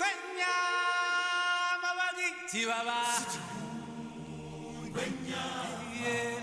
[0.00, 0.54] Gwenya,
[1.82, 3.00] Mavagi, Chivava.
[6.02, 6.39] Yeah.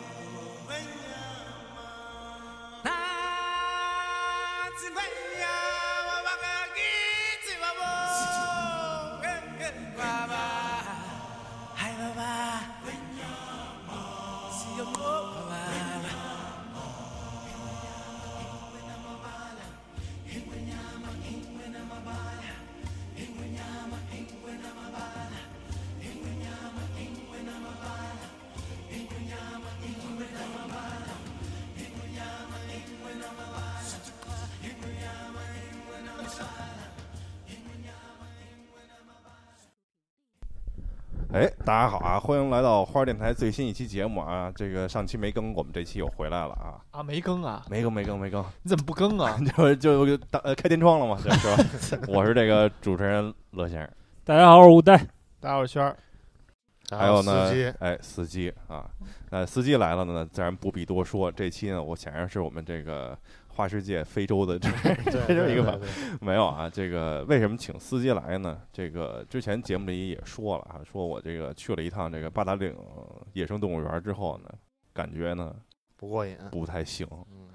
[41.34, 42.18] 哎，大家好啊！
[42.18, 44.50] 欢迎来到花儿电台最新一期节目啊！
[44.56, 46.80] 这个上期没更，我们这期又回来了啊！
[46.92, 47.66] 啊，没更啊？
[47.70, 49.38] 没更，没更，没更，你怎么不更啊？
[49.78, 52.04] 就就打呃开天窗了嘛，就是吧？
[52.08, 53.90] 我是这个主持人乐先生，
[54.24, 54.98] 大家好，我是吴代。
[55.42, 55.98] 大家好，我是轩儿。
[56.92, 58.90] 还有呢司机，哎，司机啊，
[59.30, 61.30] 呃司机来了呢，自然不必多说。
[61.30, 63.18] 这期呢，我显然是我们这个
[63.58, 64.70] 花世界非洲的这
[65.10, 65.82] 这这么一个
[66.22, 68.62] 没有啊，这个为什么请司机来呢？
[68.72, 72.76] 这个之前节目里也说了啊，说我这个去了一趟这个八达岭
[73.34, 74.50] 野生动物园之后呢，
[74.94, 75.56] 感觉呢
[75.96, 76.38] 不过瘾。
[76.52, 77.48] 不太行，嗯，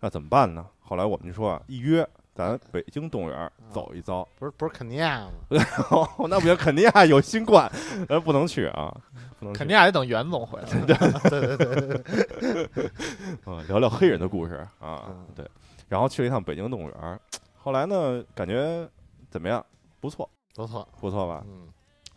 [0.00, 0.66] 那怎么办呢？
[0.80, 5.30] 后来我们就说啊，一约咱北京动物园走一遭，不是不是肯尼亚吗？
[6.28, 7.70] 那不行，肯尼亚有新冠，
[8.08, 8.92] 呃，不能去啊，
[9.38, 10.68] 不能去肯尼亚得等袁总回来。
[11.30, 12.90] 对对对对，
[13.46, 15.48] 嗯，聊聊黑人的故事啊嗯，对，
[15.88, 17.20] 然后去了一趟北京动物园，
[17.56, 18.88] 后来呢，感觉
[19.30, 19.64] 怎么样？
[20.00, 20.86] 不错，不错。
[21.00, 21.44] 不错吧？
[21.46, 21.68] 嗯，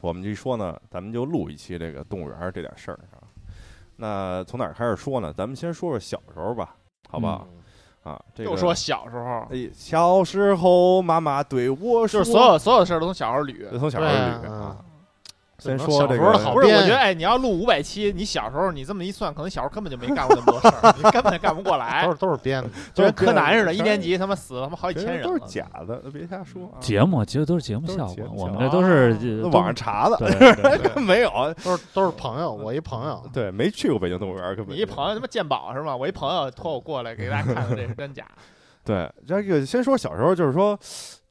[0.02, 3.22] 我们一说呢，咱们就录一期这个动物园这点事儿啊。
[3.96, 5.32] 那从哪儿开始说呢？
[5.32, 6.76] 咱们先说说小时候吧，
[7.08, 7.48] 好不好？
[7.52, 7.58] 嗯
[8.08, 13.80] 啊，这个就说小时候，哎，小时候妈妈对我说，就是所有所有的事儿都从小时候捋。
[13.80, 14.78] 从小时候捋啊啊。
[15.60, 22.12] 先说这个小时候的好不是，我觉得，哎，你要录五百期，你小时候你这么一算，可能小时候根本就没干过那么多事儿，你根本干不过来 都。
[22.12, 22.70] 是都是编的。
[22.94, 25.40] 就跟柯南似的，一年级他妈死了他妈好几千人都是。
[25.48, 26.78] 假的，别瞎说啊。
[26.80, 30.18] 节目其实都是节目效果，我们这都是啊网上查的，
[31.02, 31.32] 没有，
[31.64, 35.96] 都是都是朋友，我一朋友，对，没去过北京动物园，根本你一朋友他妈鉴宝是吗？
[35.96, 38.26] 我一朋友托我过来给大家看看这是真假。
[38.84, 40.78] 对，这个先说小时候，就是说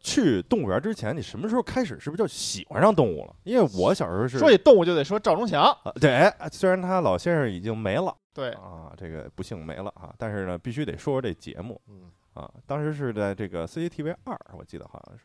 [0.06, 3.34] 去动物园之前，你什么时候开始是不是就喜欢上动物了？
[3.42, 11.80] 因为我小时候是说起动物就得说赵忠祥，啊对，哎虽然他老先生已经没了对，啊，这个不幸没了啊，但是呢，必须得说说这节目。
[11.88, 15.24] 嗯，啊，当时是在这个 CCTV 二，我记得好像是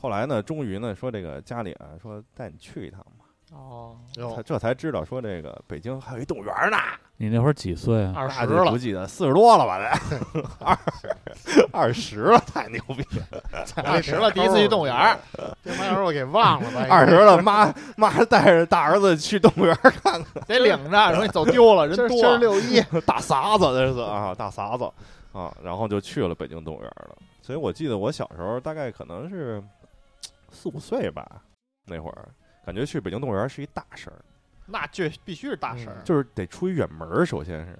[0.00, 6.76] 后来呢，终于呢说这个家里啊说带你去一趟吧，哦，才哟，这才知道说这个北京还有一动物园呢。
[7.20, 8.12] 你那会儿几岁啊？
[8.14, 9.76] 二十那就不，记得四十多了吧？
[9.76, 10.78] 得 二
[11.72, 13.42] 二十了，太牛逼了！
[13.84, 15.18] 二十了，第一次去动物园儿，
[15.64, 16.86] 这玩意儿我给忘了吧？
[16.88, 22.24] 二十了，妈妈带着大儿子去动物园看看，得领着，容易走丢了，人多。
[22.24, 24.84] 儿六一， 大傻子这是啊，大傻子
[25.32, 27.16] 啊，然后就去了北京动物园了。
[27.42, 29.60] 所以我记得我小时候大概可能是
[30.50, 31.42] 四五岁吧，
[31.86, 32.28] 那会儿
[32.64, 34.24] 感觉去北京动物园是一大事儿，
[34.66, 35.96] 那这必须是大事儿。
[35.98, 37.78] 嗯就是得出一远门儿，首先是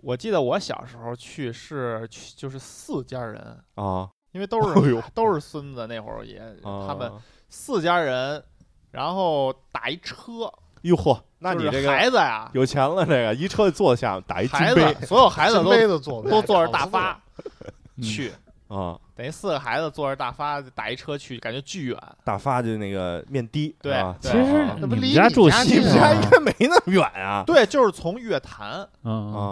[0.00, 7.10] 我记得我小时候去是去就是四家人，啊，因为都是 都是孙子，那会儿也啊他们
[7.48, 8.42] 四家人，
[8.90, 10.52] 然后打一车。
[10.82, 17.20] 哟嚯，那你这个孩子呀，有钱了，这个一车就坐下打一金子所有孩子金都杯子坐都坐着大发
[17.96, 18.32] 嗯去，
[18.68, 21.98] 啊，等于四个孩子坐着大发打一车去，感觉巨远。
[22.24, 27.44] 大发就那个面的，对啊对其实啊那不离你们家住西你们家近啊城应该没那么远啊。
[27.46, 28.88] 对，就是从乐坛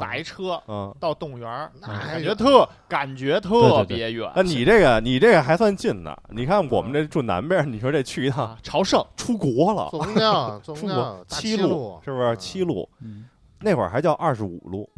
[0.01, 4.33] 打一车嗯，到动物园儿，那感觉远特感觉特别远。
[4.35, 6.19] 那你这个你这个还算近的。
[6.31, 12.29] 你看我们这住南边，你说这去一趟啊，朝圣出国了，坐公交，坐出国公交，七路是不是？
[12.29, 13.29] 嗯七路嗯
[13.61, 14.89] 那会儿还叫二十五路，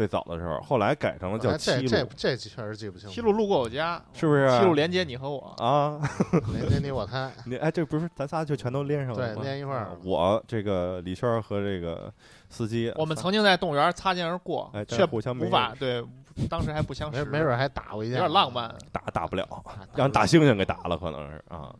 [0.00, 3.14] 最早的时候，后来改成了叫哎七路，这这这确实记不清楚。
[3.14, 4.48] 西路路过我家，是不是？
[4.58, 5.54] 七路连接你和我。
[5.58, 6.00] 啊，
[6.54, 9.42] 连接你我他， 你哎，这不是咱仨就全都连上了对吗？
[9.44, 12.10] 连一块儿啊我这个李轩和这个
[12.48, 16.02] 司机，我们曾经在动物园擦肩而过哎，但却互相无法对，
[16.48, 18.74] 当时还不相识，没没准还打过一架，有点浪漫。
[18.90, 21.74] 打打不了，啊，让大猩猩给打了，可能是啊。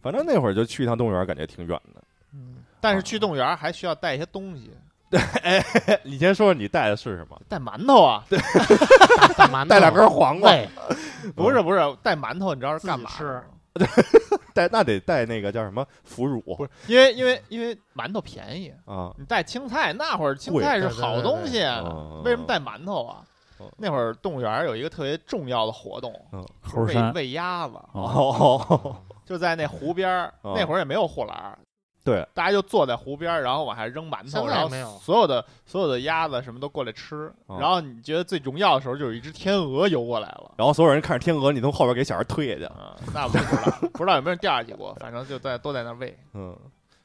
[0.00, 2.02] 反正那会儿就去一趟动物园，感觉挺远的。
[2.32, 4.70] 嗯，但是去动物园还需要带一些东西，
[6.04, 7.40] 你先说说你带的是什么？
[7.48, 8.24] 带馒头啊，
[9.36, 10.52] 带 馒头，带两根黄瓜，
[11.34, 13.44] 不是不是带馒头，你知道是干嘛自己的吗？
[14.54, 16.40] 带 那得带那个叫什么腐乳。
[16.42, 19.12] 不是因为因为因为馒头便宜，啊？
[19.16, 23.22] 你带青菜那会儿青菜是对对对好东西，嗯为什么带馒头啊？
[23.60, 23.70] 嗯？
[23.78, 27.12] 那会儿动物园有一个特别重要的活动，喂猴山。
[27.14, 30.54] 喂鸭子，哦，哦，就在那湖边儿，哦。
[30.56, 31.58] 那会儿也没有护栏儿，
[32.08, 34.88] 对，大家就坐在湖边儿，然后往下扔馒头，然后在没有。
[34.98, 40.52] 所有的所有的鸭子什么都过来吃，哦然后你觉得最荣耀的时候，就有一只天鹅游过来了。
[40.56, 42.64] 然后所有人看着天鹅，你从后边给小孩推下去。
[42.64, 46.18] 啊，那不知道，不知道有没有人掉下去过，反正就在都在那儿喂。
[46.34, 46.56] 嗯，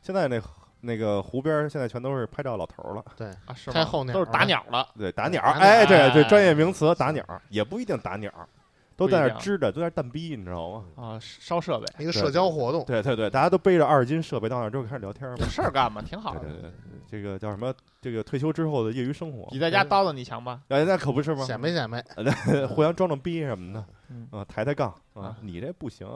[0.01, 0.41] 现在那
[0.81, 5.41] 那个湖边儿现在全都是拍照老头儿了，对，啊，是都是打鸟了，对，打鸟。
[5.41, 5.63] 儿，打鸟。
[5.65, 8.31] 哎，对对，哎专业名词打鸟儿，也不一定打鸟。
[8.31, 8.47] 儿，
[8.95, 10.83] 都在那支着，都在那儿蛋逼，你知道吗？
[10.95, 15.45] 啊，烧设备，一个社交活动，对对对，大家都背着二十斤设备到那儿之后开始聊天儿嘛有。
[15.47, 16.41] 事儿干嘛，挺好的。
[16.41, 16.71] 对对对，
[17.09, 17.73] 这个叫什么？
[18.01, 20.59] 这个退休之后的业余生活比，在家叨叨你强吧？
[20.69, 21.43] 哎，那可不是吗？
[21.45, 22.03] 显摆显摆，
[22.67, 26.07] 互相装装逼什么的，嗯啊，抬抬杠啊啊，你这不行，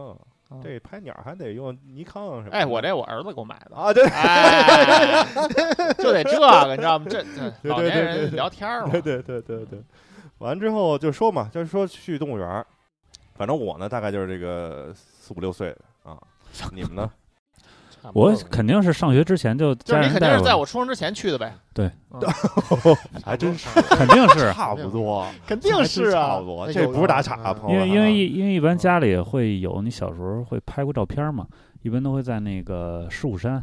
[0.63, 2.57] 这拍鸟还得用尼康什么的。
[2.57, 5.25] 哎，我这我儿子给我买的，啊，对哎，
[5.97, 7.05] 就得这个，你知道吗？
[7.09, 7.23] 这
[7.63, 9.79] 老年对对对人聊天嘛对，对对对对，
[10.39, 12.65] 完之后就说嘛，就是说去动物园儿，
[13.35, 16.17] 反正我呢大概就是这个四五六岁的啊，
[16.73, 17.09] 你们呢？
[18.13, 21.53] 我肯定是上学之前就就是你肯定是在我出生之前去的呗。
[21.73, 21.91] 对。
[22.11, 22.21] 嗯，
[23.25, 23.67] 还真是。
[23.81, 26.29] 肯定是，差不多，肯定是啊。
[26.29, 26.45] 差不。
[26.45, 31.45] 多，这不是打岔啊，因为因为因为一般家里会有你小时候会拍过照片嘛，
[31.81, 33.61] 一般都会在那个狮虎山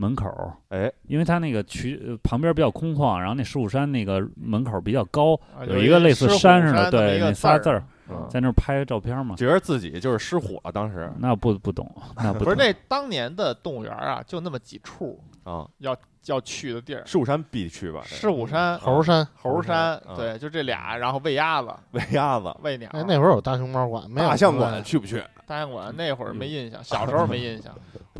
[0.00, 9.34] 门口儿，哎，因为它那个渠呃旁边比较空旷，然后那狮虎山那个门口比较高，啊有一个类似山似的，对，那仨字儿，嗯在那儿拍照片嘛。
[9.34, 11.12] 觉得自己就是失火了，当时。
[11.18, 12.44] 那不不懂，那不懂。
[12.44, 15.96] 不是那当年的动物园啊，就那么几处啊，要
[16.26, 22.88] 要去的地儿，狮虎山必去吧，狮虎山、猴山，猴山嗯，对，就这俩，然后喂鸭子、喂鸭子、喂鸟。
[22.92, 25.20] 哎，那会儿有大熊猫馆，没有大象馆去不去？
[25.44, 27.74] 大象馆那会儿没印象，小时候没印象，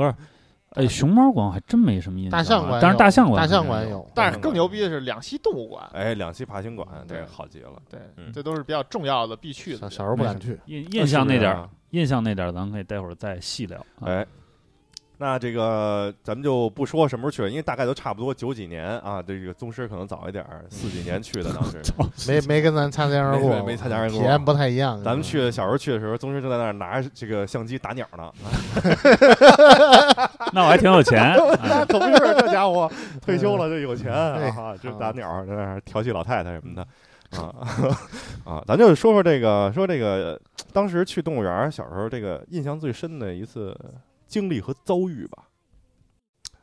[0.74, 2.42] 哎，熊猫馆我还真没什么印象啊。
[2.42, 7.72] 大象馆，但是大象馆大象馆有，但是更牛逼的是两栖动物馆，哎，两栖爬行馆，这好极了。
[7.90, 9.78] 对嗯，这都是比较重要的必去的。
[9.78, 13.78] 小小时候不敢去，印印象那点儿印象那点儿，咱可以待会儿再细聊。
[14.00, 14.26] 啊，哎，
[15.20, 21.82] 那这个咱们就不说什么时候去了，因为大概都差不多九几年啊，这个宗师可能早一点儿，四几年去的当时。
[22.28, 25.02] 没没跟咱擦肩而过，没没擦肩而过体验不太一样。
[25.02, 28.32] 咱们去的小时候去的时候，宗师正在那儿拿着这个相机打鸟呢，
[30.54, 31.36] 那我还挺有钱。
[31.88, 32.88] 可不是，这家伙
[33.20, 36.86] 退休了就有钱哎啊，就打鸟在那儿调戏老太太什么的。
[37.36, 37.52] 啊
[38.44, 40.40] 啊，咱就说说这个，说这个，
[40.72, 43.76] 当时去动物园儿，小时候这个印象最深的一次
[44.28, 45.48] 经历和遭遇吧。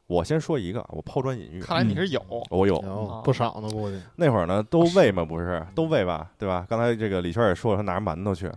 [0.07, 2.21] 我先说一个，我抛砖引玉，看来你是有，
[2.51, 2.75] 我有。
[2.83, 3.99] 有不少呢，估计。
[4.15, 5.65] 那会儿呢，都喂嘛，不是？
[5.73, 6.63] 都喂吧，对吧？
[6.69, 8.51] 刚才这个李轩也说了，他拿着馒头去，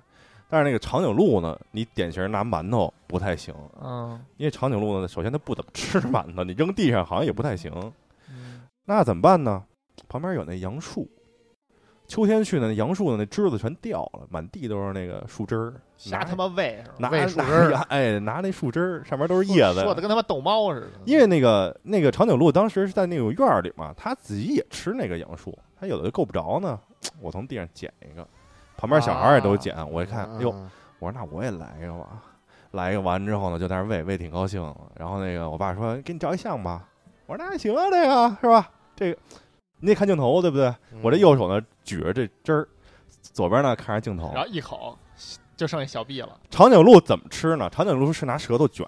[0.50, 4.20] 但是那个长颈鹿呢，你典型拿馒头不太行，嗯。
[4.36, 7.72] 因为长颈鹿呢，首先它不怎么吃馒头，你扔地上好像也不太行。
[8.28, 8.60] 嗯。
[8.84, 9.64] 那怎么办呢？
[10.06, 11.10] 旁边有那杨树，
[12.08, 15.74] 秋天去呢，那杨树的那枝子全掉了，满地都是那个树枝儿，
[16.10, 16.94] 拿瞎他妈喂是吧？
[16.98, 20.88] 拿喂树枝儿 哎，拿那树枝儿上面都是叶子说，的跟他妈逗猫似的。
[21.04, 26.78] 因为那个那个长颈鹿当时是在那种院儿里嘛，它自己也吃那个杨树，它有的就够不着呢，
[27.20, 28.26] 我从地上捡一个，
[28.78, 32.08] 旁边小孩儿也都捡，我一看，哎呦，嗯我说那我也来一个吧，
[32.72, 34.62] 来一个完之后呢，就在那儿喂，喂挺高兴。
[34.96, 36.88] 然后那个我爸说给你照一相吧，
[37.26, 38.70] 我说那还行啊，这个是吧？
[38.96, 39.18] 这个
[39.80, 40.66] 你得看镜头对不对？
[40.92, 42.68] 嗯我这右手呢举着这汁儿，
[43.22, 44.42] 左边呢看着镜头然。
[44.42, 44.98] 后一口
[45.56, 46.38] 就剩下小臂了。
[46.50, 47.68] 长颈鹿怎么吃呢？
[47.70, 48.86] 长颈鹿是拿舌头卷，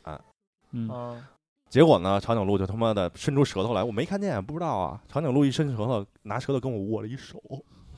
[0.72, 1.24] 嗯，嗯，
[1.68, 5.00] 结果呢，长颈鹿就他妈的伸出舌头来，我没看见，不知道啊。
[5.08, 7.40] 长颈鹿一伸舌头，拿舌头跟我握了一手，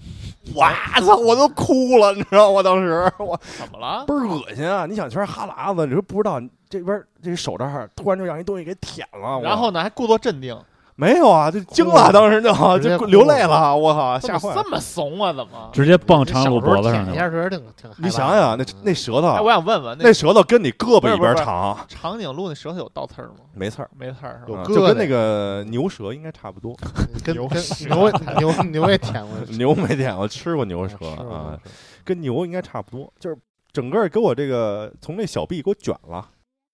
[0.56, 2.62] 哇操，我都哭了，你知道吗？
[2.62, 4.04] 当时我怎么了？
[4.06, 4.84] 倍儿恶心啊！
[4.86, 10.58] 你想全是哈喇子，你说不知道这边这手这儿突然就让一东西给舔了，然后呢，还故作镇定，
[11.02, 14.62] 没有啊，就惊了，当时就就流泪了，我靠，吓坏了。
[14.62, 15.32] 这么怂啊？
[15.32, 15.68] 怎么？
[15.72, 17.04] 直接蹦长颈鹿脖子上。
[17.04, 17.90] 舔一下确实挺挺。
[17.96, 23.34] 你想想，那那舌哎，我，想问问，那舌头跟你胳膊一边长，长颈鹿那舌头有倒刺儿吗？
[23.52, 24.62] 没刺儿，没刺儿是吧？
[24.64, 26.72] 嗯就跟那个牛舌应该差不多。
[27.24, 31.58] 跟牛跟牛牛牛也舔过，牛没舔过， 吃过牛舌啊，
[32.04, 33.36] 跟牛应该差不多，就是
[33.72, 36.24] 整个给我这个从那小臂给我卷了。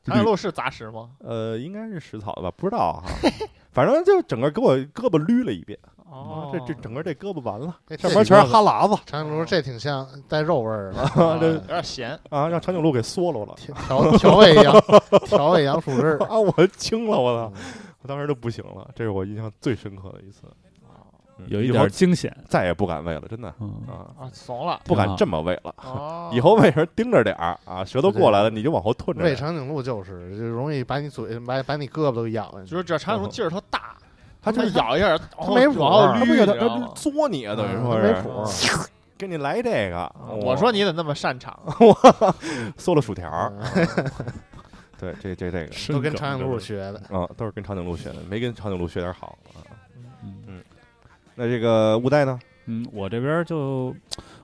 [0.04, 1.11] 长颈鹿是杂食吗？
[1.20, 3.04] 呃，应该是食草的吧，不知道哈。
[3.78, 5.78] 反正就整个给我胳膊捋了一遍，
[6.11, 13.54] 哦啊，这这整个这胳膊完了，这上面全是哈喇子长颈鹿这挺像带肉味儿的，啊这有点咸，啊，让长颈鹿给缩了了。
[13.87, 14.82] 调调味羊
[15.26, 16.18] 调味杨树枝儿。
[16.26, 16.40] 啊！
[16.40, 17.52] 我惊了，我操！
[18.02, 20.42] 我当时就不行了，这是我印象最深刻的一次。
[21.38, 22.37] 嗯有一点惊险。
[22.49, 24.80] 再也不敢喂了，真的嗯，啊，啊，怂了。
[24.85, 25.75] 不敢这么喂了。
[25.78, 29.23] 哦， 以后喂时候盯着点儿啊，舌头过来了你就往后吞着。
[29.25, 32.52] 喂长颈鹿就是就容易把你嘴把把你胳膊都咬。
[32.66, 33.97] 就是这长颈鹿劲儿特大，
[34.42, 36.54] 它 就咬一下，它没谱它不有它
[36.95, 38.45] 作你啊，等于嗯说是没谱
[39.18, 40.12] 给你来这个。
[40.42, 41.59] 我说你怎么那么擅长？
[42.76, 43.52] 嗦了薯条
[44.99, 46.99] 对，这这这个都跟长颈鹿学的。
[47.16, 49.62] 啊，都是跟长颈鹿学的，没跟长颈鹿学点好啊。
[51.38, 52.38] 嗯那这个乌代呢？
[52.66, 53.95] 嗯，我这边就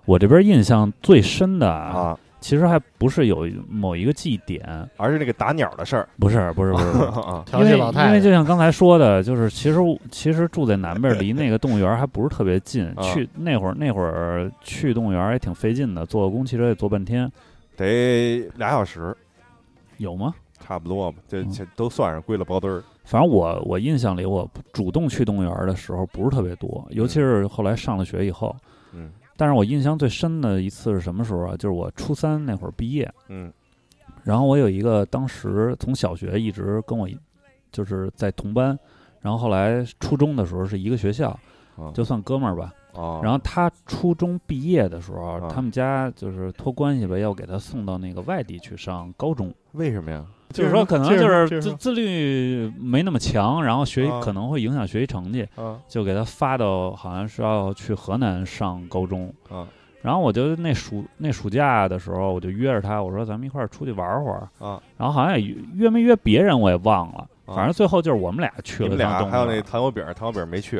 [0.04, 9.78] 我这边印象最深的啊，啊，其实还不是有某一个祭典，而是这个打鸟的事儿不是不是不是因为因戏老太太，为就像刚才说的，就是其实
[10.10, 12.86] 其实住在南边儿，离那个动物园儿还不是特别近。
[12.94, 17.30] 啊去那会儿那会儿去动物园儿也挺费劲的，坐公汽车得坐半天。
[17.76, 19.14] 得俩小时，
[19.98, 20.32] 有吗？
[20.60, 22.82] 差不多吧，这嗯这都算上归了包堆儿。
[23.04, 28.54] 反正我我印象里，我主动去动物园儿的时候不是特别多，尤其是后来上了学以后。
[28.92, 31.56] 嗯但是我印象最深的一次是什么时候啊？
[31.56, 33.52] 就是我初三那会儿毕业，嗯
[34.22, 37.08] 然后我有一个当时从小学一直跟我
[37.72, 38.78] 就是在同班，
[39.20, 41.30] 然后后来初中的时候是一个学校，
[41.76, 42.72] 啊就算哥们儿吧。
[42.94, 49.52] 啊，然后他初中毕业的时候，啊他们家就是托关系吧，要给他送到那个外地去上高中。
[49.72, 50.24] 为什么呀？
[50.50, 59.32] 就是说，可能就是自自律没那么强，然后学习啊可能会影响学习成绩，啊就给他发到好像是要去河南上高中。
[59.50, 59.66] 啊
[60.04, 64.46] 然后我就那暑那暑假的时候，我就约着他，我说咱们一块儿出去玩会儿。
[64.58, 64.78] 啊！
[64.98, 69.62] 然后好像也约约没约别人我也忘了，啊反正最后就是我们俩去你们了俩还有那。
[69.62, 70.78] 糖油饼，糖油饼没去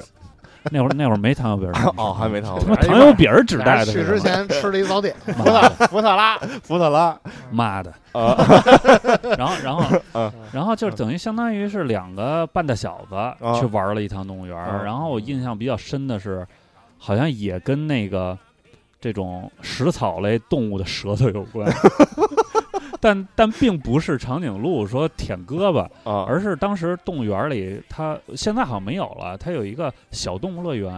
[0.71, 2.89] 那会儿那会儿没糖油饼儿 哦，还没糖油他妈饼。
[2.89, 7.19] 糖油饼儿只带的去之前吃了一早点，福特福特拉，福特拉
[7.53, 7.93] 妈的！
[8.13, 8.37] 啊
[9.37, 9.81] 然后，然后
[10.13, 14.57] 啊，然后就是等于相当于是两个半大小子去玩了一趟动物园。
[14.85, 16.47] 然后我印象比较深的是，
[16.99, 18.39] 好像也跟那个
[19.01, 21.69] 这种食草类动物的舌头有关，
[23.05, 25.81] 但但并不是长颈鹿说舔胳膊，
[26.11, 30.91] 啊，而是当时动物园里它现在好像没有了，它有一个小动物乐园，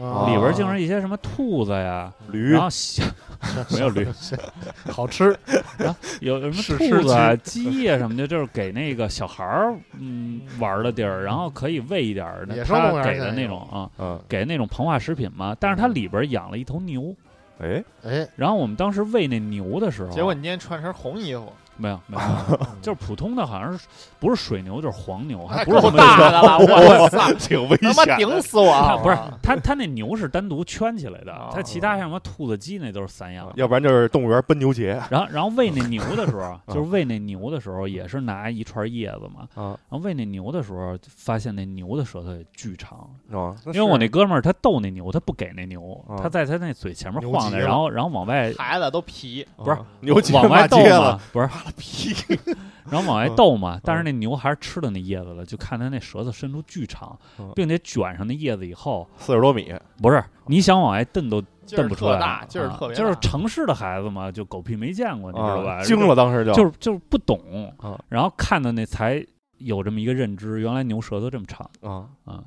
[0.00, 0.26] 啊。
[0.28, 3.04] 里边竟是一些什么兔子呀，驴然后小
[3.70, 4.04] 没有驴，
[4.90, 5.36] 好吃，
[5.78, 12.26] 然后有什么兔子啊、鸡呀什么的，就是给那个小孩儿嗯玩儿的地儿，然后可以喂一点
[12.66, 15.56] 他给的那种啊，嗯，给那种膨化食品嘛。
[15.60, 17.14] 但是它里边养了一头牛，
[17.62, 23.86] 哎，哎，然后我们当时喂那牛的时候，结果你今天穿身红衣服，没有没有， 就是普通的，好像是
[24.20, 28.16] 不是水牛就是黄牛，还还不是什么够大的了，我操，挺危他妈险。
[28.18, 28.96] 顶死我啊！
[28.96, 33.50] 不是他他那牛是单独圈起来的哦，它其他像什么兔子、鸡那都是散养。
[33.56, 35.00] 要不然就是动物园奔牛节。
[35.10, 39.48] 然后，然后喂那牛的时候， 就是喂那牛的时候，也是拿一串叶子嘛。
[39.54, 39.76] 啊。
[39.88, 42.98] 然后喂那牛的时候，发现那牛的舌头也巨长，
[43.32, 43.54] 啊！
[43.66, 52.14] 因为我那哥们儿他逗那牛，他不给那牛，啊他在他那嘴前面晃的，然后然后往外孩子都皮，不是牛往外逗嘛，，不是，屁
[52.90, 53.78] 然后往外逗嘛。
[53.82, 65.76] 但是那牛还是吃了那叶子了，就看它那舌头伸出巨长嗯，并且卷上那叶子以后，四十多米，不是你想往外蹬都蹬不出来特大，劲儿啊特别大，就是城市的孩子嘛，就狗屁没见过，你知道吧？
[65.76, 69.24] 啊，惊了，当时就就是就是不懂啊，然后看的那才
[69.58, 72.42] 有这么一个认知，原来牛舌头这么长啊，啊。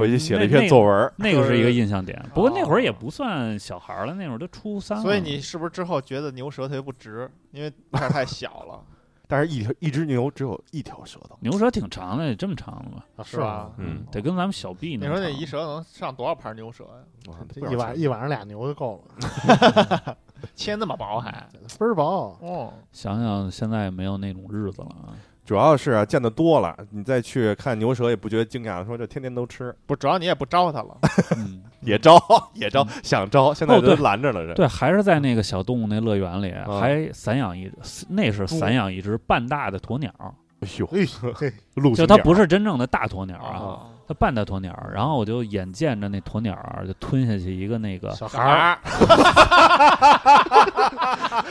[0.00, 1.12] 回去写了一篇作文。
[1.16, 5.02] 那个是一个印象哦点，不过那会儿也不算小孩儿了，那会儿都初三了。
[5.02, 8.80] 所以你是不是之后觉得牛舌头也不值，因为 太小了，
[9.28, 13.02] 但是一条一只牛只有一条舌头，牛舌挺长的，也这么长的吗？
[13.16, 13.70] 啊是吧？
[13.78, 14.96] 嗯得跟咱们小臂。
[14.96, 17.70] 你说那一舌能上多少盘牛舌呀？
[17.70, 20.16] 一晚一晚上俩牛就够了，
[20.54, 21.30] 切那么薄还？
[21.78, 22.36] 倍儿薄。
[22.40, 25.14] 哦，想想现在也没有那种日子了啊。
[25.44, 30.96] 主要是啊，见得多了，你再去看牛舌也不觉得惊讶，说这天天都吃，不，主要你也不招它了，
[31.36, 32.16] 嗯，也招
[32.54, 34.54] 也招，想招，现在都拦着了，这。
[34.54, 36.78] 对，还是在那个小动物那乐园里，啊。
[36.78, 37.70] 还散养一，
[38.08, 40.12] 那是散养一只半大的鸵鸟，
[40.60, 40.86] 哎呦，
[41.94, 44.76] 就它不是真正的大鸵鸟啊，啊，它半大鸵鸟。
[44.92, 46.56] 然后我就眼见着那鸵鸟
[46.86, 48.78] 就吞下去一个那个，小孩儿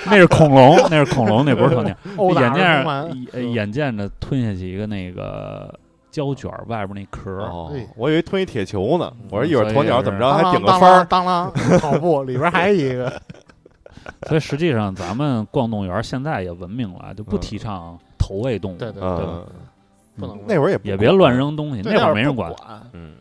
[0.06, 1.96] 那是恐龙，那是恐龙，那不是鸵鸟。
[2.42, 5.74] 眼见着眼见着吞下去一个那个
[6.12, 7.32] 胶卷儿外边那壳
[7.96, 13.12] 我以为吞一铁球呢，我说一会儿鸵鸟怎么着还顶个翻儿，当啷当跑步，里边还有一个
[14.28, 18.78] 所以实际上咱们逛动物园现在也文明了，就不嗯提倡投喂动物。
[18.78, 19.26] 对对对
[20.22, 22.54] 不能那会儿也也别乱扔东西，那会儿没人管。
[22.94, 23.16] 嗯，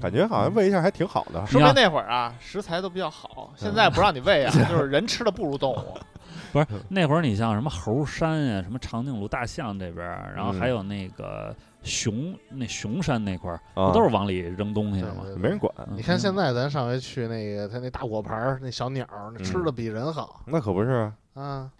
[0.00, 1.46] 感觉好像喂一下还挺好的。
[1.46, 3.52] 说明那会儿啊，食材都比较好。
[3.56, 5.98] 现在不让你喂啊， 就是人吃的不如动物。
[6.52, 15.22] 不是那会儿，你像什么猴山呀、什么长颈鹿、大象这边儿，然后还有那个熊，那熊山那块儿，啊不都是往里扔东西的吗？
[15.36, 19.06] 没人管，嗯你看现在咱上回去那个他那大果盘儿，那小鸟
[19.42, 21.12] 吃的嗯比人好那可不是啊。
[21.34, 21.70] 啊。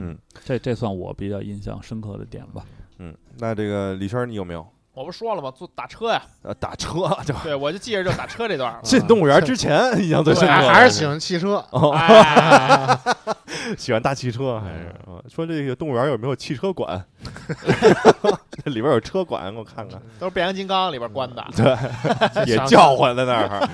[0.00, 2.62] 嗯这这算我比较印象深刻的点吧。
[2.98, 4.66] 嗯，那这个李轩，你有没有？
[4.94, 5.48] 我不说了吗？
[5.56, 8.80] 坐打车呀，呃，打车 就对我就记着就打车这段儿。
[8.82, 12.98] 进动物园之前印象最深刻的，还还是喜欢汽车， 哦，哎，
[13.78, 15.22] 喜欢大汽车还是嗯？
[15.28, 17.04] 说这个动物园有没有汽车馆？
[18.64, 20.00] 这里边有车馆，给我看看。
[20.18, 21.44] 都是变形金刚里边关的。
[21.54, 23.68] 对也叫唤在那儿。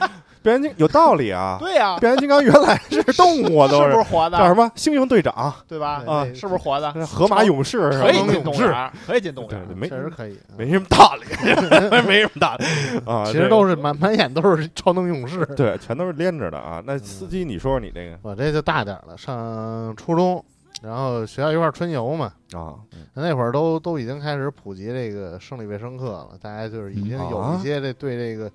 [0.45, 4.37] 变形金有道理啊，对呀，变形金刚原来是动物啊，都是不是是活的？
[4.37, 6.03] 叫什么猩猩队长、对吧？
[6.05, 6.93] 对啊是不是活的？
[7.07, 9.81] 河马勇士是吧可以进动物园，可以进动物园。
[9.89, 10.39] 确实可以。
[10.59, 11.25] 没什么道理，
[12.07, 12.65] 没什么道理
[13.11, 13.25] 啊。
[13.25, 15.47] 其实都是满满眼都是超能勇士。
[15.57, 16.83] 对，全都是连着的啊。
[16.85, 20.45] 那司机，你说说你这个我这就大点儿了，上初中，
[20.83, 22.77] 然后学校一块儿春游嘛，啊？
[23.15, 28.51] 那会儿都都已经开始普及这个生理卫生课了，大家就是已经有啊一些这对这个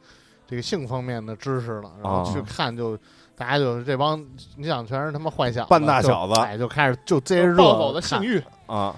[0.50, 2.98] 这个性方面的知识了，然后啊去看就。
[3.39, 4.22] 大家就是这帮，
[4.58, 8.94] 你想全是他妈坏小子，半大小子就哎，就开始就这些热暴走的性欲，啊，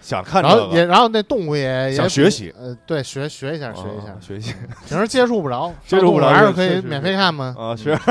[0.00, 4.54] 想看这然后也，然后那动物也也想学习呃，对，学学一下，学一下啊，学习
[4.86, 7.56] 平时接触不着，接触不着还是可以免费看吗？
[7.58, 7.98] 啊，学。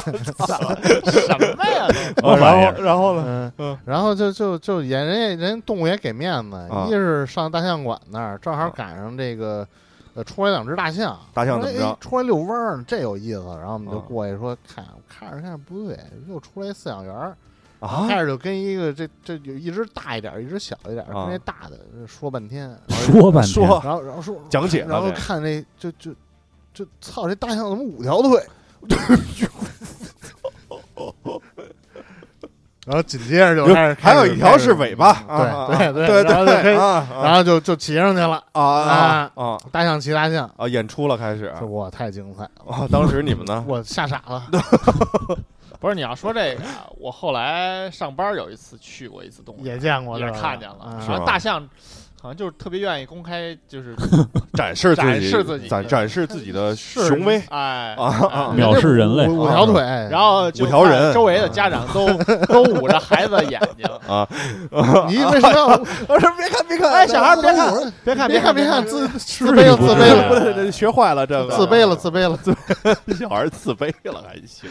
[0.00, 1.86] 什么呀？
[2.24, 3.22] 啊 然后然后呢？
[3.26, 9.68] 嗯嗯，然后就就就也人家人家动物也给面子，啊一是上大象馆那儿，正好啊赶上这个。
[10.14, 11.88] 呃，出来两只大象，大象怎么着？
[11.88, 13.44] 哎出来遛弯儿，这有意思。
[13.58, 15.98] 然后我们就啊过去说，看，看着看着不对，
[16.28, 17.36] 又出来一饲养员儿，
[17.80, 18.06] 啊。
[18.08, 26.12] 开始就跟一个这这有一只大一点儿，一只小一点跟那大的说半天，说半天， 说然后然后说讲解然后看那就就
[26.74, 28.44] 就操，这大象怎么五条腿？
[32.90, 40.66] 然后紧接着就开始，还有一条是尾巴开啊啊始对对对然后就可以，啊然后就就骑上去了，啊啊啊大象骑大象，啊！
[40.66, 42.88] 演出了开始哇太精彩了，啊！
[42.90, 43.62] 当时你们呢？
[43.68, 44.42] 我吓傻了。
[45.78, 50.76] 不是你要说这个啊，我后来上班有一次去过一次动物园，也见过，也是看见了。
[50.84, 51.66] 啊是然后大象
[52.22, 53.96] 好像就是特别愿意公开，就是
[54.52, 59.80] 展示自己，展示自己展展示自己的是雄威哎啊藐视人类五五条腿，
[60.10, 62.06] 然后五条人周围的家长都
[62.44, 64.28] 都捂着孩子的眼睛， 啊！
[65.08, 65.66] 你为什么要？
[66.08, 72.38] 我说别看别看，哎，小孩别看，别看，别看，别看，看，自自卑了，自卑了，不对，这学坏了这个，自卑了，自卑了。
[73.18, 74.68] 小孩自卑了还行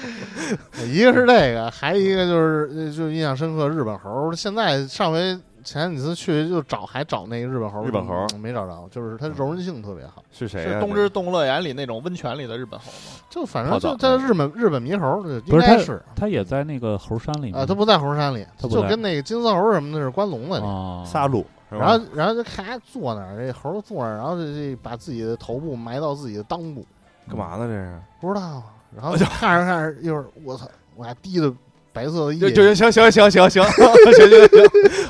[0.88, 4.36] 一个是这个，还一个就是呃就印象深刻日本猴儿。
[4.36, 10.24] 现在上回前几次去就找还找那个日本猴，日本猴嗯没找着，就是它柔韧性特别好。
[10.32, 10.74] 是谁呀？
[10.74, 13.22] 是东芝动物乐园里那种温泉里的日本猴吗？
[13.30, 20.63] 就反正就在日本日本猕猴儿，应不是他该是它也在那个猴山里啊，它不在猴山里，它就跟那个金丝猴什么的是关笼子里。
[20.63, 26.86] 哦，杀戮，然后，然后就看他坐那儿，这猴坐那儿，然后这这把自己的头部埋到自己的裆部，
[27.28, 27.67] 干嘛呢？
[27.67, 28.63] 这是不知道啊。
[28.95, 31.54] 然后就看着看着，一会儿我操，我还低的
[31.91, 34.49] 白色的衣就行行行行行行行行行，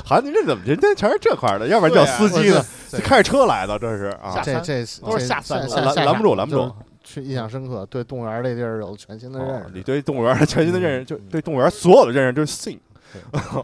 [0.04, 1.66] 好，你 这怎么人家全是这块的？
[1.66, 2.64] 要不然叫司机呢？
[3.04, 6.72] 开着车来的这是啊，这这都是下三滥，拦不住拦不住。
[7.02, 9.66] 是印象深刻，对动物园这地儿有全新的认识。
[9.74, 12.78] 你对动物园全新的认识，就对动物园所有的认识就是新。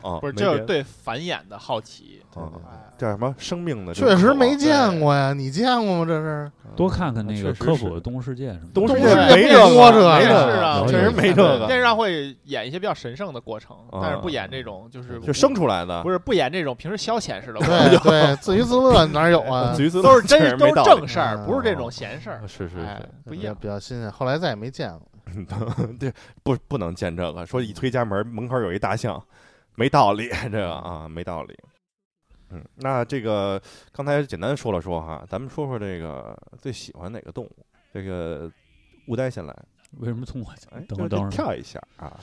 [0.02, 2.22] 啊， 不是，这是对繁衍的好奇。
[2.98, 3.34] 叫什么？
[3.38, 6.04] 生命的，确实没见过呀，你见过吗？
[6.06, 6.50] 这是？
[6.76, 8.72] 多看看那个科普的《动物世界》什么的。
[8.74, 19.72] 东世界没这个没这是啊个，确实没这个，电视上会演一些比较神圣的过程，啊但是不演这种就是就生出来的，不是不演这种平时消遣式的，对 对，自娱自乐哪有啊？
[19.76, 21.46] 自娱自乐都是真都是正事儿，嗯。
[21.46, 22.42] 不是这种闲事儿。
[22.46, 23.56] 是是哎是，，比较不一样。
[23.62, 25.00] 比较新鲜，后来再也没见过。
[25.98, 27.44] 对，不不能见这个。
[27.46, 29.20] 说一推家门，门口有一大象，
[29.76, 31.54] 没道理，这个啊没道理。
[32.50, 33.60] 嗯，那这个
[33.92, 37.66] 刚才简单说了说哈，咱们说说这个最喜欢哪个动物？
[37.92, 38.50] 这个
[39.06, 39.54] 吴呆先来，
[39.98, 41.30] 为什么从我哎，等会儿等会儿？
[41.30, 42.18] 跳一下啊，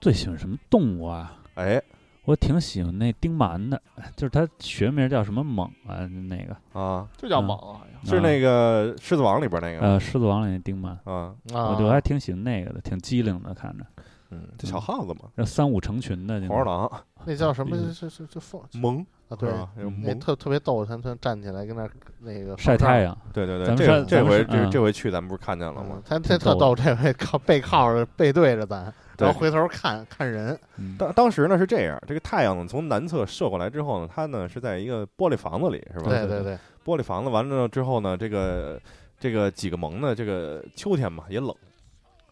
[0.00, 1.38] 最喜欢什么动物啊？
[1.54, 1.82] 哎
[2.24, 3.80] 我挺喜欢那丁满的，
[4.14, 6.06] 就是它学名叫什么猛啊？
[6.06, 7.58] 那个啊，就叫猛，
[8.04, 13.86] 是那个《狮子王》里边那个呃，狮子王里那丁满，啊，啊我就还挺喜欢那个的，挺机灵的，看着，
[14.30, 16.90] 嗯，这小耗子嘛，那三五成群的，黄鼠狼
[17.24, 17.76] 那叫什么？
[17.76, 17.92] 嗯。
[17.94, 18.60] 是是是凤。
[18.74, 19.50] 萌啊，对。
[19.76, 24.70] 那萌，特特别逗，他他站起来跟那儿那个晒太阳，对对对，咱们这这咱们回这嗯。
[24.70, 25.94] 这回去咱们不是看见了吗？
[25.94, 30.96] 嗯他他特逗逗，这回靠背靠着背对着咱，然后回头看看人，嗯。
[30.98, 36.10] 当当时呢是这样，这个太阳呢从南侧射过来之后呢，它呢是在一个玻璃房子里，是吧？
[36.10, 38.78] 对对对，玻璃房子完了之后呢，这个
[39.18, 41.54] 这个几个萌呢，这个秋天嘛也冷，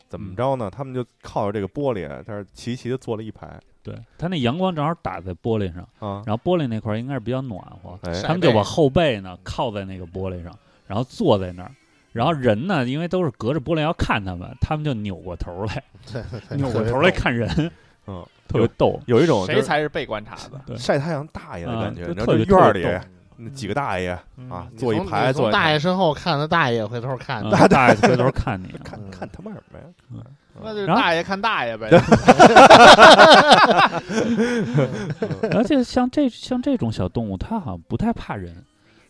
[0.09, 0.71] 怎么着呢？
[0.71, 10.53] 他们就靠着这个玻璃，在这儿齐齐的坐了一排对，他那阳光正好打在玻璃上，啊，然后玻璃那块儿应该是比较暖和，哎，他们就把后背呢靠在那个玻璃上，
[10.87, 11.71] 然后坐在那儿。
[12.13, 17.49] 然后人呢，因为都是隔着玻璃要看他们，他们就扭过头来，对对对，扭过头来看人，
[18.07, 18.99] 嗯，特别逗。
[19.05, 20.59] 有一种就是谁才是被观察的？
[20.67, 22.83] 对晒太阳大爷的感觉，特别院里
[23.37, 29.85] 那几个大爷嗯啊，坐一排坐一排大爷身后看着大爷，回头看嗯着，大爷回头看你，看嗯看他妈什么呀？
[30.63, 31.91] 那就是大爷看大爷呗。
[35.53, 38.65] 而且像这像这种小动物，它好像不太怕人，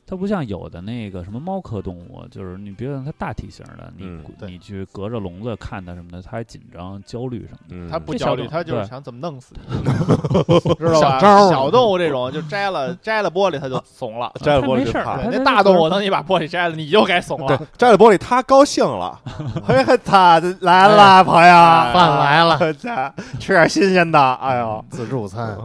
[0.06, 7.70] 它不像有的那个什么猫科动物，就是你别看它大体型的，你、嗯你去隔着笼子看它什么的，它还紧张、焦虑什么的。
[7.70, 9.82] 嗯，他不焦虑，这小动他就是想怎么弄死你，
[10.78, 11.00] 知道吧？
[11.00, 14.30] 小招儿小动物这种就摘了摘了玻璃，它就怂了。
[14.40, 19.20] 摘了它没事儿，玻璃就怕对它它那大动物，等你把玻璃摘了，你就该怂对了。，摘了玻璃，它高兴了，
[19.66, 25.58] 嘿嘿，它来了，朋友，哎饭来了，这吃点新鲜的，哎呦，自助餐，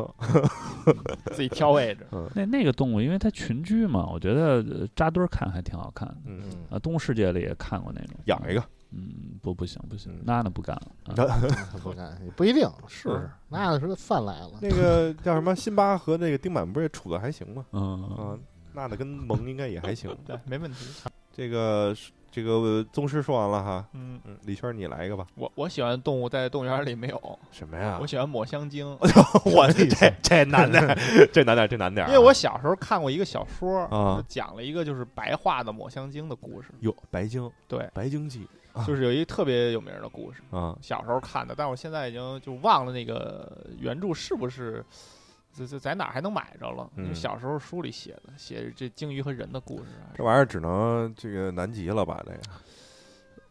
[1.31, 2.07] 自己挑位置。
[2.33, 6.15] 那那个动物，因为它群居嘛，我觉得呃扎堆儿看还挺好看的。
[6.25, 11.15] 嗯，嗯，啊，动物世界里也看过那种，养一个，嗯，不不行不行嗯，那那不干了。
[11.25, 11.39] 啊
[11.83, 13.09] 不干也不一定是
[13.49, 15.55] 娜娜说饭来了，那个叫什么？
[15.55, 17.65] 辛巴和那个丁满不是处的还行吗？
[17.71, 18.37] 嗯，啊，
[18.73, 20.15] 娜娜跟萌应该也还行。
[20.25, 20.85] 对，没问题。
[21.33, 21.95] 这个
[22.31, 25.27] 这个宗师说完了哈，嗯，嗯，李圈你来一个吧。
[25.35, 28.07] 我我喜欢动物在动物园里没有，什么呀我？
[28.07, 28.87] 喜欢抹香鲸，
[29.43, 29.85] 我这
[30.23, 30.97] 这难点，
[31.33, 32.07] 这难点， 这难点。
[32.07, 36.69] 因为我小时候看过一个小说，啊就讲了一个就是白化的抹香鲸的故事。
[36.79, 44.85] 哟，白鲸，对，白鲸记啊就是有一个特别有名的故事，啊，小时候看的，但我现在已经就忘了那个原著是不是。
[45.53, 46.89] 这这在哪儿还能买着了？
[47.13, 50.13] 小时候书里写的，写这鲸鱼和人的故事啊。
[50.15, 52.21] 这玩意儿只能这个南极了吧？
[52.25, 52.39] 这个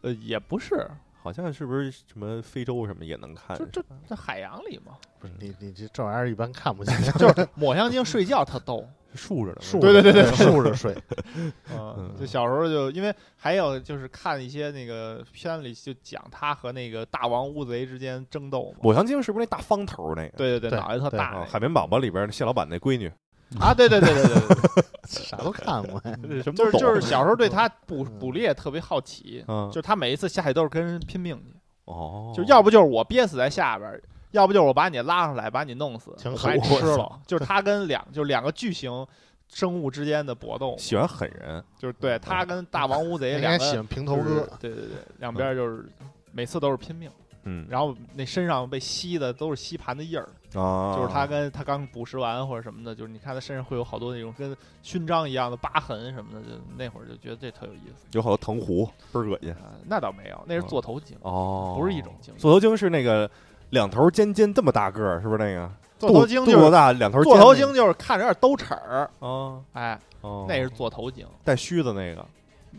[0.01, 0.89] 呃，也不是，
[1.21, 3.57] 好像是不是什么非洲什么也能看？
[3.57, 4.97] 就这在海洋里嘛。
[5.19, 8.83] 不是你你这这玩意儿一般看不见， 就是抹香鲸睡觉特逗，
[9.15, 10.95] 竖着的，竖对对对对竖着睡，
[11.73, 18.79] 嗯，就小时候就因为还有就是看一些那个片里就讲他和那个大王乌贼之间争斗嘛。
[18.81, 20.37] 抹香鲸是不是那大方头那个？
[20.37, 23.11] 对对对，脑袋特大海绵宝宝里边儿谢老板那闺女，
[23.59, 31.53] 啊，对对对对对对对， 啥都看过什么就是就是小时候对他捕嗯捕猎特别好奇，嗯就是他每一次下去都是跟人拼命去，
[31.85, 37.19] 哦，就要不就是我憋死在下边儿，要不就是我把你拉上来把你弄死，挺我把你狠吃了。
[37.27, 39.05] 就是他跟两就是两个巨型
[39.47, 45.85] 生物之间的搏斗，喜欢狠人，就是对他跟大王乌贼 两个喜欢平头哥，对对对，两边就是
[46.31, 47.09] 每次都是拼命。
[47.43, 59.73] 嗯，然后那身上被吸的都是吸盘的印儿，啊，就是他跟他刚捕食完或者什么的，就是你看他身上会有好多那种跟勋章一样的疤痕什么的，就那会儿就觉得这特有意思有好多藤壶，倍儿恶心啊。
[59.87, 62.31] 那倒没有，那是座头鲸，哦，不是一种鲸。
[62.37, 63.27] 座头鲸是那个
[63.71, 65.69] 两头尖尖这么大个儿，是不是那个？
[65.97, 72.25] 座头鲸就是肚子大，两头座头鲸就是看着有点兜齿儿，那个啊，哎，哦，那是座头鲸，带须的那个，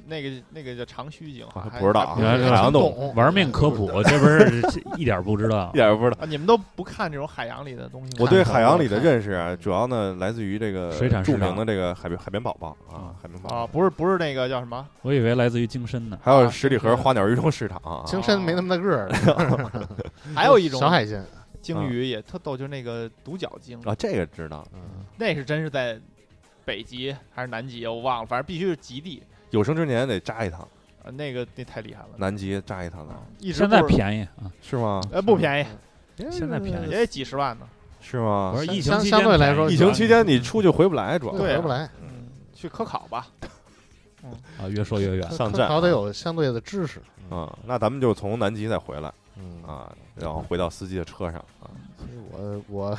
[0.06, 1.46] 那个那个叫长须鲸，
[1.78, 4.62] 不知道海洋动物玩命科普，这不是
[4.96, 5.76] 一点儿不知道 一。
[5.76, 6.16] 点也不知道。
[6.20, 8.12] 啊，你们都不看这种海洋里的东西？
[8.18, 14.86] 我对海洋里的认识啊，主要呢来自于这个水产著名的这个海绵海绵宝宝啊，海绵宝啊，宝，不是不是那个叫什么？
[15.02, 16.18] 我以为来自于鲸身呢。
[16.22, 19.08] 还有啊十里河花鸟鱼虫市场啊，青参没那么大个儿
[20.34, 21.24] 还有一种小海鲜，
[21.60, 24.66] 鲸鱼也特逗，就是那个独角鲸啊，这个知道。
[24.74, 24.80] 嗯，
[25.16, 25.98] 那是真是在
[26.64, 29.22] 北极还是南极，我忘了，反正必须是极地。
[29.52, 30.60] 有生之年得扎一趟，
[31.04, 35.00] 啊，那个那太厉害了，南极扎一趟的，一直现在不便宜啊，是吗？
[35.12, 35.66] 呃不便宜，
[36.30, 37.66] 现在便宜也几十万呢。
[38.00, 38.60] 是吗不？
[38.60, 43.28] 是相疫情期间相对来说疫情期间你出去回不来，主要对回不来，嗯，去科考吧。
[44.58, 45.30] 啊，越说越远。
[45.30, 52.98] 上站好得有相对的知识，啊，那咱们就从南极再回来嗯，啊，然后回到司机的车上啊所以我我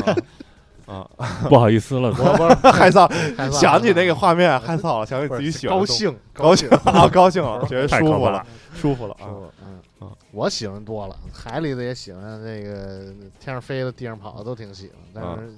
[0.86, 1.08] 啊，
[1.48, 9.24] 不好意思了，我我 害臊，害臊想起那个画面，害臊了，想起自己喜欢 高兴高兴啊，高兴了， 觉得舒服了，舒服了啊。
[9.26, 14.96] 说嗯啊我喜欢多了，海里的也喜欢，那个天上飞的、地上跑的都挺喜欢。
[15.14, 15.54] 但啊是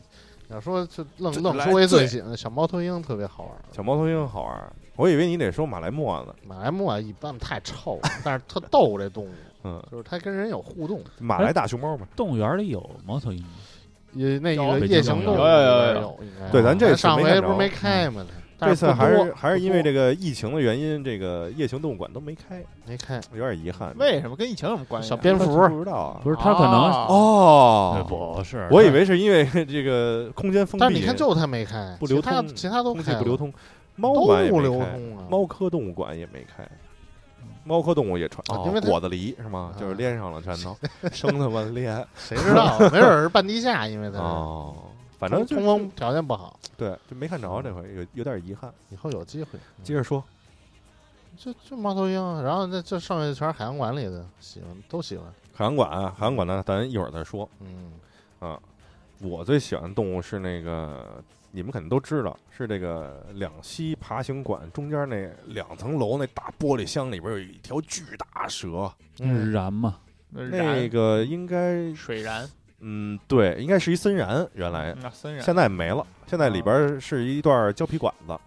[0.48, 3.52] 要说就愣愣说一最最喜欢的小猫头鹰特别好玩。
[3.72, 6.32] 小猫头鹰好玩，我以为你得说马来貘呢。
[6.46, 9.30] 马来貘啊一般太臭了，但是特逗这动物，
[9.64, 11.00] 嗯，就是它跟人有互动。
[11.18, 12.06] 马来大熊猫嘛。
[12.14, 13.48] 动物园里有猫头鹰吗？
[14.16, 16.18] 也那有个夜行动物有有有有
[16.50, 18.24] 对咱这次上回不是没开吗？
[18.58, 23.94] 这次还是还是因为这个疫情的原因，这个夜行动物馆都没开，没开有点遗憾。
[23.98, 25.10] 为什么跟疫情有什么关系啊？
[25.10, 26.20] 小蝙蝠不知道啊？
[26.24, 33.52] 不是他可能哦，不是，我以为是因为这个空间封闭，但是你看，就他没开，不流其他通其他都空气开，不流通，
[33.96, 35.28] 猫馆不流，通啊。
[35.28, 36.66] 猫科动物馆也没开。
[37.66, 39.74] 猫科动物也传，哦啊因为果子狸是吗？
[39.76, 40.76] 啊就是连上了全都，
[41.12, 42.78] 生他妈连谁知道？
[42.78, 44.74] 没准儿是半地下，因为它哦，
[45.18, 46.58] 反正通风条件不好。
[46.76, 48.72] 对，就没看着这回，有有点遗憾。
[48.90, 50.22] 以后有机会，接着说，
[51.36, 55.26] 就就猫头鹰，然后这这剩下全是海洋馆里的，喜欢都喜欢。
[55.54, 57.48] 海洋馆啊，海洋馆呢，咱一会儿再说。
[57.60, 57.92] 嗯，
[58.38, 58.60] 啊，
[59.20, 61.22] 我最喜欢的动物是那个，
[61.56, 69.96] 你们肯定都知道，是这个两栖爬行馆中间那两层楼那大玻璃箱里边有一条巨大蛇，嗯燃嘛，
[70.28, 72.46] 那个应该，水燃，
[72.80, 78.38] 嗯，对，应该是一森燃，原来那森燃现在没了，现在里边是一段胶皮管子。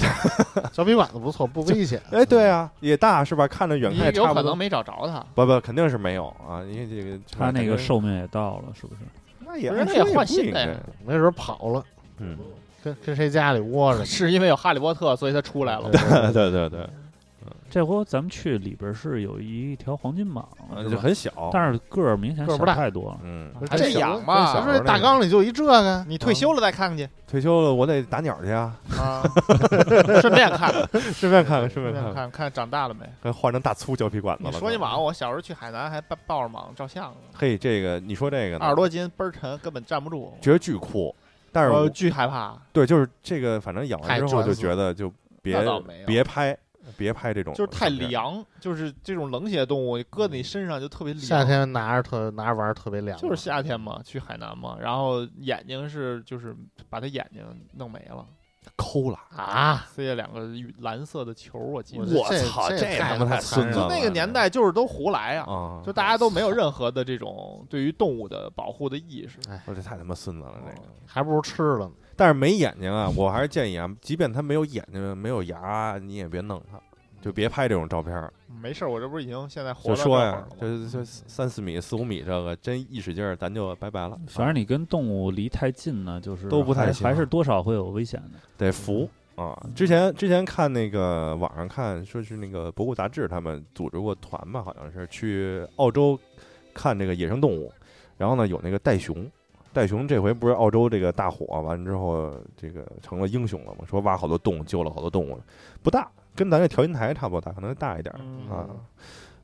[0.72, 2.00] 胶皮管子不错，不危险。
[2.10, 3.46] 哎，对啊，也大是吧？
[3.46, 4.28] 看着远看也差不多。
[4.28, 9.00] 有可能没找着它，不不，肯定是没有啊，因为这个他那个寿命也到了，是不是？
[9.48, 10.72] 那也是那也换新的呀应
[11.06, 11.84] 该没准儿跑了，
[12.18, 12.36] 嗯，
[12.82, 14.04] 跟跟谁家里窝着呢。
[14.04, 15.90] 是因为有哈利波特，所以他出来了。
[15.90, 16.88] 对对对对，
[17.68, 20.44] 这回咱们去里边是有一条黄金蟒，
[20.88, 23.18] 就很小，但是个儿明显小个儿不大太多了。
[23.22, 29.22] 嗯，还得养嘛不是大缸里就一这个，你退休了再看看去退休了我得打鸟去啊，啊，
[30.22, 30.72] 顺便看，
[31.12, 33.04] 顺便看看，顺顺便便看看，看看长大了没。
[33.20, 34.58] 还换成大粗胶皮管子你了。
[34.58, 41.14] 说你蟒，我小时候去海南还抱抱着蟒照相呢，嘿，这个你说这个呢二十多斤倍儿沉，根本站不住，觉得巨酷，
[41.56, 42.60] 但是巨害怕。
[42.72, 45.58] 对，就是这个，反正养完之后就觉得就别
[46.06, 46.56] 别拍，
[46.96, 47.88] 别拍这种，就是太。
[47.88, 51.24] 凉，就是这种冷血动物搁在你身上就特别凉。
[51.24, 56.54] 夏天拿着特拿着玩儿特别凉，就是夏天嘛，去海南嘛，然后眼睛是就是
[56.90, 57.42] 把它眼睛
[57.72, 58.26] 弄没了，
[58.74, 59.86] 抠了，啊！
[59.88, 60.48] 塞了两个
[60.80, 62.04] 蓝色的球，我记得。
[62.04, 65.80] 我操这这他妈太孙子就了那个年代就是都胡来呀、啊！
[65.84, 69.38] 就大家都没有任何的这种对于动物的保护的意识。
[69.66, 70.88] 我这太他妈孙子了，这个。
[71.06, 71.92] 还不如吃了呢。
[72.16, 76.80] 但是没眼睛啊，我还是建议啊，即便它没有眼睛、没有牙，你也别弄他，
[77.26, 78.32] 就别拍这种照片儿。
[78.62, 80.46] 没事儿，我这不是已经现在活了就说呀？
[80.60, 84.16] 就就三四米、四五米，这个真一使劲儿，咱就拜拜了。
[84.28, 88.38] 反正你跟动物离太近呢，就是都不太行还还是多少会有危险的。
[88.56, 89.60] 得扶啊！
[89.74, 96.16] 之前之前看那个网上看，说是那个博物杂志他们组织过团吧，好像是去澳洲
[96.72, 97.72] 看这个野生动物，
[98.16, 99.28] 然后呢有那个袋熊。
[99.72, 103.80] 袋熊这回不是澳洲这个大火完之后，这个成了英雄了吗？
[103.84, 105.38] 说挖好多洞，救了好多动物，
[105.82, 108.14] 不大，跟咱这调音台差不多大，可能大一点
[108.50, 108.68] 啊。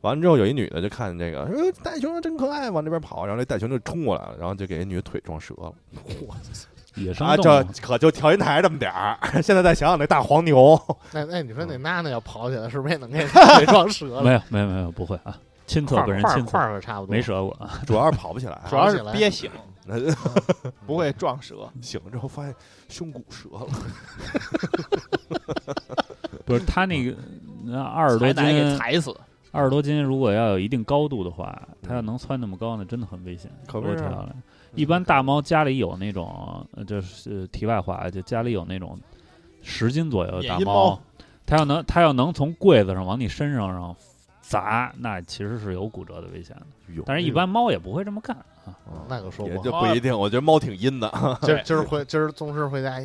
[0.03, 5.73] 完了之后，有一女的就看这个，说袋熊真可爱，往这边跑，然后这袋熊就冲过来了，然后就给人女的腿撞折了。
[6.29, 6.37] 啊，
[6.97, 9.17] 野生动这物可就调音台这么点儿。
[9.41, 10.79] 现在再想想那大黄牛，
[11.13, 13.21] 那那你说那娜娜要跑起来，是不是也能给
[13.59, 14.23] 给撞折了？
[14.25, 17.81] 没有没有没有不会啊，亲测块儿块儿本人亲测块儿差不多，没折过啊。
[17.87, 18.61] 主要是跑不起来。
[18.69, 19.49] 主要是憋醒，
[19.87, 19.95] 那
[20.85, 21.71] 不会撞折。
[21.81, 22.55] 醒了之后发现
[22.89, 23.69] 胸骨折了，
[26.45, 27.15] 不是他那个
[27.65, 29.15] 那二十多斤，踩死。
[29.51, 33.51] 二十多斤，如果要有一定高度的话，它要能窜那么高，那真的很危险。
[33.67, 34.03] 可不是
[34.75, 38.99] 一般大猫家里有那种，呃就是题外话，就家里有那种
[39.61, 40.99] 十斤左右的大猫
[41.45, 43.95] 它要能它要能从柜子上往你身上上
[44.41, 47.03] 砸，那其实是有骨折的危险的。
[47.05, 48.73] 但是，一般猫也不会这么干啊。
[49.07, 49.65] 那可说也不好。
[49.65, 50.19] 就不一定。
[50.19, 52.99] 我觉得猫挺阴的， 今儿今儿回今儿宗师回家，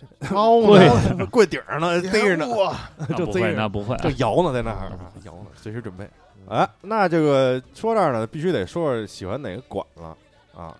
[0.30, 1.26] 猫对呢？
[1.30, 4.02] 跪顶儿呢，逮着呢，那不会，就贼着那不会啊。
[4.02, 4.92] 就摇呢，在那儿
[5.24, 6.08] 摇呢，随时准备。
[6.48, 10.16] 哎，那这个说这儿呢，必须得说说喜欢哪个馆了
[10.56, 10.76] 啊？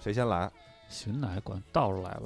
[0.00, 0.50] 谁先来
[0.88, 2.22] 寻哪馆倒着来吧，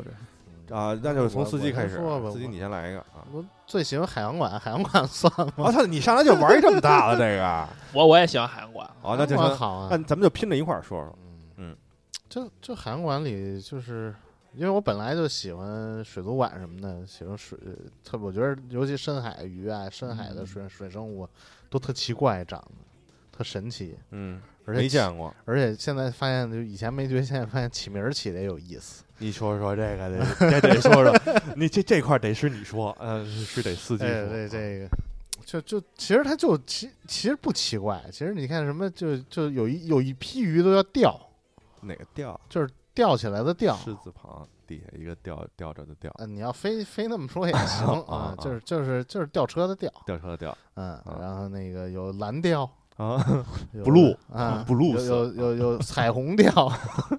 [0.68, 0.98] 这啊？
[1.03, 3.24] 那就从司机开始说吧，司机你先来一个啊！
[3.33, 5.53] 我最喜欢海洋馆，海洋馆算吗？
[5.57, 9.98] 我操，你上来就玩一这么大了这个， 我我也喜欢海洋馆，好，那就行，那。
[9.98, 11.18] 咱们就拼着一块儿说说。
[11.59, 11.77] 嗯嗯，
[12.29, 14.14] 就就海洋馆里，就是
[14.59, 17.57] 因为我本来就喜欢水族馆什么的，喜欢水，
[18.03, 21.29] 特别我觉得尤其深海鱼啊，深海的水、水生物
[21.71, 22.85] 都特奇怪，长得
[23.31, 29.05] 特神奇，嗯，而且没见过，而且现在发现，就以前没觉得，现在发现起名儿起的也有意思。
[29.18, 31.14] 你说说这个得这得说说，
[31.55, 34.49] 你这这块儿得是你说，呃，是得司机哎，对。
[34.49, 34.88] 这这个，
[35.44, 41.16] 就就其实它就其其实不奇怪，其实你看什么，就就有一有一批鱼都要钓，
[41.83, 42.38] 哪个钓？
[42.49, 42.68] 就是
[42.99, 43.77] 吊起来的吊。
[43.77, 53.25] 狮字旁底下一个吊吊着的吊，嗯，你要非非那么说也 行啊啊就是就是就是吊车的吊，吊车的吊嗯，然后那个有蓝调，啊
[53.73, 56.51] ，Blue，啊 Blue 有有有有彩虹调，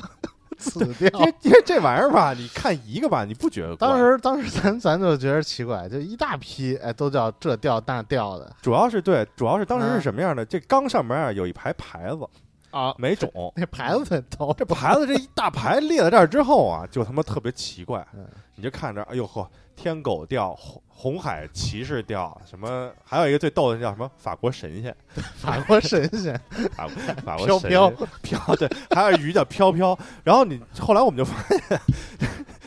[0.60, 1.26] 死掉因。
[1.26, 3.76] 为因为这玩意儿吧，你看一个吧，你不觉得？
[3.78, 10.44] 当时当时咱咱就觉得奇怪，就一大批哎都叫这调那调的，主要是对，主要是当时是嗯什么样的？
[10.46, 12.28] 这缸上面啊有一排牌子，
[12.72, 13.32] 啊，没种。
[13.56, 14.54] 那牌子很逗。
[14.58, 18.26] 这牌子这一大排列在这儿之后啊，就他妈特别奇怪嗯。
[18.56, 24.94] 你就看着，哎呦呵，天狗调、红红海骑士调，什么还有一个最逗的叫什么法国神仙，
[25.38, 26.38] 法国神仙
[26.76, 26.86] 法
[27.24, 29.98] 法国神 飘飘飘对，还有鱼叫飘飘。
[30.26, 31.80] 然后你后来我们就发现，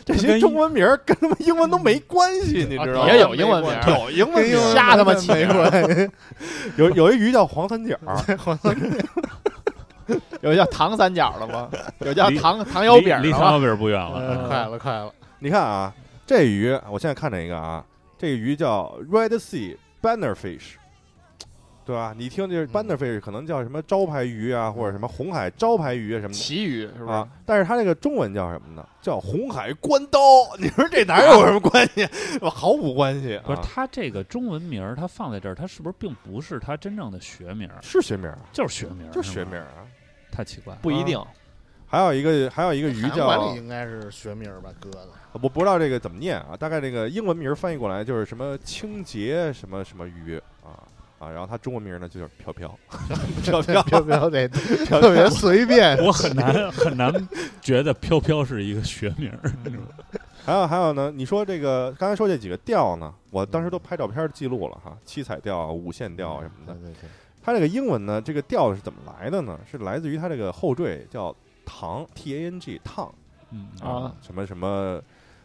[0.02, 3.12] 这些中文名儿跟他妈英文都没关系，你知道吗？
[3.12, 6.10] 也有英文名儿有英文名，瞎他妈起没关系。
[6.78, 7.94] 有有一鱼叫黄三角
[8.38, 9.06] 黄三角，
[10.42, 11.70] 有叫糖三角的吗？
[12.00, 13.52] 有叫离糖糖油离离糖饼的吗？
[13.52, 14.18] 油饼不远了。
[14.20, 15.92] 嗯快了快了，你看啊，
[16.26, 17.84] 这鱼我现在看这个啊，
[18.18, 20.74] 这个鱼叫 Red Sea Bannerfish，
[21.84, 22.14] 对吧？
[22.16, 26.34] 你一听这是嗯 Bannerfish，可能叫什么招牌鱼啊，或者什么红海招牌鱼啊什么的。
[26.34, 28.86] 旗鱼是不是啊？，但是它这个中文叫什么呢？
[29.02, 30.18] 叫红海关刀。
[30.60, 32.08] 你说这哪有什么关系？
[32.40, 33.42] 毫无关系啊！
[33.46, 37.78] 不是它这个中文名儿，它放在这儿，它是不是并不是它真正的学名儿？
[37.82, 39.82] 是学名啊，就是学名儿，就是学名儿啊。
[40.32, 40.80] 太奇怪了。
[40.82, 41.22] 不一定。
[41.86, 45.10] 还有一个还有一个鱼叫应该是学名吧，鸽子。
[45.32, 50.72] 我不知道这个怎么念啊，大概这个英文名翻译过来就是什么清洁什么什么鱼啊
[51.18, 52.78] 啊，然后它中文名呢就叫 飘飘，
[53.44, 54.48] 飘飘飘飘得
[54.88, 57.12] 特别随便，我很难很难
[57.60, 59.52] 觉得飘飘是一个学名儿。
[60.44, 66.72] 还有还有呢，你说这个刚才说这几个调呢，我当时都拍照片记录了哈，七彩调、五线调什么的。
[66.72, 67.10] 对对对，
[67.42, 69.59] 它这个英文呢，这个调是怎么来的呢？
[69.70, 73.12] 是来自于它这个后缀叫糖 T A N G 烫
[73.50, 75.02] 嗯啊什么什么。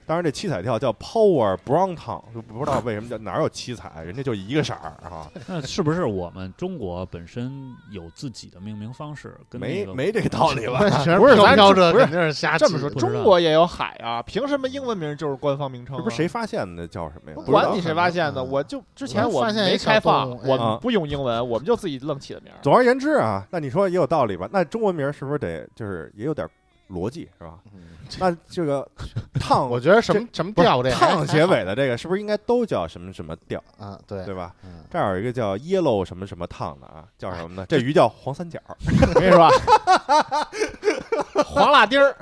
[0.07, 9.37] 当然，这七彩跳叫 Power Brown Tongue，就不知道为什么叫哪有七彩，人家就一个色儿啊，那是不是我们中国本身有自己的命名方式？
[9.49, 10.79] 跟那个没没这个道理吧？
[11.19, 15.99] 不是咱不是这肯定是瞎这么说，中国也有海啊，凭什么英文名就是官方名称啊？
[15.99, 17.35] 这不是谁发现的叫什么呀？
[17.35, 22.55] 不管你谁发现的，嗯我就之前我我没发现一开放，我不用英文，我们就自己愣起的名儿。
[22.61, 24.47] 总而言之啊，那你说也有道理吧？
[24.53, 26.47] 那中文名是不是得就是也有点
[26.89, 27.59] 逻辑是吧？
[27.73, 27.81] 嗯
[28.19, 28.89] 那这个
[29.37, 34.55] 烫，我觉得什么什么调这还烫结尾的这个是不是应该都叫什么什么调，啊，对对吧？
[34.63, 37.65] 嗯，这儿有一个叫 yellow 什么什么烫的啊，叫什么呢？
[37.67, 38.57] 这鱼叫黄三角，
[39.13, 39.49] 我跟你说，
[41.43, 42.15] 黄辣丁儿，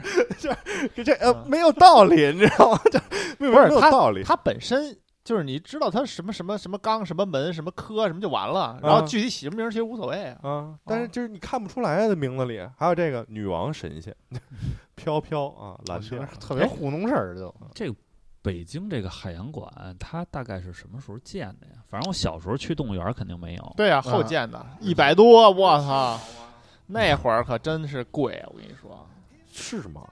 [0.95, 2.80] 这这呃没有道理，你知道吗？
[2.91, 2.99] 这
[3.38, 4.23] 不是没有道理。
[4.23, 4.95] 它本身
[5.26, 10.40] 就是你知道它什么什么什么缸、什么门、什么科什么就完了，然后具体起什么名儿其实无所谓啊。
[10.44, 14.16] 啊，但是就是你看不出来的名字里，还有这个女王神仙，
[14.96, 17.54] 飘飘啊，蓝觉调得特别糊弄事儿就。
[17.74, 17.96] 这个
[18.44, 19.68] 北京这个海洋馆，
[20.00, 21.82] 它大概是什么时候建的呀？
[21.90, 23.74] 反正我小时候去动物园肯定没有。
[23.76, 26.20] 对呀、后建的，一百多，我操！
[26.86, 29.04] 那会儿可真是贵，我跟你说，
[29.52, 30.08] 是吗？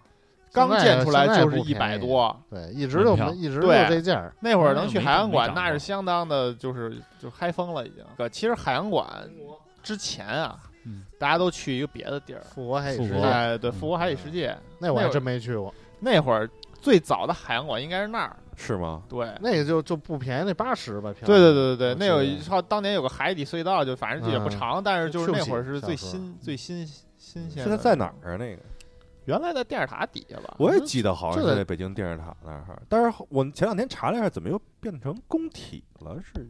[0.54, 2.36] 刚建出来就是一百多。
[2.50, 4.34] 对，一直就门票没一直就这价儿。
[4.40, 8.04] 那会儿能去海洋馆，那是相当的，就是就嗨疯了已经。
[8.18, 9.06] 可其实海洋馆
[9.82, 14.56] 之前啊，嗯大家都去一个别的地儿，复国海底世界，哎，对，嗯复活海底世界。
[14.80, 15.74] 那我真没去过。
[16.00, 16.50] 那会儿
[16.82, 19.02] 最早的海洋馆应该是那儿，是吗？
[19.10, 19.28] 对。
[19.40, 21.14] 那个就就不便宜，那八十吧。
[21.14, 26.86] 票对对对对对，那有一套当年有个海底隧道，就反正也不嗯长，但是就是那会儿是最新最新
[27.18, 27.64] 新鲜的。
[27.64, 28.38] 是它在哪儿啊？
[28.38, 28.62] 那个
[29.26, 30.56] 原来在电视塔底下吧？
[30.60, 36.20] 我也记得好像是在北京电视塔那儿，但是我前两天查了一下，怎么又变成工体了？
[36.22, 36.48] 是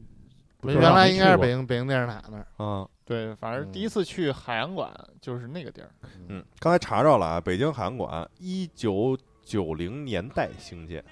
[0.60, 2.48] 不是原来应该是北京北京电视塔那儿。
[2.58, 5.90] 啊，对，反正第一次去海洋馆就是那个地儿。
[6.28, 11.04] 嗯，刚才查着了啊，北京海洋馆一九九零年代兴建。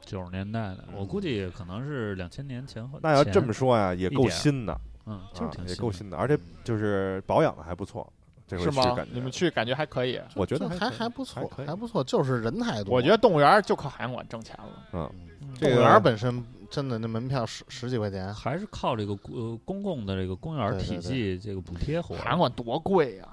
[0.00, 2.98] 九十年代的，我估计可能是两千年前后。
[3.00, 8.12] 那要这么说呀，也够新的，嗯，就是啊挺新的也够新的，而且就是保养的还不错。
[8.58, 9.06] 这回是吗去感？
[9.06, 10.20] 觉你们去感觉还可以。
[10.34, 12.94] 我觉得就还还不错还不错，就是人太多。
[12.94, 14.86] 我觉得动物园就靠海洋馆挣钱了。
[14.92, 15.10] 嗯，
[15.40, 22.16] 嗯这个动物园本身真的那门票十十几块钱，还是靠这个呃公共的这个公园对对体系这个补贴活。
[22.16, 23.28] 海洋馆多贵呀！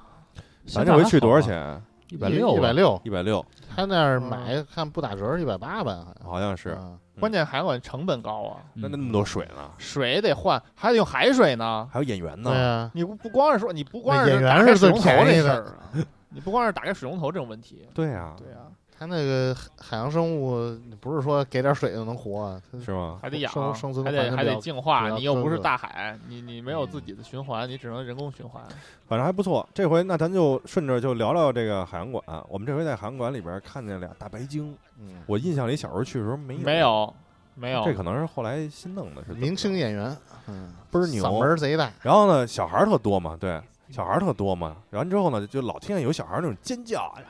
[0.66, 1.42] 咱这回去多少？
[1.42, 1.82] 钱？
[2.10, 2.74] 一百六，一百。
[2.74, 6.32] 六，一百六，他那儿嗯买看不打折一百八吧，好像。
[6.32, 6.78] 好像是。
[6.80, 6.98] 嗯。
[7.20, 11.90] 关键海管成本高啊，那那那么多水呢，水得换，还得用海水呢。
[11.92, 12.60] 还有演员对呢。
[12.60, 15.44] 啊，你不不光是说你不光是演员是最打开水龙头便宜的。
[15.44, 17.88] 这事儿啊，你不光是打开水龙头这种问题。
[17.96, 18.67] 对呀，对啊，
[18.98, 23.20] 他那个海海洋生物不是说给点水就能活是吗？
[23.22, 25.10] 还得养，生生存还得还得净化。
[25.12, 28.62] 你又不是大海，你你没有自己的循环，你只能人工循环。
[29.08, 29.68] 反正还不错。
[29.74, 32.24] 这回那咱就顺着就聊聊这个海洋馆。
[32.50, 37.14] 我们这回在海洋馆里边看见俩大白鲸，嗯，我印象里小时候去的时候没有，没，有，
[37.56, 37.86] 没有。
[37.86, 40.18] 这可能是后来新弄的，是明星演员，
[40.48, 44.76] 嗯，倍儿牛嗓门贼大，然后呢，小孩儿特多嘛，对，小孩儿特多嘛。
[44.90, 47.22] 然后之后呢，就老听见有小孩儿那种尖叫，啊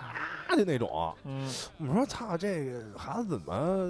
[0.56, 1.14] 去那种。
[1.26, 3.88] 嗯，我们说操，这个孩子怎么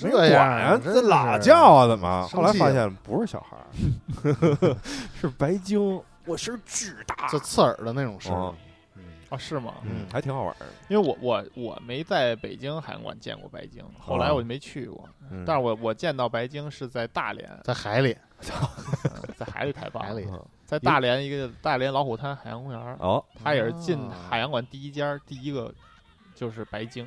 [0.00, 0.78] 没这管呀？
[0.82, 1.86] 真这喇是叫啊？
[1.86, 2.26] 怎么？
[2.28, 4.76] 后来发现不是小孩儿，
[5.20, 8.54] 是白鲸，我声巨大，就刺耳的那种声儿哦。
[8.96, 9.74] 嗯哦，是吗？
[9.84, 10.66] 嗯，还挺好玩儿的。
[10.88, 15.08] 因为我我我没在北京海洋馆见过白鲸，后来我就没去过。
[15.30, 25.72] 嗯但是我我见到白鲸是在大连，在海里，嗯在海里太棒了，海里嗯在大连一个大连老虎滩海洋公园儿，哦它也是进啊海洋馆第一家第一个
[26.34, 27.06] 就是白鲸，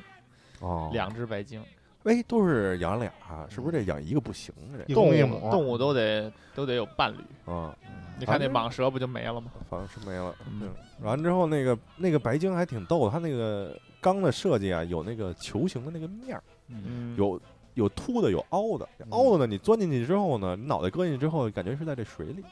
[0.60, 1.62] 哦，两只白鲸，
[2.04, 3.12] 哎，都是养俩，
[3.48, 4.78] 是不是这养一个不行啊？
[4.86, 7.52] 这动物动物都得都得有伴侣。
[7.52, 7.76] 啊，
[8.18, 9.50] 你看那蟒蛇不就没了吗？
[9.68, 10.34] 反正是没了。
[10.46, 17.40] 嗯嗯，完之后那个那个白鲸还挺逗的，它那个缸的设计啊，有那个球形的那个面儿，嗯，有
[17.74, 18.88] 有凸的，有凹的。
[19.10, 22.44] 凹的呢，你钻进去之后呢，你脑袋搁进去之后，感觉是在这水里。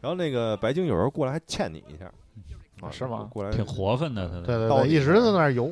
[0.00, 2.06] 然后那个白鲸有时候过来还欠你一下，
[2.80, 5.70] 啊，是吗过来挺活泛的，他对对对，一直在那儿游。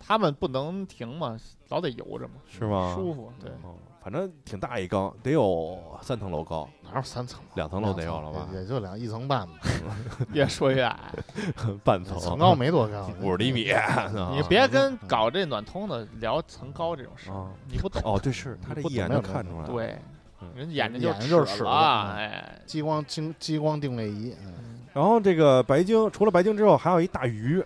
[0.00, 1.36] 他们不能停嘛，
[1.68, 2.94] 老得游着嘛，是吗？
[2.94, 3.30] 舒服。
[3.38, 7.42] 对，哦，反正挺大一缸，得有三层楼高，哪有三层？
[7.56, 8.48] 两层楼得有了吧？
[8.54, 9.54] 也也就两一层半吧，
[10.32, 11.12] 越说越矮。
[11.84, 13.70] 半层层高没多高，五十厘米。
[14.34, 18.00] 你别跟搞这暖通的聊层高这种事儿啊，你不懂。
[18.02, 19.66] 哦，对，是他这一眼就看出来了。
[19.66, 19.98] 对嗯，
[20.54, 24.52] 人眼睛眼睛就是了，嗯哎，激光激激光定位仪，嗯
[24.94, 27.62] 然后这个白鲸，除了白鲸之后，还有一大鱼。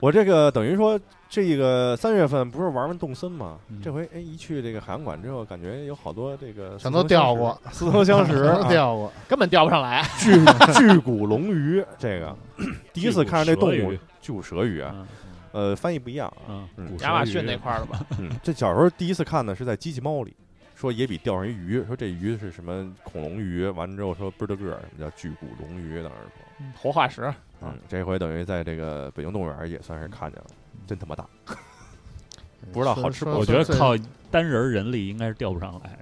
[0.00, 1.00] 我这个等于说，
[1.30, 3.58] 这个三月份不是玩完动森嘛？
[3.68, 9.10] 嗯这回哎一去这个海洋馆之后，感觉有好多这个全都钓过，似曾相识， 钓过。
[9.28, 10.02] 根本钓不上来。
[10.18, 10.32] 巨
[10.74, 12.36] 巨骨龙鱼，这个
[12.92, 15.06] 第一次看着这动物巨骨蛇鱼，啊，嗯
[15.52, 16.68] 呃，翻译不一样啊。
[17.00, 18.04] 亚马逊那块儿的吧？
[18.18, 20.34] 嗯，这小时候第一次看的，是在机器猫里，
[20.84, 27.32] 说野比钓上一鱼，说这鱼是什么恐龙鱼，完了之后说倍儿大个儿，什么叫巨骨龙鱼，当时说，活化石，
[27.62, 30.46] 嗯，这回等于在这个北京动物园也算是看见了，
[30.86, 31.26] 真他妈大，
[32.70, 33.96] 不知道好吃不好我觉得靠
[34.30, 35.98] 单人人力应该是钓不上来。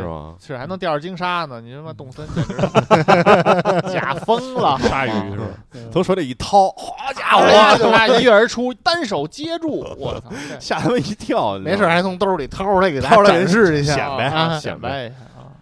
[0.00, 0.34] 是吗？
[0.40, 1.60] 是还能钓着鲸鲨呢。
[1.60, 5.46] 你他妈动森简直是 假疯了，鲨鱼是吧？
[5.92, 10.30] 从水里一掏，好家伙，一跃而出，单手接住，我操！
[10.60, 11.58] 吓他们一跳。
[11.58, 15.52] 没事还从兜里掏出来给大家掏出来展示一下，显摆啊显显摆一下啊！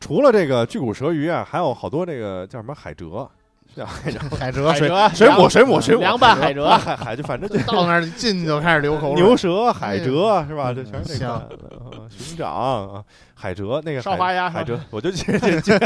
[0.00, 3.28] 除了这个巨骨舌鱼啊，还有好多这个叫什么海蜇，是
[3.76, 9.22] 叫海蜇，海蜇海水水母，水母，水母，凉拌海蜇海海就反正就到那儿进就开始流口水。
[9.24, 10.72] 牛舌、海蜇是吧？
[10.74, 11.58] 这全是这像个
[11.90, 13.02] 呃熊掌啊，
[13.34, 15.78] 海蜇那个海烧花鸭海蜇，我就这这这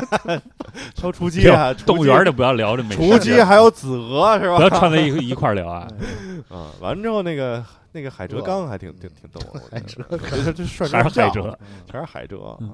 [0.97, 4.71] 烧雏鸡啊，动物园的就不要聊这美雏鸡还有子鹅是吧不要？
[4.71, 5.87] 串在一一块儿聊啊。
[6.51, 9.61] 啊，完了之后那个那个海蜇缸还挺挺挺逗的，
[10.11, 11.55] 我觉得这这涮还是海蜇蜇，
[11.91, 12.73] 全是海蜇啊，嗯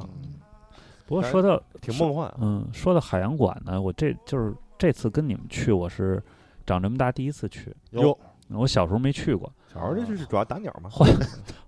[1.05, 2.35] 不过说到挺梦幻啊。
[2.41, 4.53] 嗯，说到海洋馆呢，我这就是
[4.83, 6.21] 这次跟你们去，我是
[6.67, 7.73] 长这么大第一次去。
[7.91, 8.19] 哟，
[8.49, 10.91] 我小时候没去过，小时候就是主要打鸟嘛，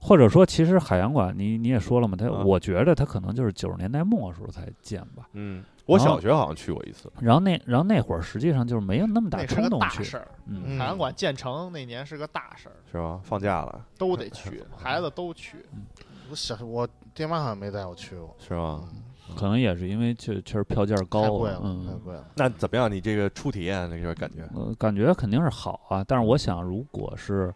[0.01, 5.29] 或者说，其实海洋馆你你也说了嘛，它、啊我觉得它可能就是九十年代末时候才建吧。
[5.35, 10.29] 嗯，我小学好像去过一次，然后那然后那会儿实际上就是没有那么大那是个冲动去，大事儿。
[10.47, 13.21] 嗯，嗯海洋馆建成那年是个大事儿，是吧？
[13.23, 15.65] 放假了都得去， 孩子都去。
[15.73, 15.87] 嗯
[16.31, 18.81] 我小我爹妈好像没带我去过，是吧？
[19.37, 22.25] 可能也是因为确确实票价太高贵了，太嗯，贵了。
[22.37, 22.91] 那怎么样？
[22.91, 24.43] 你这个初体验那个感觉？
[24.55, 26.05] 呃，感觉肯定是好啊。
[26.07, 27.53] 但是我想，如果是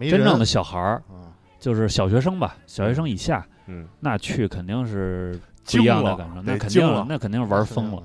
[0.00, 8.02] 真正的小孩儿，嗯就是小学生吧，小学生以下，嗯，那去肯定是不一样的感受，那肯定了那肯定是玩疯了。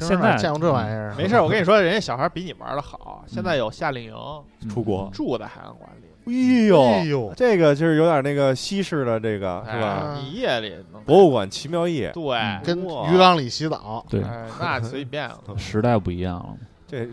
[0.00, 1.14] 现在见过这玩意儿？
[1.16, 3.24] 没事儿，我跟你说，人家小孩比你玩的好。
[3.26, 4.14] 现在有夏令营，
[4.62, 10.14] 嗯出国住在海洋馆里，哎呦，哎呦，这个就是有点那个西式的这个是吧？
[10.14, 15.40] 哎你夜里能博物馆奇妙夜，对，嗯跟哇鱼缸里洗澡，对，哎，那随便了。
[15.56, 16.56] 时代不一样了。
[16.86, 17.08] 这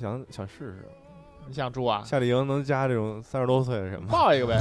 [0.00, 0.88] 想想试试，
[1.46, 2.02] 你想住啊？
[2.04, 4.08] 夏令营能加这种三十多岁的人吗？
[4.10, 4.60] 报一个呗。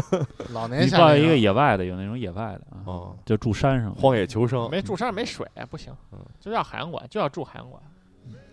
[0.52, 3.94] 老年你报夏令营一个野外的，有那种野外的啊，哦，就住山上。
[3.94, 7.82] 荒野求生，没住山上没水，不行嗯，就要海洋馆，就要住海洋馆，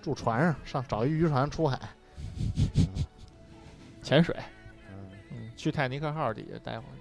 [0.02, 1.80] 住船上，上找一渔船出海。
[4.04, 4.36] 潜水，
[5.66, 6.93] 去泰尼克号底下待会儿。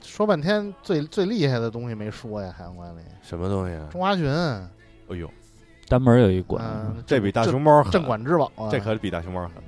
[0.00, 3.86] 说半天最最厉害的东西没说呀，海洋馆里什么东西啊？
[3.92, 4.26] 中华鲟，
[5.10, 5.30] 哎呦，
[5.86, 9.62] 单门有一馆，嗯，这比大熊猫狠，镇馆之宝啊，这可比大熊猫狠。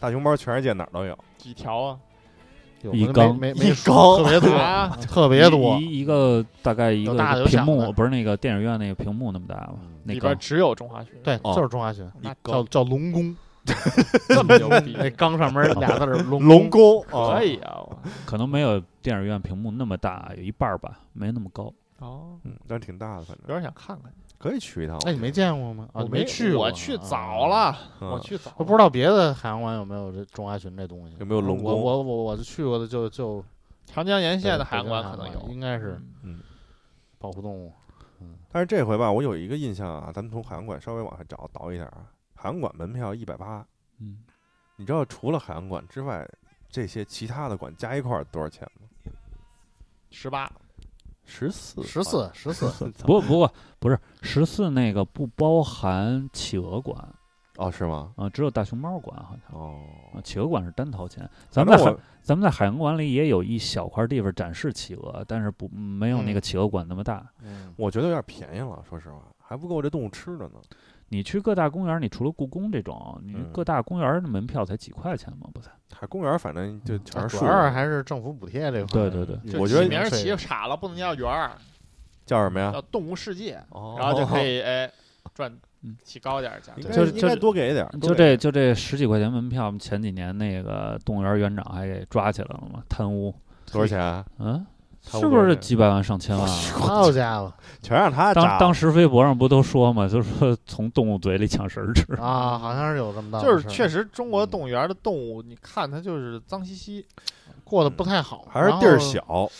[0.00, 1.98] 大熊猫全世界哪儿都有，几条啊？
[2.82, 5.78] 有一缸没没没一说缸特别多，啊特别多。
[5.78, 9.74] 一一个大概一有个大的有小屏幕，不是那个电影院那个屏幕那么大吧？
[10.02, 13.36] 那个里边只有中华鲟，对，哦就是中华鲟，那叫叫龙宫，
[14.28, 17.78] 这么牛逼， 那缸上面俩字儿龙龙宫可，以啊！
[17.80, 21.72] 我可能没有电影院屏幕那么大，有一半儿吧，没那么高。
[22.00, 24.12] 哦，嗯，但是挺大的，反正有点想看看。
[24.38, 24.98] 可以去一趟。
[25.06, 25.88] 哎，你没见过吗？
[25.92, 27.70] 啊，我没去我去早啊。
[27.70, 28.56] 了，嗯我去早了。
[28.58, 31.14] 我不知道别的海洋馆有没有这中华鲟这东西。
[31.20, 33.44] 有没有龙宫我我我我去过的就就
[33.86, 35.92] 长江沿线的对海洋馆可能有，应该是
[36.24, 36.40] 嗯嗯，
[37.20, 37.72] 保护动物。
[38.50, 42.04] 但是这回吧，我有一个印象啊，咱们从海洋馆稍微往下找倒一点啊。
[42.42, 43.64] 海洋馆门票一百八，
[44.00, 44.18] 嗯，
[44.74, 46.28] 你知道除了海洋馆之外，
[46.68, 49.12] 这些其他的馆加一块儿多少钱吗？
[50.10, 50.50] 十八，
[51.24, 52.68] 十四，十四十四，
[53.06, 57.14] 不 不过不是十四那个不包含企鹅馆
[57.58, 58.12] 哦，是吗？
[58.16, 59.80] 啊，只有大熊猫馆好像哦，
[60.12, 61.30] 啊，企鹅馆是单掏钱。
[61.48, 67.24] 咱们在咱们在海洋馆里也有一小块地方展示企鹅，但是不没有那个嗯企鹅馆那么大。
[67.40, 70.60] 嗯，我觉得有点便宜了，说实话，还不够这动物吃的呢。
[71.12, 75.70] 你去各大公园，你除了故宫这种，你嗯各大公园的门票才几块钱嘛，不才？
[75.94, 79.10] 还公园反正就全是树，主要还是政府补贴这块儿。
[79.10, 81.52] 对对对我觉得起名起傻了，不能叫园儿，
[82.24, 82.80] 叫什么呀叫？
[82.80, 84.90] 动物世界，哦然后就可以 哎
[85.34, 85.52] 赚
[85.82, 86.80] 嗯起高点儿价格。
[86.88, 93.34] 该就是应该多给一点儿，就这就这十几块钱门票，前几年那个动物园园长还给抓起来了嘛，贪污。
[93.70, 94.24] 多少钱啊？
[94.38, 94.66] 嗯，
[95.04, 96.54] 是不是几百万上千万啊？
[96.78, 102.14] 好家伙 全让他当当时微博上不都说嘛，就是说从动物嘴里抢食儿吃。
[102.14, 107.04] 啊，好像是有这么大的就是确实，中国动物园的动物，你看它就是脏兮兮，
[107.64, 109.50] 过得不太好，还是地儿小，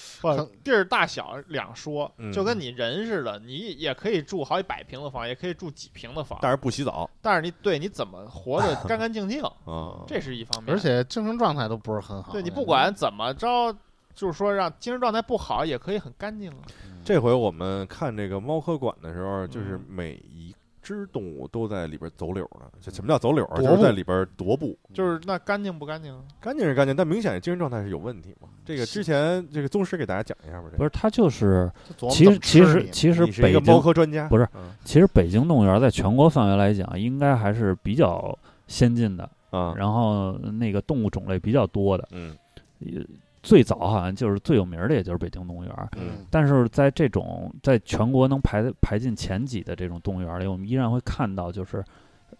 [0.62, 10.04] 地儿大小两说，嗯就跟你人似的，你也可以住好几百平的房，也可以住几平的房，但是不洗澡但是你对你怎么活得干干净净， 啊。
[10.06, 10.72] 这是一方面。
[10.72, 12.32] 而且精神状态都不是很好。
[12.32, 13.74] 对你不管怎么着，
[14.14, 16.58] 就是说让精神状态不好，也可以很干净啊。
[17.04, 22.66] 这回我们看这个猫科馆的时候，就是嗯每一只动物都在里边走柳呢。
[22.80, 23.60] 这什么叫走柳啊？
[23.60, 26.22] 就是在里边踱步，就是那干净不干净啊？
[26.40, 28.48] 干净是干净，但明显精神状态是有问题嘛。
[28.64, 30.66] 这个之前这个宗师给大家讲一下吧。
[30.66, 31.70] 这个不是，他就是
[32.10, 38.36] 其实其实其实北京猫科专家，不是嗯其实北京动物园在全国范围来讲，应该还是比较
[38.68, 42.08] 先进的，啊，然后那个动物种类比较多的。
[42.12, 42.36] 嗯
[42.80, 43.02] 呃
[43.42, 45.88] 最早好像就是最有名儿的，也就是北京动物园儿。
[45.96, 51.84] 嗯但是在这种在全国能排排进前几的这种动物园里，我们依然会看到，就是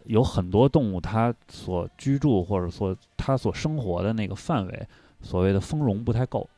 [0.05, 4.87] 有很多动物它所居住或者说它所生活的那个范围，
[5.21, 6.49] 所谓的丰容不太够，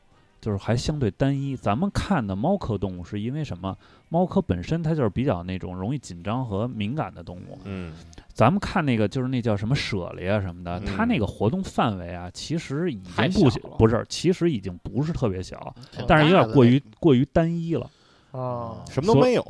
[0.41, 1.57] 就是还相对单一。
[1.57, 3.77] 咱们看的猫科动物是因为什么？
[4.11, 7.59] 猫科本身它就是比较那种容易紧张和敏感的动物。
[7.65, 7.93] 嗯
[8.35, 10.85] 咱们看那个就是那叫什么舍利啊什么的，嗯。
[10.85, 15.75] 它那个活动范围啊，其实已经不小不是，其实已经不是特别小，
[16.07, 17.89] 但是有点过于过于单一了。
[18.33, 19.43] 啊，什么都没有，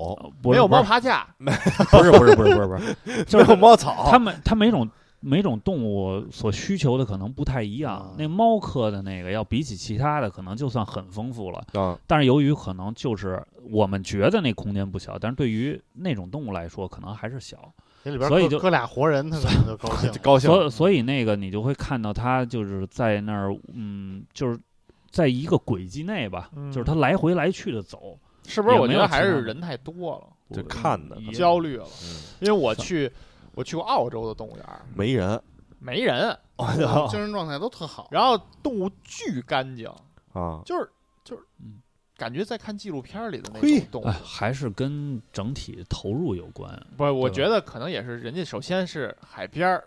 [0.43, 0.83] 没有是不是。
[0.83, 1.27] 猫爬架，
[1.91, 4.87] 不是不是不是不是不是，就没是有猫草，它每它每种
[5.21, 7.97] 每种动物所需求的可能不太一样。
[7.97, 8.15] 啊。
[8.19, 11.65] 那猫科的那个要比起其他的，可能就算很丰富了。
[11.73, 17.73] 啊，但是由于可能就是我们觉得那空间不小，但是对于那种动物来说，可能还是小。
[18.05, 20.19] 这里边所以就俩活人，他可能就高兴 了。
[20.23, 24.59] 高兴，所以所以那个你就会看到他就是在那儿，嗯，就是
[25.11, 28.19] 在一个轨迹内吧，嗯就是他来回来去的走。
[28.47, 28.77] 是不是？
[28.79, 31.87] 我觉得还是人太多了，就我看的也焦虑了。
[32.03, 33.11] 嗯因为我去
[33.55, 35.41] 我去过澳洲的动物园儿，没人，
[35.79, 36.37] 没人，
[37.09, 38.09] 精神状态都特好。
[38.11, 39.89] 然后动物巨干净，
[40.35, 40.87] 啊，就是
[41.25, 41.81] 就是嗯
[42.17, 44.13] 感觉在看纪录片儿里的那嘿种动物哎，。
[44.25, 46.81] 还是跟整体投入有关。
[46.97, 49.85] 不，我觉得可能也是人家首先是海边儿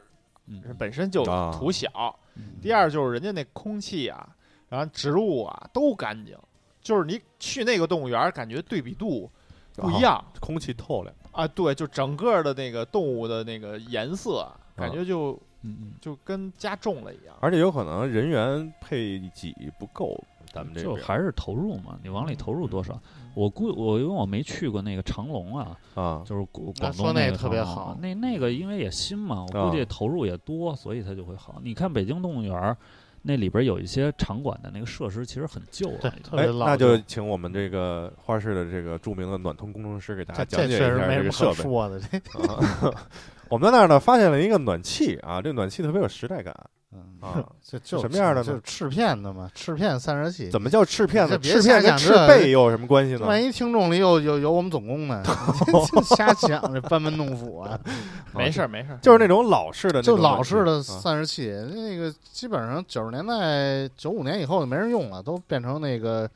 [0.47, 1.89] 嗯，本身就啊土小，
[2.35, 4.27] 嗯第二就是人家那空气啊，
[4.69, 6.37] 然后植物啊都干净，
[6.81, 9.29] 就是你去那个动物园儿，感觉对比度
[9.73, 11.47] 不一样空气透亮，啊。
[11.47, 15.31] 对，就整个的那个动物的那个颜色，感觉就
[15.63, 17.35] 嗯嗯，就跟加重了一样。
[17.41, 20.17] 而且有可能人员配给不够，
[20.57, 22.99] 咱们这边就还是投入嘛，你往里投入多少？
[23.33, 31.61] 我估我因为我没去过那个长隆啊，啊，就是广广那说那个特别好那那个因为也新嘛，我估计啊投入也多，所以它就会好。
[31.63, 32.75] 你看北京动物园儿
[33.21, 41.55] 那里边有一些场馆的那个设施其实很旧了哎特别，老那就请我们这个花市的这个著名的暖通工程师给大家讲解一下这确实没这个设备。
[41.55, 41.99] 什么可说的。
[41.99, 43.07] 这啊
[43.49, 46.55] 我们在那儿呢发现了一个暖气啊，这暖气特别有时代感
[47.21, 47.45] 嗯啊。
[47.61, 50.49] 这 就什么样的呢就是翅片的嘛，翅片散热器。
[50.49, 51.37] 怎么叫翅片呢？
[51.37, 53.25] 翅片跟翅瞎讲这背又有什么关系呢？
[53.25, 55.21] 万一听众里有有有我们总工呢？
[55.25, 57.79] 这瞎讲，这班门弄斧啊！
[58.33, 66.29] 没事儿没事儿，就是那种老式的那就老式的啊散热器，那个基本上九十年代、九五年以后就没人用了，都变成那个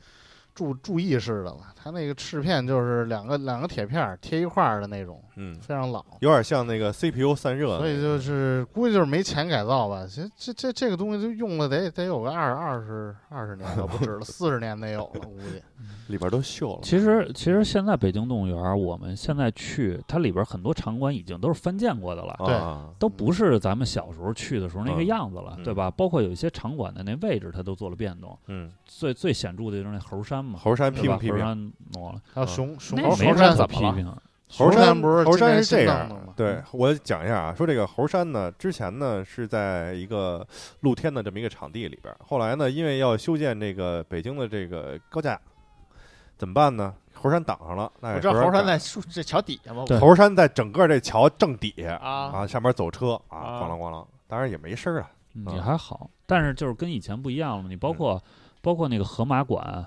[0.54, 6.04] 注注意式的了，它那个翅片就是两个两个铁片儿贴一块儿的那种，嗯，非常老。
[6.20, 15.62] 有点像那个 CPU 散热，所以就是估计就是没钱改造吧，这这这这个东西就用了得得有个二二十二十年可不止了， 四十年得有了，估计。
[16.08, 16.80] 里边都锈了。
[16.82, 22.36] 其实其实现在北京动物园儿，我们现在去，它里边儿很多场馆已经都是翻建过的了。
[22.44, 25.90] 对啊都不是咱们小时候去的时候那个嗯样子了，嗯对吧？
[25.90, 28.36] 包括有一些场馆的那位置，它都做了变动。
[28.46, 34.14] 嗯，最最显著的就是那猴山嘛，猴山批评批评，山挪了，还有熊熊猴山怎么了批评。
[34.54, 36.34] 猴山不是猴山是这样的吗？
[36.36, 40.46] 对我讲一下啊，说这个猴山呢，之前呢是在一个
[40.80, 45.40] 露天的这么一个场地里边儿，后来呢，因为要修建这个北京的这个高架，
[46.36, 46.92] 怎么办呢？
[47.14, 55.10] 猴山挡上了，那我知道猴山山在树这桥底下嘛，对猴山在整个这桥正底下啊啊，上面走车啊，啊咣啷咣啷，当然也没声儿啊
[55.54, 57.68] 也还好，但是就是跟以前不一样了。
[57.68, 58.22] 你包括、
[58.60, 59.86] 包括那个河马馆，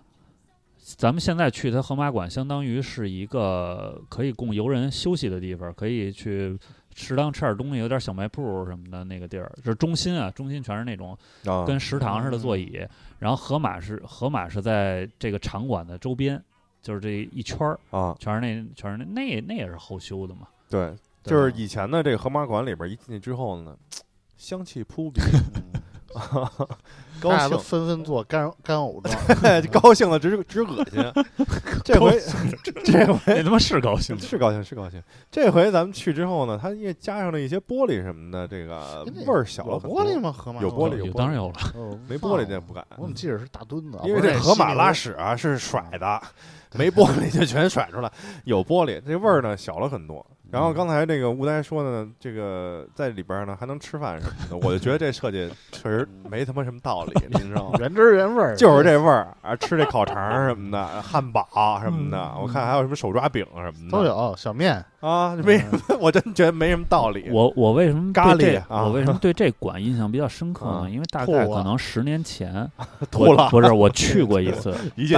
[0.86, 6.55] 咱们现在去它河马馆，相当于是一个可以供游人休息的地方，可以去
[6.93, 9.51] 适当吃点东西，有点小卖部什么的那个地儿。
[9.57, 16.39] 就是中心啊，中心全是那种啊，跟食堂似的座椅，然后河马是河马是在这个场馆的周边，
[16.83, 20.47] 就是这一圈儿啊，全是那全是那那那也是后修的嘛。
[20.69, 23.75] 对，对就是以前的这个河马馆里边一进去之后呢，
[24.38, 25.19] 香气扑鼻，
[27.26, 29.61] 高大家都兴，纷纷做干干呕状。
[29.82, 31.03] 高兴的直直恶心。
[31.84, 32.19] 这回
[32.86, 35.01] 这回你他妈是高兴是高兴是高兴。
[35.32, 40.01] 这回咱们去之后呢，它因为加上了一些玻璃什么的，这个味儿小了很多。
[40.01, 40.32] 玻璃吗？
[40.32, 41.55] 河马有玻璃有玻璃当然有了。
[41.76, 44.03] 哦没玻璃这不敢，我怎么记得是大墩子啊？
[44.05, 46.21] 因为这河马拉屎啊是甩的，
[46.80, 48.11] 没玻璃就全甩出来。
[48.43, 50.26] 有玻璃，这味儿呢小了很多。
[50.51, 57.78] 然后刚才这个吴呆说呢，这个在里边呢还能吃饭什么的，我就觉得这设计确实没他妈什么道理， 你知道吗？
[57.80, 67.28] 原汁原味儿，就是这味儿啊，吃这烤肠什么的，汉堡什么的，嗯我看还有什么手抓饼什么的都有小面，啊，没什么，我真觉得没什么道理。
[67.32, 70.89] 我我为什么咖喱啊我为什么 对这馆印象比较深刻啊呢？
[70.91, 72.71] 因为大概可能十年前，
[73.11, 75.17] 吐了不是我去过一次，一进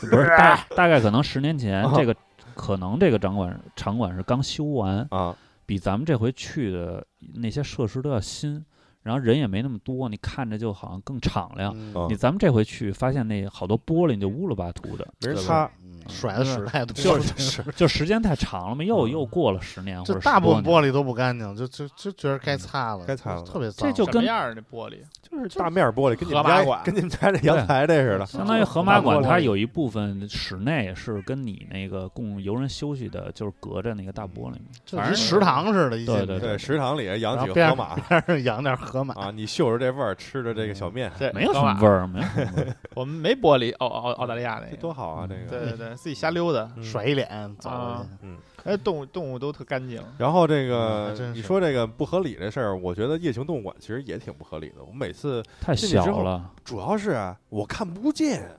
[0.00, 1.92] 不是大大概可能十年前啊。
[1.96, 2.14] 这个
[2.54, 5.34] 可能这个场馆场馆是刚修完，啊，
[5.64, 8.62] 比咱们这回去的那些设施都要新，
[9.02, 11.74] 然后人也没那么多，你看着就好像更敞亮。
[12.08, 23.88] 你咱们这回去发现那好多玻璃，你就乌了吧涂的，没人擦，嗯甩的屎太多就了，是就时间太长了嘛，又嗯又过了十年或就者大部分10多年玻璃都不干净，就就就觉得该擦了，该擦了特别脏。
[23.88, 24.96] 这就跟什么样儿那玻璃？
[25.22, 28.26] 就是大面玻璃，跟你们家河马馆跟你们家这阳台这似的。
[28.26, 34.56] 相当于河马馆，它有一部分室内是跟你那个供游人休息的，就是隔着那个大玻璃。
[34.86, 42.76] 反正就跟食堂似的，一对对对，食堂里养几个河马边上养点河马，啊，你嗅着这味儿，吃着这个小面，对，没有什么味儿，没有什么味儿。
[42.94, 45.26] 我们没玻璃，澳澳澳大利亚那这个，多好啊！
[45.28, 46.68] 这个，对对对， 自己瞎溜达。
[46.76, 47.28] 嗯甩一脸
[47.58, 48.36] 走啊过去。
[48.64, 50.02] 哎，动物动物都特干净。
[50.18, 54.84] 然后这嗯个你说这个不合理这事儿，我觉得夜行动物馆其实也挺不合理的。
[54.84, 58.50] 我每次太小了，主要是啊，我看不见，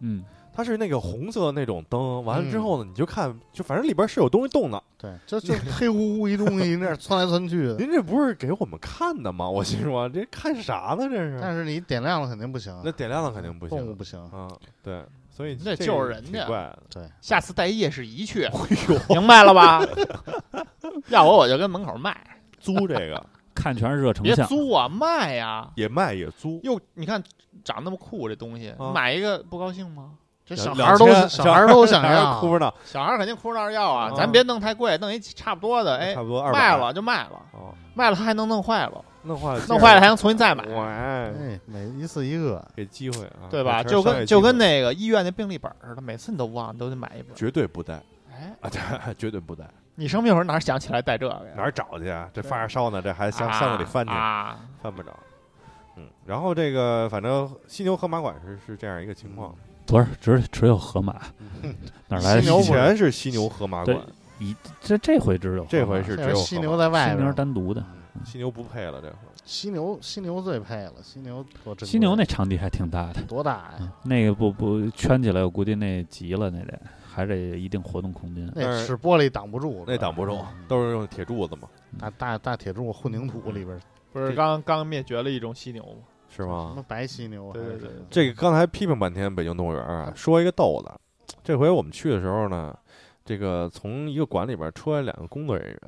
[0.00, 0.24] 嗯，
[0.56, 4.80] 它是那个红色那种灯，完了之嗯后呢，你就看，就反正里边是有东西动的。
[4.96, 7.74] 对，就 就黑乎乎一东西，那儿窜来窜去的。
[7.76, 9.50] 您这不是给我们看的吗？
[9.50, 11.08] 我心说这看啥呢？
[11.10, 11.38] 这是？
[11.40, 14.20] 但是你点亮了肯定不行，那点亮了肯定不行动物不行。
[14.30, 14.46] 啊。
[14.80, 16.82] 对，所以那这就是人家挺怪的。
[16.88, 18.52] 对，下次带夜视仪去， 哎
[18.88, 19.84] 呦，明白了吧？
[21.10, 22.16] 要我我就跟门口卖，
[22.60, 23.20] 租这个
[23.54, 24.46] 看全是热成别像。
[24.46, 25.68] 租啊，卖呀。
[25.74, 27.20] 也卖也租，又你看
[27.64, 30.12] 长那么酷这东西，啊买一个不高兴吗？
[30.46, 40.64] 这小孩儿都小孩儿都想要，哭着呢，小孩儿肯定哭着闹着要啊，啊咱别弄太贵，弄一差不多的，哎差，不多二卖了就卖了，哦，卖了他还能弄坏了，弄坏了，弄坏了还能重新再买，
[41.64, 43.82] 每一次一个，给机会啊，对吧？
[43.82, 47.34] 就跟就跟那个医院那病历本似的，每次你都忘，你都得买一本。
[47.34, 49.64] 绝对不带哎， 绝对不带，
[49.94, 51.52] 你生病时候哪想起来带这个呀？
[51.56, 52.28] 哪儿找去啊？
[52.34, 54.58] 这发着烧呢，这还箱箱子里翻去，啊？
[54.82, 55.10] 翻不着。
[55.96, 59.54] 嗯，然后这个反正犀牛河马馆是是这样一个情况，
[59.86, 61.20] 不是，只只有河马，
[62.08, 63.98] 哪来的以犀牛不是前是犀牛河马馆，
[64.80, 67.32] 这这回只有这回是只有犀牛河马犀牛在外边儿。
[67.32, 67.84] 单独的。
[68.24, 71.86] 犀牛不配了，这回犀牛，犀牛最配了，犀牛多珍。
[71.86, 73.74] 犀牛那场地还挺大的，多大呀？
[73.80, 78.48] 嗯那个不不圈起来，我估计那急了，那得还得一定活动空间。
[78.54, 81.68] 但是那是玻璃挡不住，那挡不住，都是用铁柱子嘛，
[81.98, 83.80] 大大大铁柱混凝土里边儿，
[84.12, 85.98] 不是这刚刚灭绝了一种犀牛吗？
[86.34, 86.84] 什是吗么？
[86.88, 87.52] 白犀牛？
[87.52, 90.92] 对对对还是什么这个刚才批评半天北京动物园啊，说一个逗的。
[91.42, 92.76] 这回我们去的时候呢，
[93.24, 95.80] 这个从一个馆里边出来两个工作人员，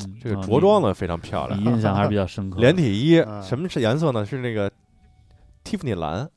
[0.00, 2.58] 嗯，这个啊着装呢非常漂亮，印象还是比较深刻。
[2.62, 4.24] 连体衣，嗯什么是颜色呢？
[4.24, 4.70] 是那个
[5.62, 6.28] 蒂芙尼蓝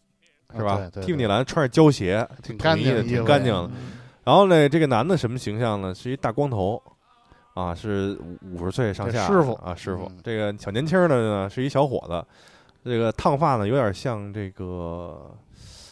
[0.55, 0.77] 是吧？
[0.77, 3.67] 对对蒂芙尼蓝穿着胶鞋，挺干净的，挺干净的。
[3.67, 3.71] 嗯
[4.27, 5.95] 然后呢，这个男的什么形象呢？
[5.95, 6.83] 是一大光头，
[7.53, 10.03] 啊，是五十岁上下师傅啊，师傅。
[10.03, 12.27] 嗯这个小年轻的呢是一小伙子，
[12.83, 15.35] 这个烫发呢有点像这个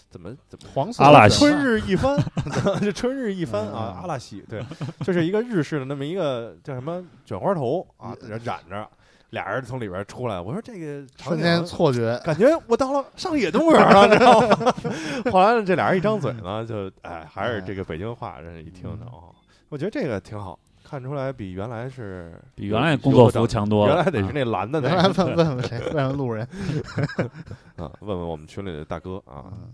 [0.10, 1.40] 怎么怎么黄色阿拉西。
[1.40, 2.18] 春日一番，
[2.80, 4.64] 这春日一番啊嗯，阿拉西对，
[5.02, 8.88] 就是一个日式的那么一个叫什么卷花头啊，然后染着，
[9.32, 10.40] 俩人从里边出来。
[10.40, 14.74] 我说这个瞬间错觉，感觉我到了上野动物园了， 你知道吗？
[15.32, 19.36] 后来，这俩人一张嘴呢，就哎，还是这个北京话，人一听呢，哦，
[19.68, 20.58] 我觉得这个挺好，
[20.88, 23.96] 看出来比原来是比原来工作服强多了。
[23.96, 25.82] 原来得是啊那蓝的那原来问问问谁？
[25.94, 26.48] 问问路人。
[27.76, 29.68] 啊，问问我们群里的大哥啊，嗯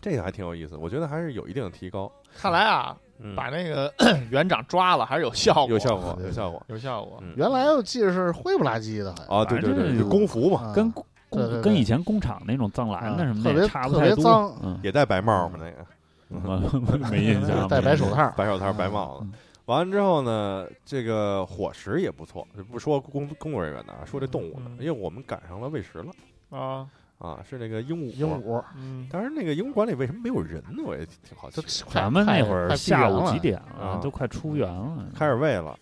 [0.00, 3.92] 这个还挺有意思，我觉得还是有一定的提高，看来啊，嗯，把那个
[4.32, 7.18] 园长抓了还是有效果，有效果，有效果，有效果。
[7.22, 14.52] 嗯，原来我记得是灰不拉几的，好像啊，对对对，正就工服嘛，啊跟工对对对跟以前工厂那种藏蓝的啊什么的也特别差不太多别脏。
[14.64, 15.86] 嗯，也戴白帽嘛，那个
[16.30, 17.68] 我 没印象。
[17.68, 19.32] 戴白手套，白手套、白帽子嗯。
[19.66, 26.12] 完了之后呢，这个伙食也不错，就不说工工作人员的啊，说这动物的，嗯因为我们赶上了喂食了
[26.50, 26.88] 啊，
[27.18, 28.10] 啊，是那个鹦鹉。
[28.16, 30.82] 鹦，鹉，嗯，当然那个鹦鹉馆里为什么没有人呢？
[30.84, 31.84] 我也挺好奇就。
[31.90, 34.00] 咱们那会儿下午几点啊了？
[34.02, 35.06] 都快出园了。
[35.14, 35.78] 开始喂了，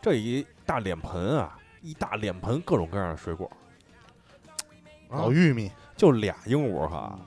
[0.00, 3.50] 这一大脸盆啊，一大脸盆各种各样的水果，
[5.08, 7.18] 啊老玉米，就俩鹦鹉哈，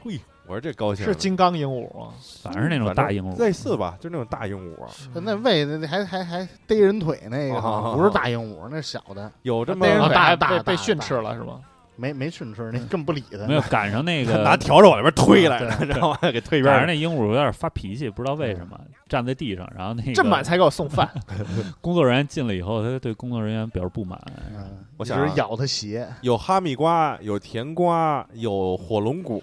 [0.00, 2.12] 嘿，我说这高兴，是金刚鹦鹉吗？
[2.42, 4.84] 反正是那种大鹦鹉，类似吧，就那种大鹦鹉。
[4.84, 7.60] 啊，那喂的那还还还逮人腿那个
[7.94, 11.60] 不是大鹦鹉，那是小的，有这么大大被训斥了是吗？
[11.96, 13.46] 没没训斥，那更不理他。
[13.46, 18.78] 没有赶上那个 拿笤帚往那边推来对着，然后给推一边儿赶上那鹦鹉有点发脾气，不知道为什么
[19.08, 21.08] 站在地上，然后那个这么晚才给我送饭，
[21.80, 24.20] 工作人员进来以后，他就对工作人员表示不满。
[24.54, 29.40] 嗯，我想咬他鞋，有哈密瓜，有甜瓜，有火龙果，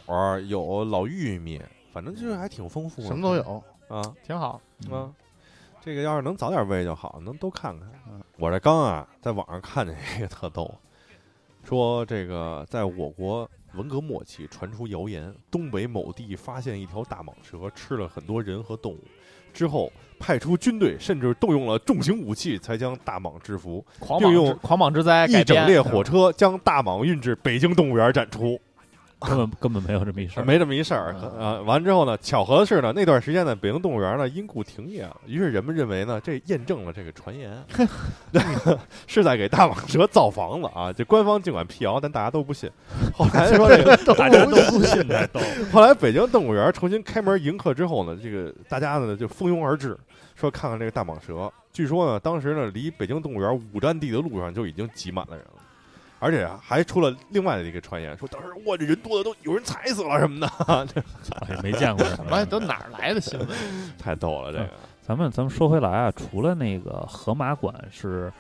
[0.48, 1.62] 有老玉米，
[1.94, 3.64] 反正就是还挺丰富的，什么都有。
[3.88, 4.60] 啊挺好。
[4.90, 5.10] 啊。
[5.84, 8.22] 这个要是能早点喂就好，能都看看嗯。
[8.38, 10.72] 我这刚啊，在网上看见一个特逗，
[11.64, 19.00] 说这个在我国文革末期传出谣言，东北某地发现一条大蟒蛇吃了很多人和动物，
[19.54, 23.86] 之后派出军队，甚至动用了重型武器才将大蟒制服。
[24.20, 28.60] 并用狂蟒之灾改一整列火车将大蟒运至北京动物园展出。
[29.30, 30.44] 根本根本没有这么一事儿。
[30.44, 31.62] 没这么一事儿嗯啊。
[31.62, 35.16] 完之后呢，巧合的是呢，那段时间呢，北京动物园呢因故停业了。
[35.28, 37.52] 于是人们认为呢，这验证了这个传言，
[39.06, 40.92] 是在给大蟒蛇造房子啊。
[40.92, 42.70] 这官方尽管辟谣，但大家都不信。
[43.14, 45.40] 后来说这个，大家都不信才逗。
[45.72, 49.96] 后来北京动物园重新开门迎客之后呢，这个大家呢就蜂拥而至，
[50.36, 51.52] 说看看这个大蟒蛇。
[51.72, 55.61] 据说呢，当时呢离北京动物园五站地的路上就已经挤满了人了。
[56.22, 60.40] 而且还出了另外的一个传言，说当时哇这人多的都有人踩死了什么
[60.86, 61.04] 的，
[61.50, 63.50] 也没见过什什么么都哪儿来的新闻？
[63.98, 64.70] 太逗了这个。
[65.02, 68.32] 咱们咱们说回来啊，除了那个河马馆是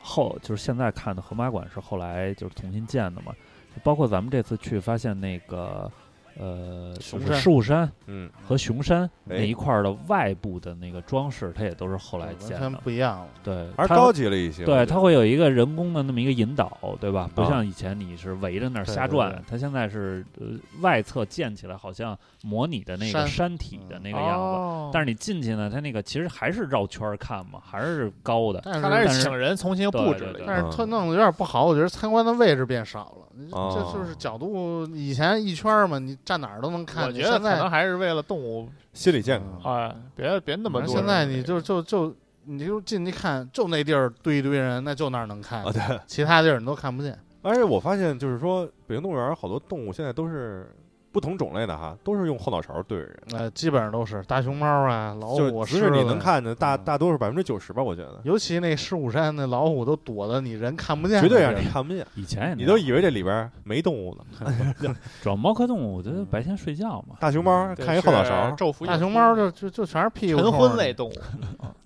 [0.00, 3.32] 后，就是现在看的河马馆是后来就是重新建的嘛，
[3.74, 5.92] 就包括咱们这次去发现那个
[6.38, 12.78] 呃，就是熊山狮虎山嗯，和熊山哎那一块儿的外部的那个装饰，它也都是后来建的。
[12.84, 13.28] 不一样了。
[13.42, 14.64] 对，它还高级了一些。
[14.64, 17.30] 对，它会有一个人工的那么一个引导，对吧？
[17.34, 20.46] 不啊像以前你是围着那儿瞎转，它现在是呃
[20.80, 24.42] 外侧建起来，好像模拟的那个山山体的嗯那个样子。
[24.42, 28.60] 哦但是你进去呢，它那个其实还是绕圈儿看嘛，还是高的。
[28.64, 30.42] 但看来是请人重新布置的。
[30.46, 33.26] 但是它弄的有点不好，我觉得参观的位置变少了。
[33.36, 37.22] 这就是角度，以前一圈儿嘛，你站哪儿都能看我见。
[37.22, 39.72] 现在觉得可能还是为了动物，心理健康。
[39.72, 40.94] 哎，别别那么多。
[40.94, 42.14] 现在你就就就
[42.44, 46.00] 你就进去看，就那地儿堆一堆人，那就那儿能看啊，，对。
[46.06, 47.18] 其他地儿你都看不见。
[47.42, 50.74] 而且我发现，就是说，北京动物园好多动物现在都是
[51.16, 61.66] 不同种类的哈，都是用后脑勺对着人，呃，基本上都是大熊猫啊、老虎、是你能看的大嗯大多数百分之九十吧，我觉得尤其那狮虎山那老虎都躲的你人看不见，绝对让你。
[61.66, 64.94] 看不见，以前也你都以为这里边没动物呢。
[65.22, 67.16] 主要猫科动物，我觉得白天睡觉嘛。
[67.18, 68.54] 大熊猫对看一后脑勺，
[68.84, 71.12] 大熊猫就就就全是屁股晨昏类动物，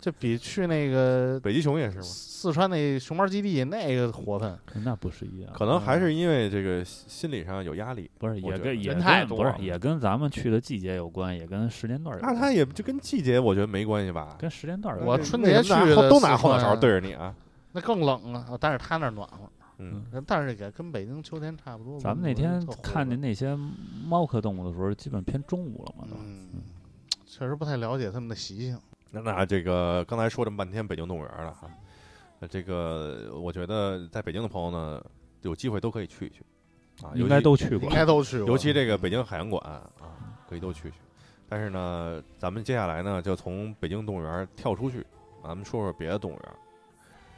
[0.01, 2.03] 就比去那个北极熊也是吗？
[2.03, 4.59] 四川那熊猫基地那个活泛。
[4.85, 12.35] 那不是一样，可能还是因为这个心心理上有压力，不是也跟也人太多了不是也跟咱们去的季节有关，也跟时间段有关。
[12.35, 14.37] 那它也就跟季节我觉得没关系吧。
[14.39, 15.18] 跟时间段有我。
[15.18, 17.35] 春节去的都拿后脑勺对着你啊，
[17.73, 21.99] 那更冷了，但是他那儿暖和，嗯，但是也跟北京秋天差不多。
[22.01, 23.57] 咱们那天看见那些
[24.05, 26.16] 猫科动物的时候，基本偏中午了嘛都。
[26.18, 26.49] 嗯，
[27.27, 28.79] 确实不太了解他们的习性。
[29.11, 31.68] 那那这个刚才说这么半天北京动物园了哈，
[32.39, 35.05] 那这个我觉得在北京的朋友呢，
[35.43, 36.45] 有机会都可以去一去
[37.03, 37.95] 啊，应该都去过应。
[37.95, 39.83] 该都去过，尤其这个北京海洋馆啊，
[40.49, 40.95] 可以都去去。
[41.49, 45.05] 但是呢，咱们接下来呢，就从北京动物园跳出去，
[45.43, 46.53] 咱们说说别的动物园。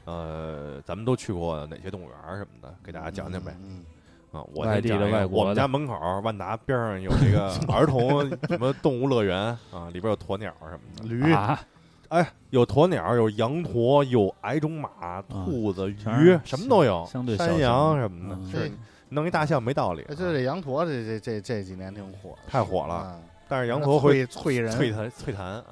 [0.04, 3.56] 呃，咱们都去过哪些动物园什么的，给大家讲讲呗。
[3.62, 3.84] 嗯，
[4.32, 9.38] 啊，我外地的外国的我们家门口万达边上有这个 儿童什么动物乐园
[9.70, 11.04] 啊，里边有鸵鸟什么的。
[11.04, 11.60] 嗯驴啊，
[12.08, 18.36] 哎，有鸵鸟，有羊驼，有矮种马、兔子、鱼，什么都有，相对山羊什么的。
[18.42, 18.70] 嗯这
[19.12, 22.94] 弄一大象没道理，哎这这羊驼这这这这几年挺火，太火了。
[22.94, 25.64] 啊但是羊驼会啐啐人，脆弹脆弹啊。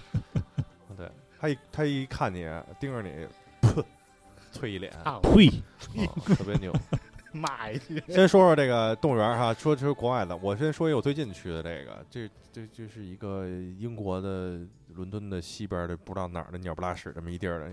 [0.94, 1.10] 对
[1.40, 2.46] 他一他一看你
[2.78, 3.26] 盯着你，
[3.62, 3.82] 噗，
[4.52, 4.92] 啐一脸，
[5.22, 5.50] 呸！
[6.34, 6.70] 特别牛。
[7.32, 10.36] 骂一句，先说说这个动物园哈，说说国外的。
[10.38, 14.60] 我先说一个我最近去的这个，这这这是一个英国的
[14.94, 17.70] 伦敦的西边的不知道哪儿的鸟不拉屎这么一地儿的。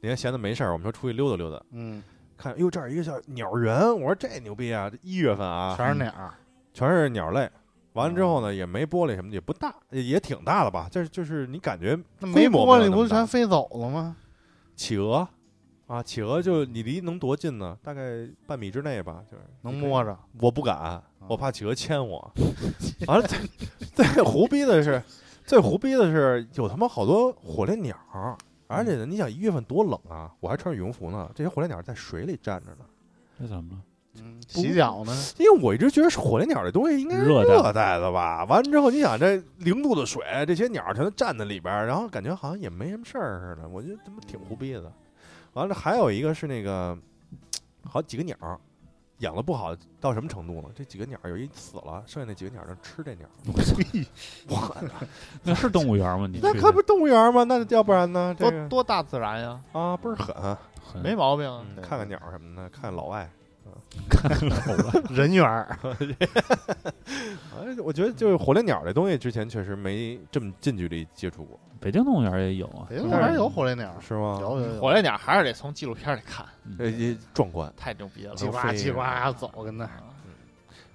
[0.00, 2.02] 那天闲的没事儿，我们说出去溜达溜达，嗯，
[2.36, 4.90] 看哟这儿一个叫鸟园，我说这牛逼啊！
[4.90, 6.34] 这一月份啊，全是鸟儿，
[6.72, 7.48] 全是鸟类。
[7.92, 10.88] 完了之后呢，也没玻璃什么的，也不大，也也挺大的吧。
[10.90, 14.16] 就是就是你感觉那没玻璃不是全飞走了吗？
[14.74, 15.28] 企鹅
[15.86, 17.78] 啊，企鹅就你离能多近呢？
[17.82, 22.32] 大概半米之内吧，就是能摸着，我不敢，我怕企鹅牵我。
[23.06, 23.38] 完了，最
[24.12, 25.00] 最胡逼的是，
[25.44, 28.36] 最胡逼的是有他妈好多火烈鸟儿，
[28.74, 32.84] 而且呢，你想一月份多冷啊，我还穿着羽绒服呢，这些火烈鸟在水里站着呢。
[33.38, 33.78] 那怎么了？
[34.20, 38.44] 嗯，洗脚呢，因为我一直觉得是火烈鸟这东西应该是热带的吧。
[38.44, 44.92] 完了之后，你想这零度的水，这些鸟全都站在里边儿，然后感觉好像也没什么事儿似的，我觉得他妈挺胡逼的。
[45.54, 46.96] 完了，还有一个是那个
[47.82, 48.56] 好几个鸟儿
[49.18, 50.68] 养的不好到什么程度呢？
[50.74, 53.30] 这几个鸟儿有一死了，剩下那几个鸟儿就吃这鸟儿。
[54.48, 54.90] 我
[55.42, 56.26] 那是动物园吗？
[56.30, 57.44] 你那可不是动物园吗？
[57.44, 58.34] 那要不然呢？
[58.38, 61.48] 这个多多大自然呀，啊倍儿狠，很没毛病
[61.80, 63.30] 看看鸟儿什么的，看 看老外。
[65.08, 65.96] 人缘儿，哎，
[67.82, 72.86] 我觉得就是火烈鸟这东西，之前确实没这么近距离接触过，北京动物园也有啊。
[72.88, 74.38] 北京动物园有火烈鸟，是吗？
[74.40, 76.46] 有有有，火烈鸟还是得从纪录片里看，
[76.78, 77.70] 呃，也壮观。
[77.76, 78.34] 太牛逼了。
[78.36, 79.90] 叽呱叽呱走跟那儿，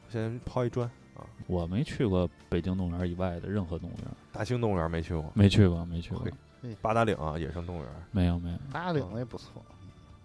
[0.10, 1.22] 先抛一砖啊！
[1.46, 6.26] 我没去过北京动物园以外的任何动物园，大兴动物园没去过，没去过，没去过
[6.64, 7.88] 嘿，八达岭啊，野生动物园。
[8.10, 8.58] 没有没有。
[8.72, 9.64] 八达岭那不错。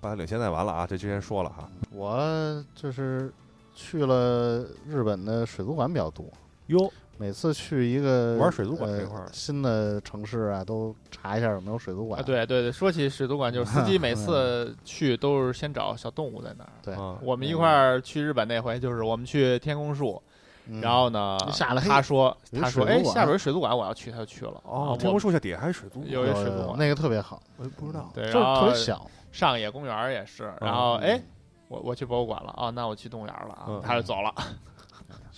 [0.01, 1.69] 八达岭现在完了啊，这之前说了哈。
[1.91, 3.31] 我就是
[3.75, 6.25] 去了日本的水族馆比较多，
[6.69, 12.21] 哟，每次去一个玩水族馆呃这块儿新的城市啊，都查一下有没有水族馆。
[12.21, 16.73] 啊，对对对，说起水族馆，就是司机 每次去都是先找小动物在哪儿。
[16.83, 20.21] 对啊，我们一块儿去日本那回，就是我们去天空树，
[20.67, 24.61] 嗯然后呢下来，他说他说，哎，下边有水族馆，我要去，他就去了。
[24.65, 28.11] 哦啊，天空树下底下还有水族馆，有一有有水族馆那个特别好，我不知道。
[28.15, 29.09] 对，就是然后特别小。
[29.31, 31.21] 上野公园也是，然后哎，
[31.69, 34.33] 我我去博物馆了啊，那我去动物园了啊嗯，他就走了。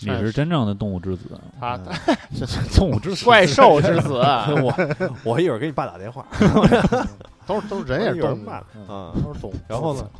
[0.00, 3.24] 你是真正的动物之子，他嗯 这是动物之子。
[3.24, 4.14] 怪兽之子，
[4.62, 4.74] 我
[5.24, 6.26] 我一会儿给你爸打电话。
[7.46, 8.64] 都是都是人也是动物啊
[9.24, 9.54] 都是动物。
[9.68, 10.10] 然后呢？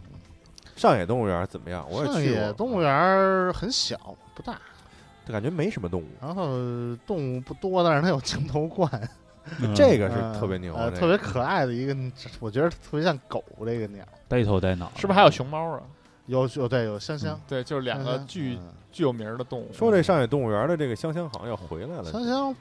[0.76, 1.84] 上野动物园怎么样？
[1.90, 3.98] 我也上去过，野动物园儿很小
[4.34, 4.58] 不大，
[5.26, 6.06] 就感觉没什么动物。
[6.20, 6.46] 然后
[7.06, 8.88] 动物不多，但是它有镜头怪，
[9.60, 11.96] 嗯这个是嗯特别牛特别可爱的一个，
[12.40, 14.04] 我觉得特别像狗这个鸟。
[14.28, 15.80] 呆头呆脑，是不是还有熊猫啊？
[16.26, 19.72] 有有对有香香，对，就是两个香香巨嗯巨有名的动物。
[19.72, 22.04] 说这上海动物园的这个香香好像要回来了。
[22.04, 22.54] 香香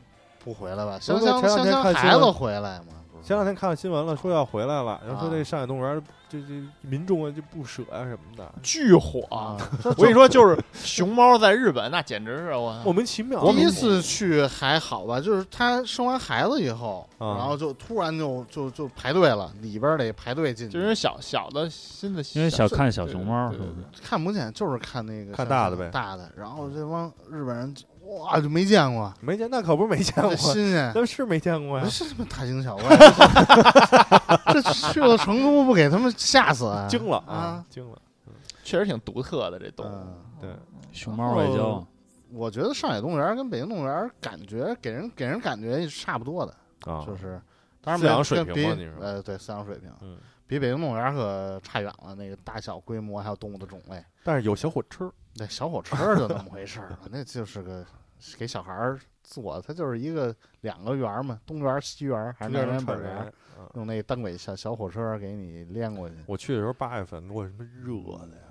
[0.44, 1.00] 不回来吧？
[1.00, 2.86] 香香前两天香香看新闻孩子回来吗？
[3.26, 6.00] 前两天看新闻了，说要回来了，然后说啊这上海动物园
[6.30, 13.44] 这这民众啊就不舍啊什么的， 巨火啊，我跟你说，就是熊猫在日本那简直是我莫名其妙。
[13.52, 23.52] 第一次去还好吧，就是他生完孩子以后，啊然后就突然就就就排队了，里边儿得排队进去，就是小小的新的，因为小看小熊猫
[24.04, 26.32] 看不见，就是看那个看大的呗大的。
[26.38, 27.74] 然后这帮日本人
[28.06, 30.92] 哇就没见过，没见，那可不是没见过，新鲜。
[30.94, 32.98] 那是没见过呀什么大惊小怪？
[34.54, 36.88] 这去了成都不给他们吓死啊？
[36.88, 37.66] 惊了啊！
[37.70, 37.98] 惊了。
[38.64, 39.90] 确实挺独特的这动物。
[39.94, 40.50] 嗯，对，
[40.92, 41.86] 熊猫外交，
[42.32, 47.40] 我觉得上海动物园跟北京动物园感觉给人给人感觉差不多的，啊，就是
[47.82, 54.04] 当然饲养水平比吗你说呃，对饲养水平嗯，比北京动物园可差远了，那个大小规模还有动物的种类。
[54.24, 57.86] 但是有小火车，那小火车就那么回事儿，那就是个
[58.38, 63.16] 给小孩儿坐，它就是一个两个园儿嘛，东园儿、西园儿还是南园儿、北园儿，串联。
[63.18, 63.32] 啊
[63.76, 66.16] 用那单轨小小火车给你连过去。
[66.26, 68.44] 我去的时候八月份，我什么热的呀，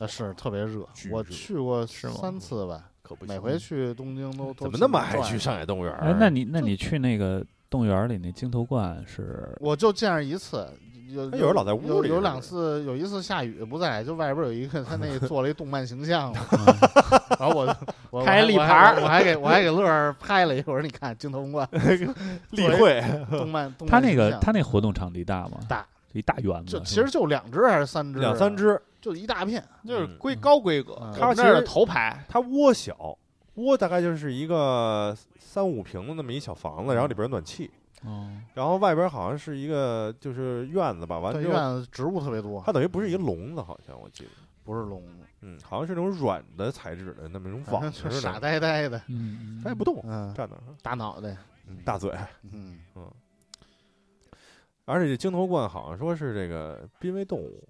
[0.00, 6.00] 啊，是特别热，我去过是吗三次吧，可不每回去东京都都怎么那么爱去上海动物园儿？
[6.00, 10.70] 哎，那你那你去那个动物园里那鲸头罐是我就见着一次，
[11.12, 12.80] 有他有时候老在屋有有两里是不是？
[12.80, 16.32] 次，有一次下雨不在，就外边有一个 他那个做了一动漫形象
[17.38, 17.76] 然后我
[18.10, 21.68] 我开我还立牌我还给我还给乐儿拍了一会儿，你看镜头观
[22.50, 23.00] 例会，
[23.30, 25.58] 动漫动漫他那个他那活动场地大吗？
[25.68, 33.16] 大，一大园子，就其实就两只还是三只，两三，只，就一大片，就是嗯规高规格，嗯我它其实们那儿的头牌，他窝小，
[33.54, 37.70] 窝大概就是一个三五平的那么一小房子，然后里边有暖气，
[38.04, 42.62] 哦，然后外边好像是一个就是院子吧，完了，之后院子植物特别多。
[42.66, 44.30] 它，等于不是一个笼子，好像我记得，
[44.64, 45.00] 不是笼。
[45.02, 51.36] 子，嗯，好像是那种软的材质的那么一种网似的，呆呆的，嗯，它也不动，嗯，站那儿，大脑袋，
[51.66, 51.78] 嗯。
[51.84, 52.12] 大嘴，
[52.52, 52.78] 嗯，
[54.84, 57.68] 而且这鲸头鹳好像说是这个濒危动物，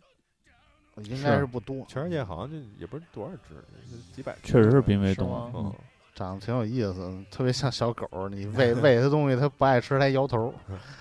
[0.96, 3.54] 应该是不多，全世界好像就也不是多少只，
[3.90, 5.74] 就几百只，确实是濒危动物，嗯，
[6.14, 10.52] 长得挺有意思，特别像小狗儿，你 喂喂它东西它不爱吃，它还摇头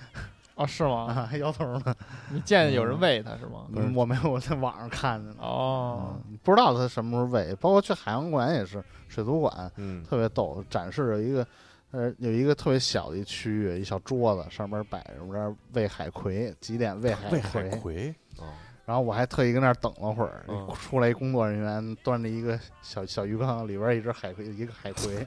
[0.54, 1.06] 哦，是吗？
[1.08, 1.94] 啊，还摇头呢。
[2.30, 3.66] 你见有人喂它是吗？
[3.74, 5.36] 嗯我没有，我在网上看的呢。
[5.40, 11.46] 哦，嗯，不知道它什么时候喂，包括去海洋馆也是，水族馆嗯，特别逗，展示有一个。
[11.94, 18.14] 呃，有一个特别小的一区域，一小桌子，上面摆着我们这儿喂海葵，几点喂海喂海葵，
[18.84, 25.26] 然后我还特意跟那儿等了会儿，嗯出来一工作人员端着一个小小鱼缸，里边一只海葵，一个海葵，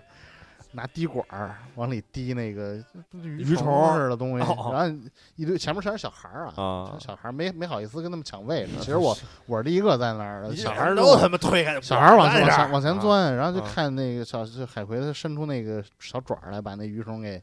[0.73, 2.75] 拿滴管儿往里滴那个
[3.13, 8.71] 鱼鱼虫似的东西，哦哦然后一堆前面全是小孩儿啊，啊小孩儿没没好意思跟他们抢位置。
[8.79, 17.41] 其实我我是第一个在那儿的，你小孩儿都他妈推开，小孩儿往前往前，钻，然后就啊看那个小就海葵，它伸出那个小爪儿来，把那鱼虫给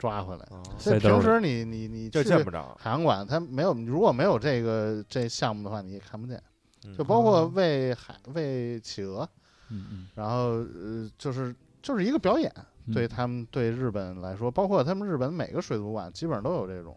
[0.00, 0.42] 抓回来。
[0.50, 6.42] 啊所以平时你你你这去见不着，海洋馆，它没有，如果没有这个这项目的话，你也看不见。
[6.86, 9.28] 嗯就包括喂海喂企鹅，
[9.68, 12.50] 嗯嗯然后呃，就是就是一个表演，
[12.86, 16.96] 嗯，对他们对日本来说，包括他们日本每个水族馆基本上都有这种，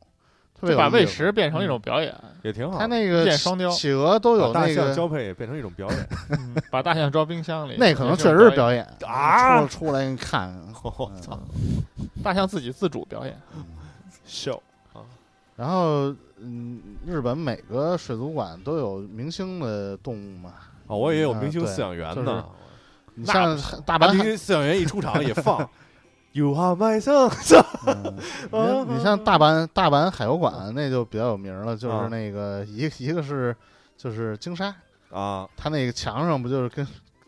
[0.72, 10.53] 就把喂食变成一种表演，也挺好，它那个企变双雕企鹅都有大那个，象交配变成一种表演，嗯把大象装冰箱里，那可能确实是表演啊出出来给你看。
[10.84, 11.39] 我嗯操，
[12.24, 13.38] 大象自己自主表演，
[14.26, 14.61] 秀，
[15.55, 20.53] 然后嗯，日本每个水族馆都有明星的动物嘛，
[20.88, 22.43] 哦，我也有明星饲养员呢，
[23.16, 25.70] 你像大把阪海明星饲养员一出场也放
[26.34, 27.31] You are my son，
[27.86, 28.17] 嗯，
[28.51, 33.55] 你像 你像大阪大阪海游馆那就比较有名了，就是啊那个一个一个是
[33.95, 34.73] 就是鲸鲨，
[35.11, 36.86] 啊，它那个墙上不就是跟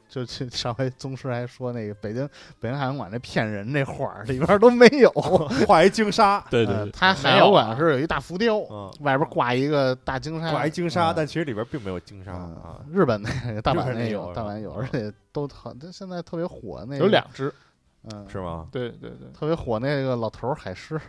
[0.09, 2.27] 就去上回宗师还说那个北京
[2.59, 5.11] 北京海洋馆那骗人那画儿里边都没有，
[5.67, 7.75] 画一鲸鲨，对对对，呃它海洋馆啊。
[7.77, 11.13] 是有一大浮雕，嗯，外边挂一个大鲸鲨，挂一鲸鲨，嗯。
[11.15, 17.53] 但其实里边并没有鲸鲨嗯啊，日本那个大阪那有，大阪有，而且都特，它现在特别火那个有两只，
[18.11, 18.67] 嗯是吗？
[18.71, 20.99] 对对对，特别火那个老头儿海狮。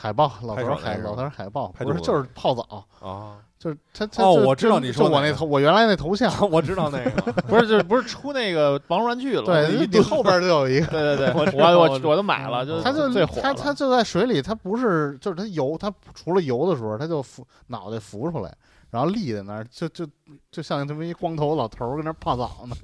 [0.00, 18.56] 海豹，老头儿海老头儿海豹，不是就是泡澡，啊，就是他他哦我知道你说那个就我那头，我原来那头像， 我知道那个， 不是就是不是出那个王玩具了，对，你后边就有一个，对对对，我我我都买了，就他就最火他他就在水里，他不是就是他游，他除了游的时候，他就浮脑袋浮出来，
[18.90, 20.06] 然后立在那儿，就就
[20.52, 22.76] 就像这么一光头老头儿跟那儿泡澡呢。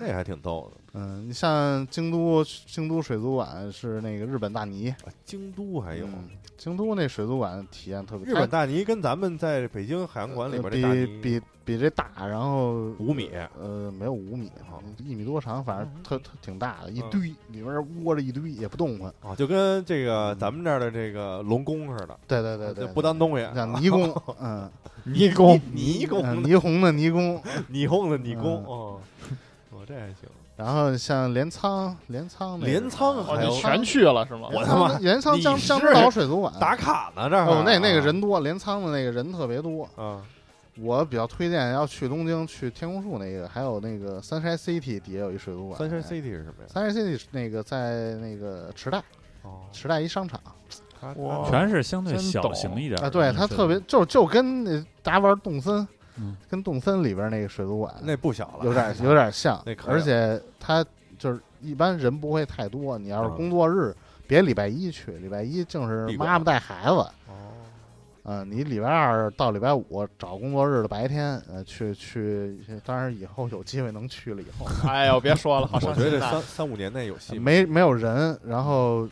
[0.00, 0.80] 那还挺逗的。
[0.96, 13.28] 嗯，你像京都京都水族馆是那个日本大泥，啊京都还有嗯京都那水族馆体验特别，日本大泥，跟咱们在北京海洋馆里呃边这大泥比比比这大，然后五米，
[13.60, 17.66] 呃，没有五米哦，一米多长，反正特特挺大的，一堆里面
[18.02, 19.12] 窝着一堆也不动弹。
[19.20, 24.70] 啊，就跟这个咱们这儿的这个龙宫似的，对对对对，就不当东西，像泥宫， 嗯，
[25.04, 29.00] 泥宫泥宫嗯霓虹的泥宫，霓虹的泥宫嗯哦，
[29.72, 30.16] 哦这还行，
[30.56, 34.48] 然后像镰仓，镰仓那个镰仓哦，还有你全去了是吗？
[34.52, 39.88] 我他妈镰仓江江之岛水族馆打卡呢这儿哦，那那个人多，镰仓的那个人特别多。
[39.96, 40.22] 啊
[40.78, 45.78] 我比较推荐要去东京去天空树那个，还有那个 Sunshine City 底下有一水族馆。
[45.78, 49.02] 三山 City 是什么呀？Sunshine City 那个在那个池袋，
[49.40, 50.38] 哦，池袋一商场
[51.48, 55.88] 全是相对小型一点儿啊，对，它特别就就跟那大家玩动森，
[56.18, 60.84] 嗯跟动森里边那个水族馆那不小了，有点 有点像那，可而且它
[61.18, 62.98] 就是一般人不会太多。
[62.98, 63.94] 你要是嗯工作日，
[64.26, 66.94] 别礼拜一去，礼拜一正是妈妈带孩子。
[66.94, 67.52] 哦，
[68.24, 79.08] 嗯，你礼拜二到礼拜五找工作日的白天，呃，去去，当然以后有机会能去了以后， 哎呦，别说了，好我伤心呐觉得这三三五年内有戏吗，没没有人，然后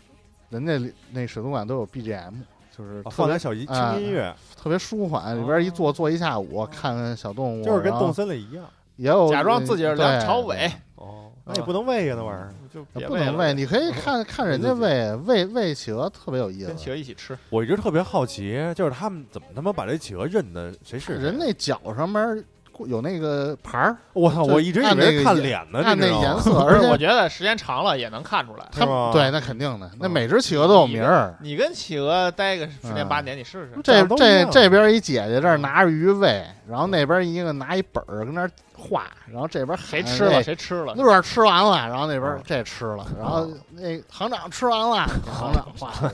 [0.50, 2.32] 人家里那水族馆都有 BGM，
[2.76, 3.62] 就是啊特别放点小轻
[4.00, 8.64] 音乐，特别舒缓，里边一坐坐一下午，看看小动物，就是跟动森里一样。
[8.96, 12.54] 也有假装自己是梁朝伟，哦，那也不能喂呀，那玩意儿。
[12.72, 16.90] 就别不能喂你可以看看人家喂喂喂企鹅，特别有意思跟企思。
[16.90, 17.36] 鹅一起吃。
[17.50, 22.44] 我一直特别好奇，就是他们怎么他妈把这企鹅认的谁是谁人那脚上面
[22.86, 24.42] 有那个牌儿，我操！
[24.42, 28.66] 我一直以为看脸呢，看那颜色，而且我觉得时间长了也能看出来。
[28.74, 31.36] 是吗对，那肯定的，那嗯每只企鹅都有名儿。
[31.40, 33.80] 你跟企鹅待个十年嗯八年，你试试。
[33.82, 46.12] 这这这边一姐姐这儿拿着鱼喂，然后那边一个拿一本儿跟那儿画，然后这边喊谁吃了那谁吃了，乐儿吃完了，然后那边嗯这吃了，然后那行长吃完了，行长画 了，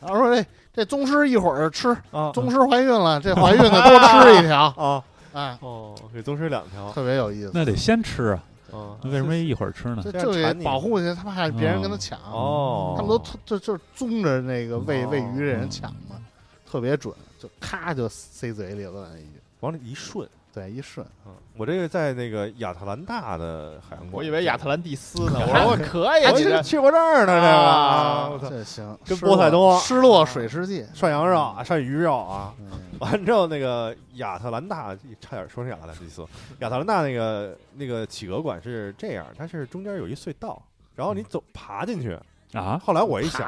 [0.00, 5.02] 然后说这这宗师一会儿吃，啊宗师怀孕了，这怀孕的多吃一条，啊
[5.36, 7.50] 哎，哦，给宗师两条特别有意思。
[7.52, 8.38] 那得先吃
[8.72, 10.02] 啊，为什么一会儿吃呢？
[10.02, 12.18] 这保护去，他怕别人跟他抢。
[12.32, 16.16] 哦，他们都特就就是宗着那个喂哦喂鱼的人抢嘛，
[16.64, 19.26] 特别准，就咔就塞嘴里了，一
[19.60, 20.26] 往里一顺。
[20.56, 21.06] 对一顺。
[21.26, 25.38] 嗯，我这个在那个亚特兰大的海洋馆，我以为亚特兰蒂斯呢。
[25.38, 30.88] 我说我可以，我去去过这儿呢，这啊个我操，这行，跟波塞冬失落水世界。
[30.94, 36.26] 涮羊肉啊，涮鱼肉啊，嗯完之后那个亚特兰大差点说成亚特兰蒂斯，
[36.60, 40.62] 亚特兰大那个那个企鹅馆是这样，它是中间有一隧道，
[40.94, 42.18] 然后你走爬进去。
[42.52, 43.46] 啊，后来我一想，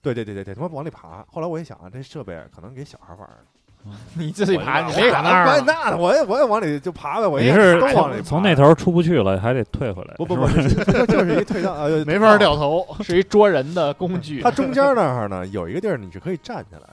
[0.00, 1.24] 对对对对对，他妈往里爬。
[1.32, 3.46] 后来我一想啊，这设备可能给小孩玩儿的。
[4.14, 5.62] 你自己爬，你没爬爬那儿啊。
[5.66, 10.14] 那那我也我也往里就爬呗，我也是都往里从那头出不去了，还得退回来。
[10.16, 10.46] 不不不，
[11.06, 12.86] 就是一退道，呃， 没法掉头。
[13.02, 14.50] 是一捉人的工具它。
[14.50, 16.88] 中间那儿呢有一个地儿你是可以站起来的，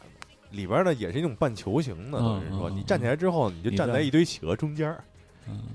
[0.51, 4.89] 里边呢也是一种半球形的，等于说你站起来之后，你就站站在一堆企鹅中间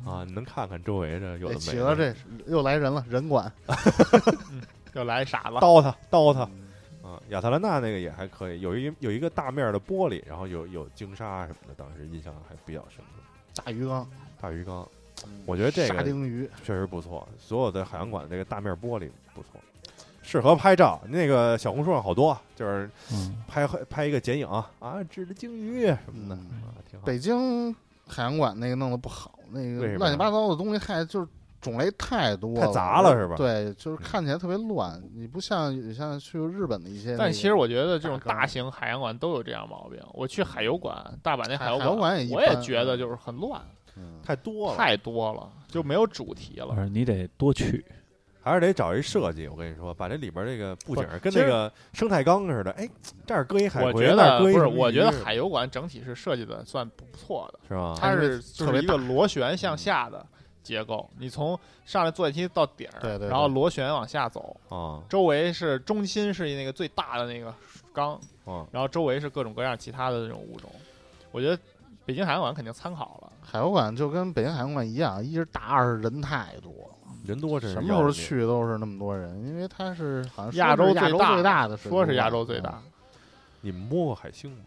[0.05, 1.61] 啊，你能看看周围这有的没。
[1.61, 2.15] 企鹅这
[2.47, 3.51] 又来人了，人管。
[4.95, 6.51] 又来傻子，刀他刀它啊，
[7.31, 13.63] 亚特兰大那个也还可以，有一有一个大面的玻璃，然后有有鲸鲨什么的，当时印象还比较深刻。
[13.65, 14.09] 大鱼缸，
[14.41, 14.87] 大鱼缸，
[15.45, 19.61] 我觉得这沙个丁鱼，确实不错，所有的海洋馆这个大面玻璃不错，
[20.23, 21.01] 适合拍照。
[21.09, 24.47] 那个小红书上好多，就是嗯，拍拍一个剪影
[24.79, 27.07] 啊，指着鲸鱼什么的嗯啊，挺好。
[27.07, 27.75] 北京
[28.07, 31.27] 海洋馆那个弄得不好，那个乱七八糟的东西太就是
[31.67, 35.03] 种类太多太杂了是吧对，就是看起来特别乱。
[35.15, 40.01] 你不像像去日本的一些那个，但其实我觉得这种大型海洋馆都有这样毛病。
[40.13, 43.61] 我去海游馆，大阪那海游海游馆也我也觉得就是很乱，
[43.97, 46.67] 嗯太多了，太多了，就没有主题了。
[46.67, 47.85] 不是你得多去，
[48.41, 49.49] 还是得找一设计。
[49.49, 52.89] 我跟你说，把这里边这个布景跟那个生态缸似的，哎，
[53.27, 57.95] 这儿搁一海我葵，觉得不是，那儿搁一什么我觉得海游馆整体是设计的算不错的，是吧？
[57.99, 60.25] 它是就特别是一个螺旋向下的
[60.67, 67.55] 结构，你从上来坐电梯到顶儿，对对对然后螺旋往下走，啊周围是中心是那个最大的那个
[67.93, 68.15] 缸，
[68.45, 70.69] 啊，然后周围是各种各样其他的这种物种。
[71.31, 71.57] 我觉得
[72.05, 78.13] 北京海洋馆肯定参考了，海洋馆就跟北京海洋馆一样，一是大，二是人太多了，人多真是什么时候命？
[78.13, 82.91] 去都是那么多人，因为它是好像说亚是亚洲洲最大最大的水族说是亚洲最大嗯。
[83.61, 84.65] 你们摸过海星吗？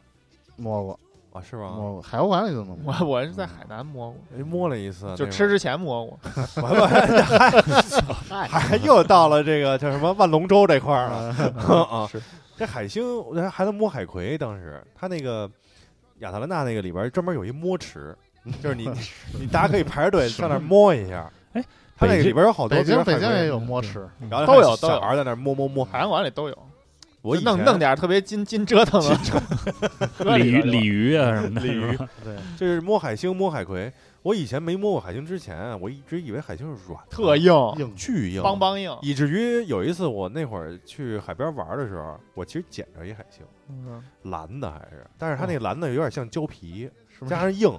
[0.56, 1.00] 摸过
[1.32, 1.74] 啊，是吗？
[1.76, 2.94] 摸过，海游馆里都能摸。
[3.02, 6.20] 我我是在海南摸过，哎，摸了一次，就吃之前摸过。
[8.30, 11.36] 还还又到了这个叫什么万龙舟这块儿了
[11.90, 12.08] 啊！
[12.12, 12.22] 是
[12.58, 14.38] 这海星，我还还能摸海葵。
[14.38, 15.50] 当时他那个
[16.20, 18.16] 亚特兰大那个里边专门有一摸池，
[18.62, 18.90] 就是你
[19.40, 21.32] 你大家可以排着队上那儿摸一下。
[21.54, 21.64] 哎，
[21.96, 25.86] 他那个北京里边有好多，北京比如北京也有摸池，然后都有都有小孩在那儿摸摸摸。
[25.86, 26.58] 海洋馆里都有，
[27.30, 29.18] 我以前弄弄点特别金金折腾的
[30.38, 33.92] 鲤鱼鲤鱼啊什么的，鲤鱼是吧对，就是摸海星、摸海葵。
[34.22, 38.94] 我以前没摸过海星之前，我一直以为海星是软的，特硬，硬巨硬，邦邦硬。
[39.02, 47.72] 以至于有一次我那会儿去海边玩的时候，我其实捡着一海星，嗯蓝的还是，但是它那蓝的有点像胶皮，是不是加上硬。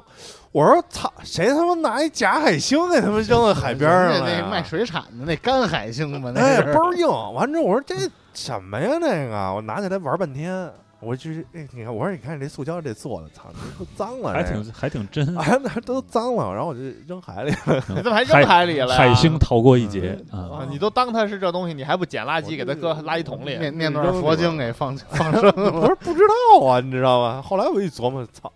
[0.50, 4.40] 我说操，谁他妈拿一假海星给他们扔到海边上了呀？
[4.42, 7.06] 那卖水产的那干海星嘛，那哎，是倍儿硬。
[7.34, 7.94] 完之后我说这
[8.34, 8.98] 什么呀？
[9.00, 10.70] 那个我拿起来玩半天，
[11.00, 15.26] 我就是哎，你看，我说你看这塑胶这做的，操，这都脏了，还挺还挺真。
[15.38, 17.82] 哎，那都脏了，然后我就扔海里了。
[17.88, 18.96] 你怎么还扔海里了呀？
[18.96, 20.58] 海星逃过一劫嗯啊！
[20.58, 23.56] 啊，你都当它是这东西，你还不捡垃圾给它搁垃圾桶里？
[23.58, 27.42] 念念段佛经给放 放生我说不知道啊，你知道吗？
[27.42, 28.52] 后来我一琢磨，操，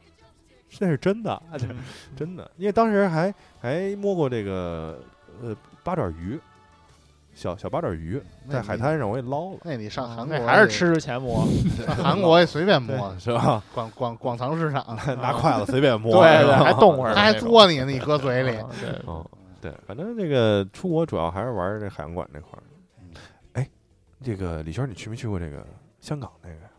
[0.71, 1.41] 这是真的，
[2.17, 4.99] 真的，因为当时还还摸过这个
[5.43, 6.39] 呃八爪鱼，
[7.35, 11.45] 小小八爪鱼，在海滩上我也捞了，那你上韩国那还是吃之前摸。
[11.85, 13.63] 上韩国也随便摸，是吧？
[13.75, 14.85] 广广广藏市场，
[15.21, 18.57] 拿筷子随便摸，对对，还动会儿他还嘬你呢，你搁嘴里。
[18.57, 19.27] 啊对，哦，
[19.61, 22.63] 对，反正这个出国主要还是玩这海洋馆这块儿。
[23.55, 23.69] 哎，
[24.23, 25.67] 这个李轩，你去没去过这个
[26.01, 26.71] 香港那个呀？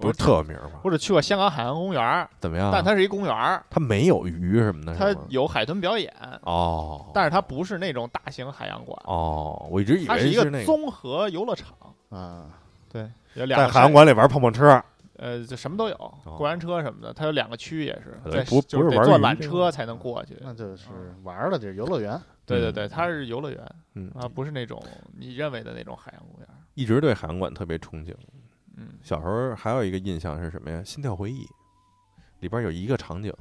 [0.00, 0.80] 不是特有名吗？
[0.82, 2.70] 或者去过香港海洋公园儿，怎么样？
[2.72, 6.12] 但它是一公园儿，它没有鱼什么的，它有海豚表演，
[6.42, 11.68] 哦，但是它不是那种大型海洋馆，哦，我一直以它一为是那个个综合游乐场。
[12.10, 12.46] 啊，
[12.90, 14.82] 对，有两在个海洋馆里玩碰碰车，
[15.16, 20.36] 呃，就什么都有，过山车什么的，它有两个区也是，对不不是就是得坐玩鱼这缆车才能过去。
[20.40, 20.86] 那就是
[21.22, 22.18] 玩儿的地儿，游乐园。
[22.46, 23.60] 对对对，它是游乐园
[23.94, 24.82] 嗯啊，不是那种
[25.18, 26.48] 你认为的那种海洋公园。
[26.72, 28.14] 一直对海洋馆特别憧憬。
[28.78, 30.78] 嗯，小时候还有一个印象是什么呀？
[30.84, 31.44] 《心跳回忆》
[32.40, 33.32] 里边有一个场景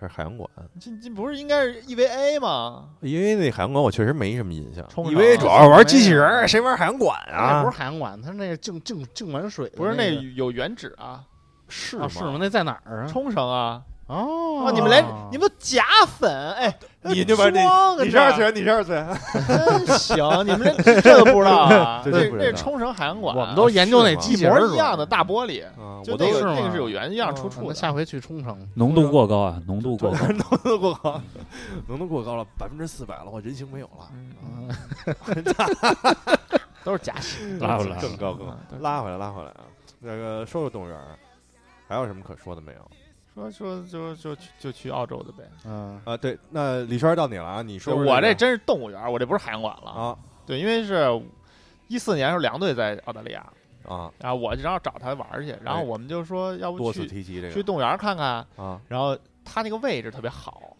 [0.00, 0.50] 是海洋馆，
[0.80, 2.90] 这这不是应该是 EVA 吗？
[3.00, 7.62] 因为那海洋馆我确实没什么印象，冲以为绳主要是玩机器人儿，谁玩海洋馆那啊？
[7.62, 11.24] 不是海洋馆，它那个净净净玩水的不是那那个有原址啊，
[11.68, 12.36] 是啊是吗？
[12.40, 13.06] 那在哪儿啊？
[13.06, 13.82] 冲绳啊。
[14.12, 14.64] 哦。
[14.64, 17.58] 哦，你们连你们都假粉，哎，你这边你
[18.04, 19.18] 你是二次元，你是二次元，
[19.48, 22.00] 真行，你们连这都不知道啊？
[22.06, 27.74] 这这冲绳海洋馆，我们都研究那是吗一机器人儿模一样的大玻璃，啊，就那个那个是有原样出哦处的。
[27.74, 30.18] 下回去冲绳，浓度过高啊，浓度过高。
[30.30, 31.20] 浓度过高，
[31.88, 34.08] 浓度过高了，百分之四百了，我人形没有了，
[36.84, 38.38] 都是假戏，拉回来更高
[38.78, 39.62] 拉回来拉回来啊！
[39.98, 41.18] 那个说说动物园儿，
[41.88, 42.78] 还有什么可说的没有？
[43.34, 45.44] 说说就就去就去澳洲的呗。
[45.64, 49.90] 嗯啊，对，那李轩到你了啊，你说说这个我这真是动物园，我这不是海洋馆了。
[49.90, 51.08] 啊对，因为是
[51.88, 53.40] 一四年时候两队在澳大利亚，
[53.86, 60.76] 啊，然后我就正好找他玩儿去，然后哎我们就说要不多次去提及这个去动物园看看，啊然后他那个位置特别好，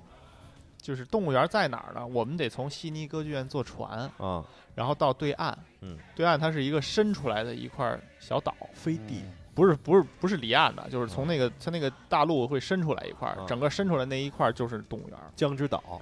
[0.80, 2.06] 就是动物园在哪儿呢？
[2.06, 9.22] 我们得从悉尼歌剧院坐船，啊，然后到对岸，嗯，对岸它是一个伸出来的一块小岛，飞地
[9.54, 16.00] 不是不是不是离岸的，就是从那个它那个大陆会伸出来一块儿啊，整个伸出来那一块儿就是动物园，江之岛，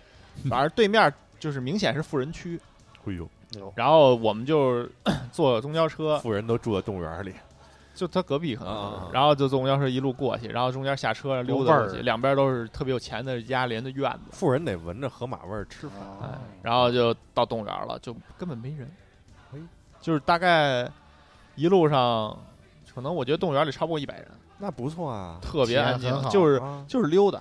[0.48, 2.60] 反正对面就是明显是富人区，
[3.06, 3.28] 哎呦，
[3.58, 4.88] 有然后我们就
[5.32, 7.34] 坐公交车，富人都住在动物园里，
[7.94, 15.98] 就他隔壁可能然后就坐公交车一路过去，然后中间下车溜达过去，两边都是特别有钱的家连的院子，富人得闻着河马味儿吃饭，
[16.62, 18.88] 然后就到动物园了，就根本没人。
[19.52, 19.58] 哎，
[20.00, 20.88] 就是大概
[21.56, 22.38] 一路上，
[22.94, 27.38] 可能我觉得动物园里超不过一百人，那不错啊，特别安静就是啊就是溜达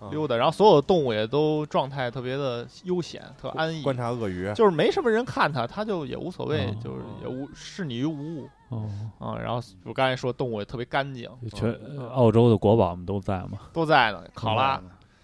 [0.00, 8.88] 啊溜达，然后所有的动物也都状态特别的悠闲，特安逸，观察鳄鱼，就是没什么人看它，它就也无所谓哦，就是也无视你于无物哦，
[9.18, 9.36] 啊。
[9.38, 11.72] 然后我刚才说动物也特别干净，全
[12.12, 13.58] 澳洲的国宝们都在嘛？
[13.72, 14.80] 都在呢，考拉。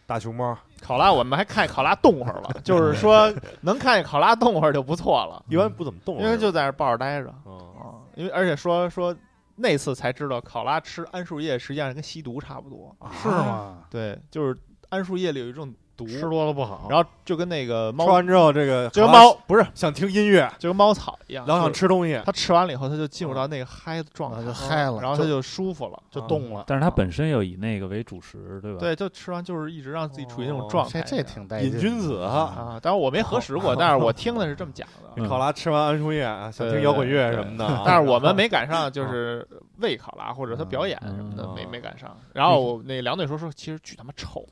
[0.06, 3.30] 大熊猫，考拉，我们还看考拉动会儿了，就是说
[3.60, 7.92] 能看见考拉动会儿就不错了，一般不怎么动，因为就在那儿抱着待着嗯啊。
[8.14, 9.14] 因为而且说说
[9.58, 12.96] 那次才知道，考拉吃桉树叶实际上跟吸毒差不多。
[13.22, 13.84] 是吗？
[13.90, 14.56] 对，就是
[14.90, 16.86] 桉树叶里有一种毒，吃多了不好。
[16.88, 31.18] 然后就跟那个猫，吃完之后这个就跟猫不是，想听音乐，就跟猫草一样，然后想吃东西，它吃完了以后，它就进入到那个嗨的状态，嗨了然后它就舒服了，就动了，但是它本身又以那个为主食，对吧？，对，就吃完就是一直让自己处于那种哦状态这。
[31.28, 31.76] 挺带劲的。
[31.76, 32.30] 瘾君子啊。
[32.38, 35.08] 啊，当然我没核实过，但是我听的是这么讲的。
[35.20, 39.46] 嗯考拉吃完桉树叶啊，想听摇滚乐什么的啊， 但是我们 没赶上，就是
[39.78, 42.16] 喂考拉或者他表演什么的，嗯没没赶上。
[42.32, 44.46] 然后那两队说说，其实巨他妈臭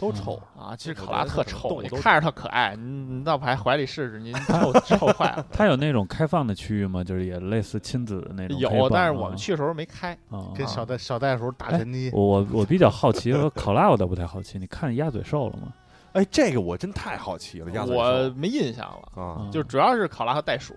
[0.00, 0.74] 都臭，啊！
[0.74, 2.82] 其实考拉特臭，动物都你看着它可爱，你
[3.16, 5.46] 你到怀怀里试试，你 臭臭坏了。
[5.52, 7.04] 它有那种开放的区域吗？
[7.04, 10.12] 就是也类似亲子的那种有，但是啊我们去的时候没开。
[10.30, 15.72] 啊，跟小袋小袋鼠打拳击，我我我比较好奇，说考拉我倒不太好奇，你看鸭嘴兽了吗？
[16.14, 20.74] 哎，这个我真太好奇了，鸭嘴兽我没印象了，啊就主要是考拉和袋鼠，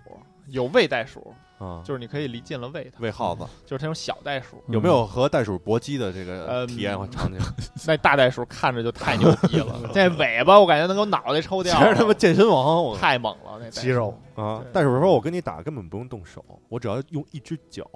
[0.48, 4.62] 有喂袋鼠，啊，就是你可以离近了喂它，喂耗子，就是它种小袋鼠。
[4.68, 6.66] 有没有和袋鼠搏击的这个嗯。
[6.66, 7.38] 体验和场景？
[7.86, 12.96] 那大袋鼠看着就太牛逼了， 那尾巴我感觉能给我脑袋抽掉了，全是他妈健身王，我。
[12.96, 13.80] 太猛了，那袋鼠。
[13.80, 14.18] 肌肉。
[14.34, 14.60] 啊！
[14.72, 17.88] 袋鼠说：“我跟你打根本不用动手，我只要用一只脚，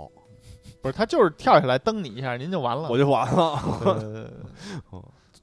[0.81, 2.89] 不是，它就是跳下来蹬你一下，您就完了。
[2.89, 3.61] 我就完了。
[3.85, 4.31] 呃，”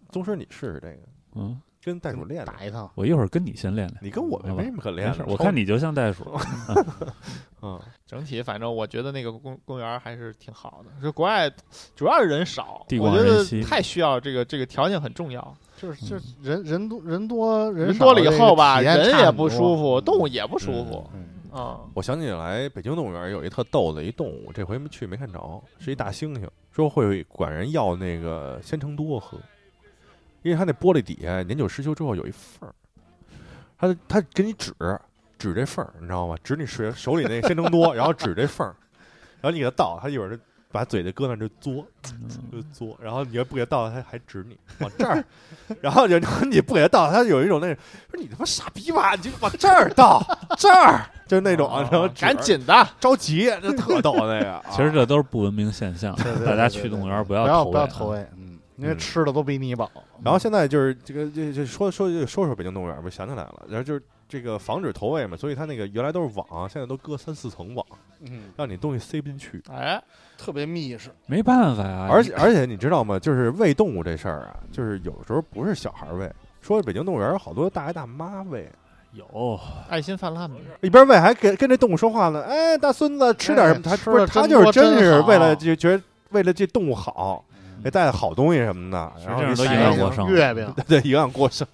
[0.09, 0.97] 宗师，你试试这个，
[1.35, 2.45] 嗯，跟袋鼠练练。
[2.45, 2.91] 打一趟。
[2.95, 3.99] 我一会儿跟你先练练。
[4.01, 6.25] 你跟我们没什么可练的，没事，我看你就像袋鼠。
[7.61, 11.01] 嗯，整体反正我觉得那个公公园还是挺好的。
[11.01, 11.51] 就国外
[11.95, 15.55] 主要是人少，地我觉得广人稀太需要这个这个条件很重要。
[15.77, 21.81] 就是就是人人多人多人人多了以后吧，这个体验人也不舒服，动物也不舒服嗯，啊。
[21.93, 29.37] 我想起来，北京动物园有一特逗的一动物，这回没去没看着，是一大猩猩，说会管人要那个鲜橙多喝，
[30.45, 32.75] 因为它那玻璃底下年久失修之后有一缝儿，
[33.79, 34.71] 他他给你指
[35.39, 36.35] 指这缝儿，你知道吗？
[36.43, 38.75] 指你手手里那鲜橙多，然后指这缝儿，
[39.41, 40.37] 然后你给它倒，它一会儿就
[40.71, 41.83] 把嘴就搁那儿就嘬，
[42.51, 45.25] 就嘬，然后你要不给它倒，它还指你往这儿，
[45.81, 50.23] 然后然后你不给它倒，它有一种那种说你他妈傻逼吧，你就往这儿倒，
[50.59, 54.61] 这儿就是那种，然后赶紧的，着急，这特逗那个。
[54.69, 56.15] 其实这都是不文明现象，
[56.45, 57.87] 大家去动物园不要不要投喂啊。
[57.87, 59.89] 投喂，嗯，因为嗯吃的都比你饱。
[60.23, 67.85] 然后现在就是这个这这说说说说北京动物园我，想起来了，然后就是这个防止投喂嘛，所以它那个原来都是网，现在都搁三四层网，
[68.21, 69.61] 嗯，让你东西塞不进去。
[69.69, 70.01] 哎，
[70.37, 71.09] 特别密实。
[71.27, 73.19] 没办法呀，而且而且你知道吗？
[73.19, 76.31] 就是喂动物这事儿啊，就是有时候不是小孩儿喂，
[76.61, 78.69] 说北京动物园有好多大爷大妈喂，
[79.11, 82.41] 有爱心泛滥嘛，一边喂还跟跟这动物说话呢。
[82.43, 83.81] 哎，大孙子吃点什么？
[83.83, 87.45] 他不是他就是真是为了就觉得为了这动物好，
[87.85, 91.67] 给带好东西什么的，然后都这营养过剩月饼， 对营养过剩，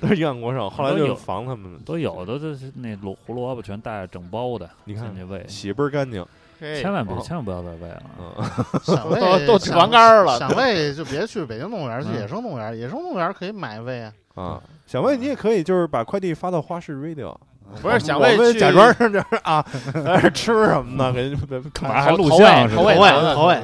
[0.00, 0.70] 都是营养过剩。
[0.70, 6.24] 后来就防他们，都有的，这是那胡胡萝卜全带着整包的，你看进去喂，洗倍儿干净。
[6.80, 8.02] 千万别哦千万不要再喂了。
[8.20, 12.78] 嗯，想喂都都想床杆儿了想喂就别去北京动物园，去嗯野生动物园。
[12.78, 14.12] 野生动物园可以买喂啊。
[14.36, 17.34] 啊，想喂你也可以，就是把快递发到花市 radio，
[17.82, 19.64] 不是想喂去假装是这儿啊，
[19.94, 21.12] 在那吃什么呢？
[21.12, 21.34] 给
[21.72, 23.60] 干嘛还录像投喂投喂投投喂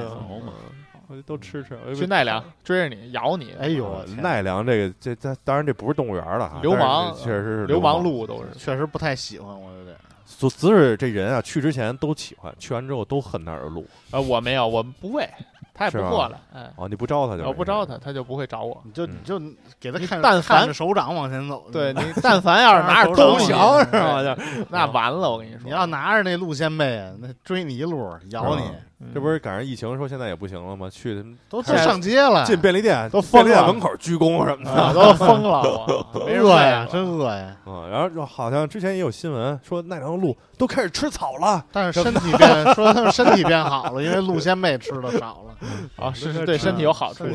[1.22, 1.78] 都吃吃。
[1.94, 8.02] 去奈良追着你咬你，哎呦，奈良这个这这当然这不是动物园了哈，流氓确实是流氓氓。
[8.02, 8.58] 路都是。
[8.58, 9.96] 确实不太喜欢，我有点。
[10.24, 13.86] 所只是这人啊，去之前都喜欢，去完之后都恨那儿的路。
[14.10, 15.26] 啊，我没有，我们不喂，
[15.72, 18.82] 他也不过来，哎，哦，你不招他就我不招他，他就不会找我。
[18.84, 19.40] 你就嗯你就
[19.78, 21.66] 给他看，但凡手掌往前走。
[21.72, 24.34] 对你，但凡要是拿着都东西，墙是哎吧？
[24.34, 28.64] 就那完了，我跟你说，你要拿着那路线背，那追你一路咬你
[29.12, 30.88] 这不是赶上疫情说现在也不行了吗？
[30.88, 34.70] 去都都上街了，进便利店都疯了便利店门口鞠躬什么的。
[34.70, 35.60] 啊都疯了，
[36.14, 37.54] 我 没饿呀，真饿呀。
[37.66, 45.54] 啊，然后就好像之前也有新闻说奈良鹿都开始吃草了，但是身体变，说他们身体变好了，因为鹿仙贝吃的少了，
[46.02, 47.26] 啊，是是对身体有好处。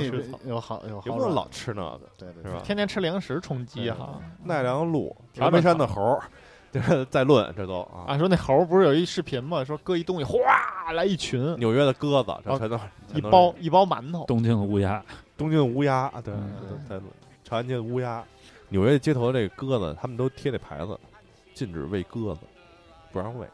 [0.45, 2.61] 有好有好不能老吃那个，对对是吧？
[2.63, 4.19] 天天吃零食充饥哈。
[4.45, 6.21] 奈良鹿、峨眉山的猴儿，
[6.73, 8.05] 就是在论这都啊。
[8.07, 9.63] 啊，说那猴儿不是有一视频吗？
[9.63, 10.39] 说搁一东西，哗
[10.93, 12.79] 来一群，纽约的鸽子，这哦全都一
[13.13, 13.31] 全都是。
[13.31, 15.03] 包一包馒头，东京的乌鸦，
[15.37, 16.51] 东京的乌鸦，对，嗯。
[16.69, 17.05] 都在论
[17.43, 18.23] 长安街的乌鸦，
[18.69, 20.97] 纽约街头的这个鸽子，他们都贴那牌子，
[21.53, 22.41] 禁止喂鸽子，
[23.11, 23.45] 不让喂，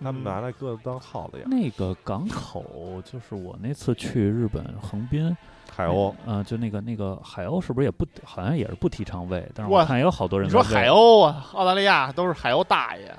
[0.00, 1.48] 他们嗯拿那鸽子当耗子养。
[1.48, 2.64] 那个港口
[3.04, 5.36] 就是我那次去日本横滨，
[5.76, 13.14] 海鸥，呃，就那个那个海鸥是不是也不好像也是不提倡喂，但是我看也有好多人你说海鸥啊，澳大利亚都是海鸥大爷。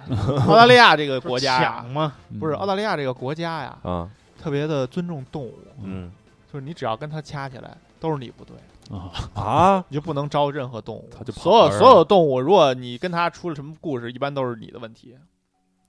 [0.47, 4.09] 澳大利亚这个国家 抢，嘛，嗯不是澳大利亚这个国家呀，啊，
[4.41, 5.53] 特别的尊重动物，
[5.83, 6.11] 嗯
[6.51, 8.57] 就是你只要跟它掐起来，都是你不对，
[8.89, 11.07] 啊，啊，你就不能招任何动物。
[11.15, 15.15] 它就跑所有所有动物，如果你跟它出了什么故事，一般都是你的问题，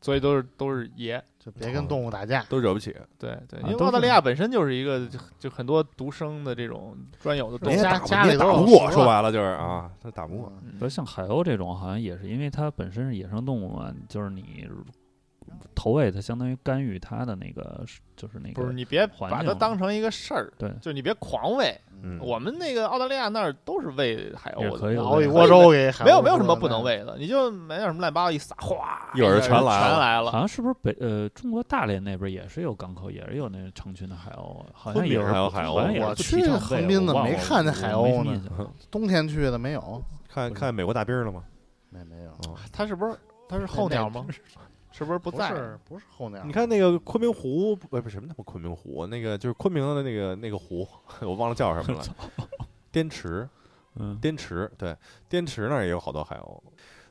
[0.03, 1.23] 所以都是都是爷。
[1.50, 2.44] 就别跟动物打架。
[2.48, 2.94] 都惹不起。
[3.18, 8.24] 对对，因为澳大利亚本身就是一个就就很多独生的这种专有的动物人家。
[8.24, 10.52] 里打不过，说白了就是啊，他打不过。
[10.62, 14.68] 嗯不是像海鸥这种，好像也是因为它本身是野生动物嘛，就是你
[15.74, 17.85] 投喂它，相当于干预它的那个，
[18.16, 20.72] 就是那个不是你别把它当成一个事儿，对。
[20.80, 21.78] 就你别狂喂。
[22.01, 29.89] 嗯，我们那个澳大利亚那儿都是喂海鸥的，也可以熬一喂锅粥给海鸥没有没有什么不能喂的，你就买点什么乱七八糟一撒，哗，一会儿全来了。
[29.90, 30.30] 全来了。
[30.30, 35.72] 好像是不是北呃中国大连那边也是有港口，也是有那成群的海鸥，好像也是还有海鸥。
[36.01, 38.40] 我去横滨我忘了怎么没看见海鸥呢。
[38.93, 41.43] 冬天去的没有，看看美国大兵了吗？
[41.90, 43.16] 没没有，哦它是不是
[43.48, 44.24] 它是候鸟吗？
[44.98, 45.48] 是不是不不在？
[45.48, 50.86] 是不是候鸟你，看那个昆明湖，不不是什么他妈昆明湖，那个就是昆明的那个那个湖，
[51.22, 52.04] 我忘了叫什么了。
[52.90, 53.48] 滇池，
[53.94, 54.96] 嗯，滇池，对，
[55.28, 56.60] 滇池那儿也有好多海鸥。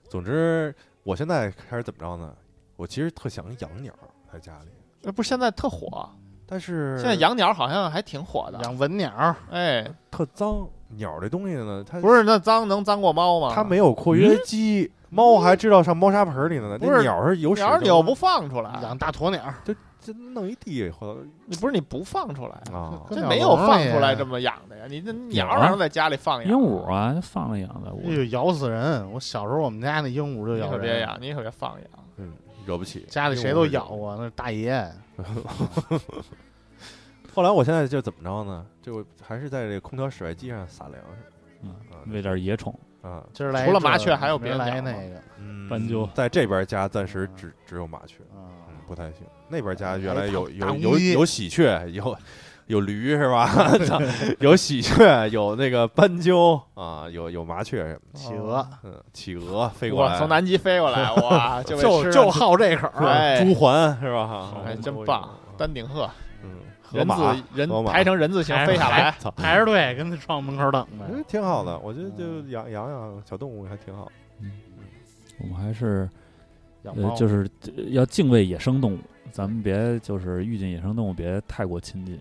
[0.09, 2.35] 总之，我现在开始怎么着呢？
[2.75, 3.93] 我其实特想养鸟
[4.31, 4.69] 在家里，
[5.01, 6.09] 那不是现在特火，
[6.45, 8.59] 但是现在养鸟好像还挺火的。
[8.63, 10.67] 养文鸟，哎，特脏。
[10.91, 13.51] 鸟这东西呢，它不是那脏能脏过猫吗？
[13.53, 16.77] 它没有括约肌，猫还知道上猫砂盆里呢。
[16.77, 24.85] 不是那鸟是有屎就鸟你不放出来，养大鸵鸟，就就弄一地或者你不是你不放出来，啊，这没有放出来这么养的呀。
[24.89, 29.09] 你这鸟让在家里放养，鹦鹉啊，放了养的，哎我呦咬死人！
[29.11, 31.89] 我小时候我们家那鹦鹉就咬人，可别养，你可别放养。
[32.17, 32.33] 嗯，
[32.65, 33.05] 惹不起。
[33.09, 34.91] 家里谁都咬过，那是大爷。
[37.33, 38.65] 后来我现在就怎么着呢？
[38.81, 41.31] 就还是在这个空调室外机上撒粮食
[41.63, 42.77] 嗯啊喂点野宠，
[43.07, 43.23] 啊。
[43.33, 49.25] 今儿来除了麻雀还有别来那个，嗯斑鸠在这边家暂时只只有麻雀，嗯嗯，不太行。
[49.49, 52.15] 那边家哎原来有有有有喜鹊，有
[52.67, 53.49] 有驴是吧？
[54.39, 58.19] 有喜鹊，有那个斑鸠啊，有有麻雀什么的。
[58.19, 63.05] 企鹅，嗯，企鹅飞过哇，来，从南极飞过来， 哇，就就就好这口儿。
[63.07, 64.53] 哎朱鹮是吧？
[64.65, 65.29] 哎，真棒！
[65.57, 66.09] 丹顶鹤，
[66.93, 71.23] 嗯，人马字人河马排成人字形飞下来，操，排着队跟那窗户门口等哎。
[71.27, 74.11] 挺好的，我觉得就养养养小动物还挺好。
[75.39, 76.09] 我们还是
[76.83, 78.99] 养猫呃，就是呃要敬畏野生动物，
[79.31, 82.19] 咱们别就是遇见野生动物别太过亲近。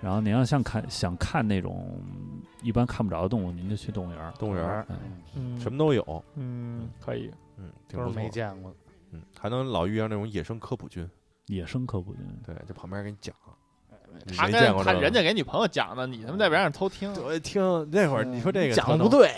[0.00, 2.00] 然后您要像看想看那种
[2.62, 4.32] 一般看不着的动物，您就去动物园儿。
[4.38, 4.96] 动物园儿嗯
[5.34, 8.72] 嗯什么都有，嗯可以，嗯，挺都是不错没见过。
[9.10, 11.08] 嗯，还能老遇上那种野生科普君，
[11.46, 13.34] 野生科普君，对，就旁边给你讲。
[14.24, 19.30] 你他跟他人家给女朋友讲的，你他妈在边上偷听，对，听那会儿你说这个讲的不对，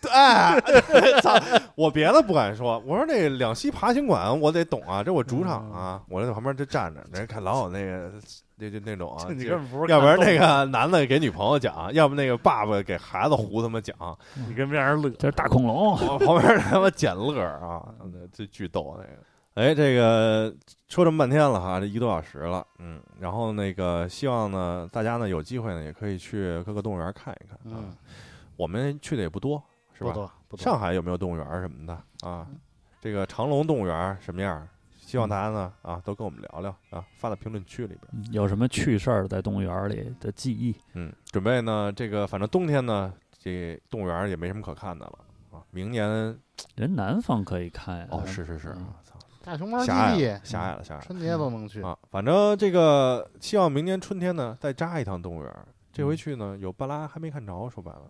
[0.00, 1.38] 对，操！
[1.74, 8.10] 我别的不敢说，我说那两栖爬行馆我得懂啊，这我主场啊，我在旁边就站着，人看老有那个
[8.56, 13.94] 那就那种啊，你根本不是要不然那个男的给女朋友讲，要不那个爸爸给孩子胡他妈讲，
[14.48, 15.10] 你跟别人乐。
[15.18, 15.92] 这是大恐龙。
[15.92, 19.22] 我旁边他妈捡乐儿啊，那这巨逗那个。
[19.54, 20.54] 哎，这个
[20.88, 27.82] 说这么半天了哈，这一个多小时了，嗯，然后那个希望呢，大家呢有机会呢也可以去各个动物园看一看啊。
[27.82, 27.92] 嗯，
[28.56, 29.62] 我们去的也不多，
[29.92, 30.10] 是吧？
[30.10, 30.62] 不多不多。
[30.62, 32.46] 上海有没有动物园儿什么的啊？
[33.00, 34.68] 这个长隆动物园儿什么样儿？
[34.98, 38.02] 希望大家呢啊都跟我们聊聊啊，发到评论区里边。
[38.12, 40.76] 嗯有什么趣事儿在动物园里的记忆？
[40.94, 45.18] 嗯，准备呢，这个反正冬天呢，这动物园儿也没什么可看的了
[45.50, 45.58] 啊。
[45.72, 46.08] 明年
[46.76, 48.06] 人南方可以看呀。
[48.10, 48.76] 哦，是是是，
[49.44, 51.04] 大熊猫基地狭隘了，狭隘了，狭隘了。
[51.06, 51.82] 春节都能去。
[51.82, 55.66] 啊，反正这个希望明年春天呢再扎一趟动物园儿。
[55.92, 58.02] 这回去呢有半拉还没看着，说白了，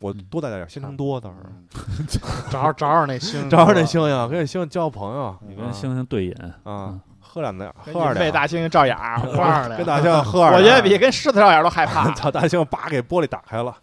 [0.00, 2.06] 我嗯多带点儿新城多倒是，嗯。
[2.50, 5.36] 找找找找那星， 找找那猩猩，跟那猩猩交朋友。
[5.48, 6.34] 你跟猩猩对饮，
[6.64, 12.12] 啊，喝两点，跟喝二点，银背大猩猩照眼儿，花儿的 跟大猩猩喝二两， 我觉得比跟狮子照眼儿都害怕。
[12.12, 13.74] 操大猩猩叭给玻璃打开了，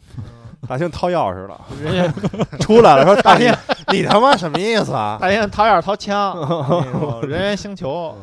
[0.67, 2.11] 大兴掏钥匙了，人家
[2.59, 3.53] 出来了说 大兴
[3.89, 5.17] 你他妈什么意思啊？
[5.19, 8.15] 大猩猩掏钥匙掏枪，人猿星球，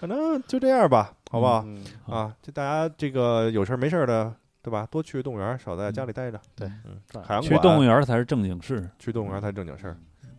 [0.00, 1.62] 反正就这样吧，好不好？
[1.66, 4.32] 嗯啊，就大家这个有事儿没事儿的，
[4.62, 4.86] 对吧？
[4.90, 6.40] 多去动物园，少在家里待着。
[6.54, 8.88] 对嗯，海洋去动物园才是正经事。
[8.98, 9.96] 去动物园才是正经事儿。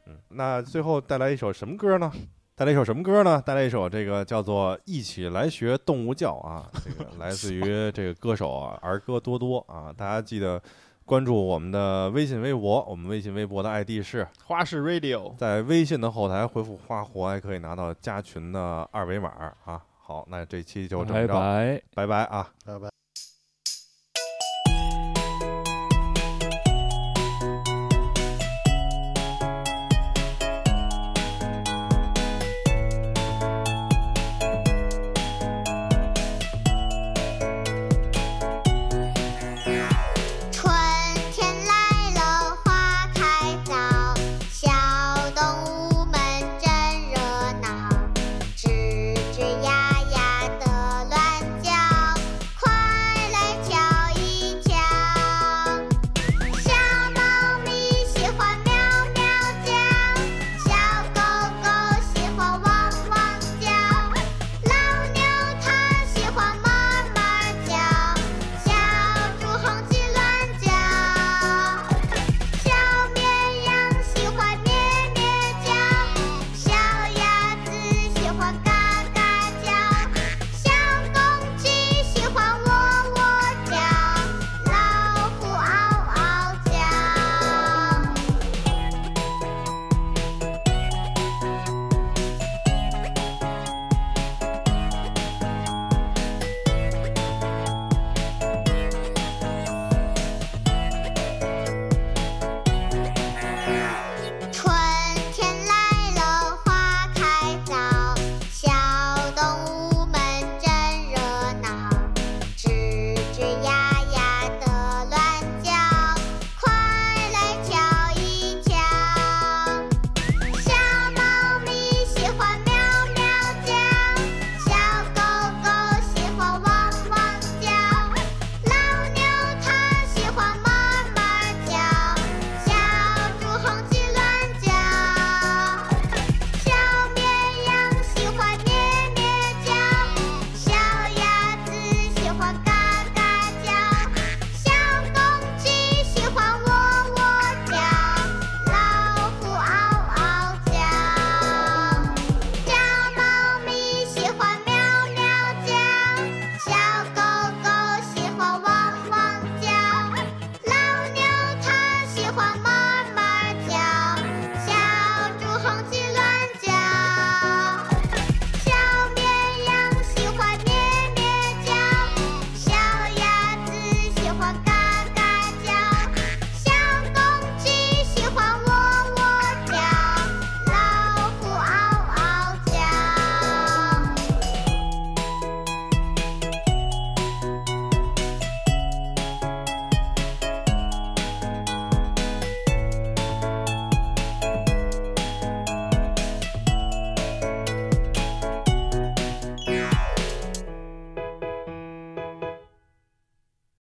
[0.07, 2.11] 嗯，那最后带来一首什么歌呢？
[2.55, 3.39] 带来一首什么歌呢？
[3.45, 7.61] 带来一首这个叫做《一起来学动物叫》啊，这个来自于
[7.91, 10.59] 这个歌手啊儿歌多多啊，大家记得
[11.07, 19.29] 关注我们的微信、微博，我们微信、微博的 ID 是花式 radio，在微信的后台回复“花活”，还可以拿到加群的二维码
[19.63, 19.81] 啊。
[19.97, 21.81] 好，那这期就这么拜着，拜。
[21.95, 22.49] 拜拜啊。
[22.65, 22.96] 拜拜。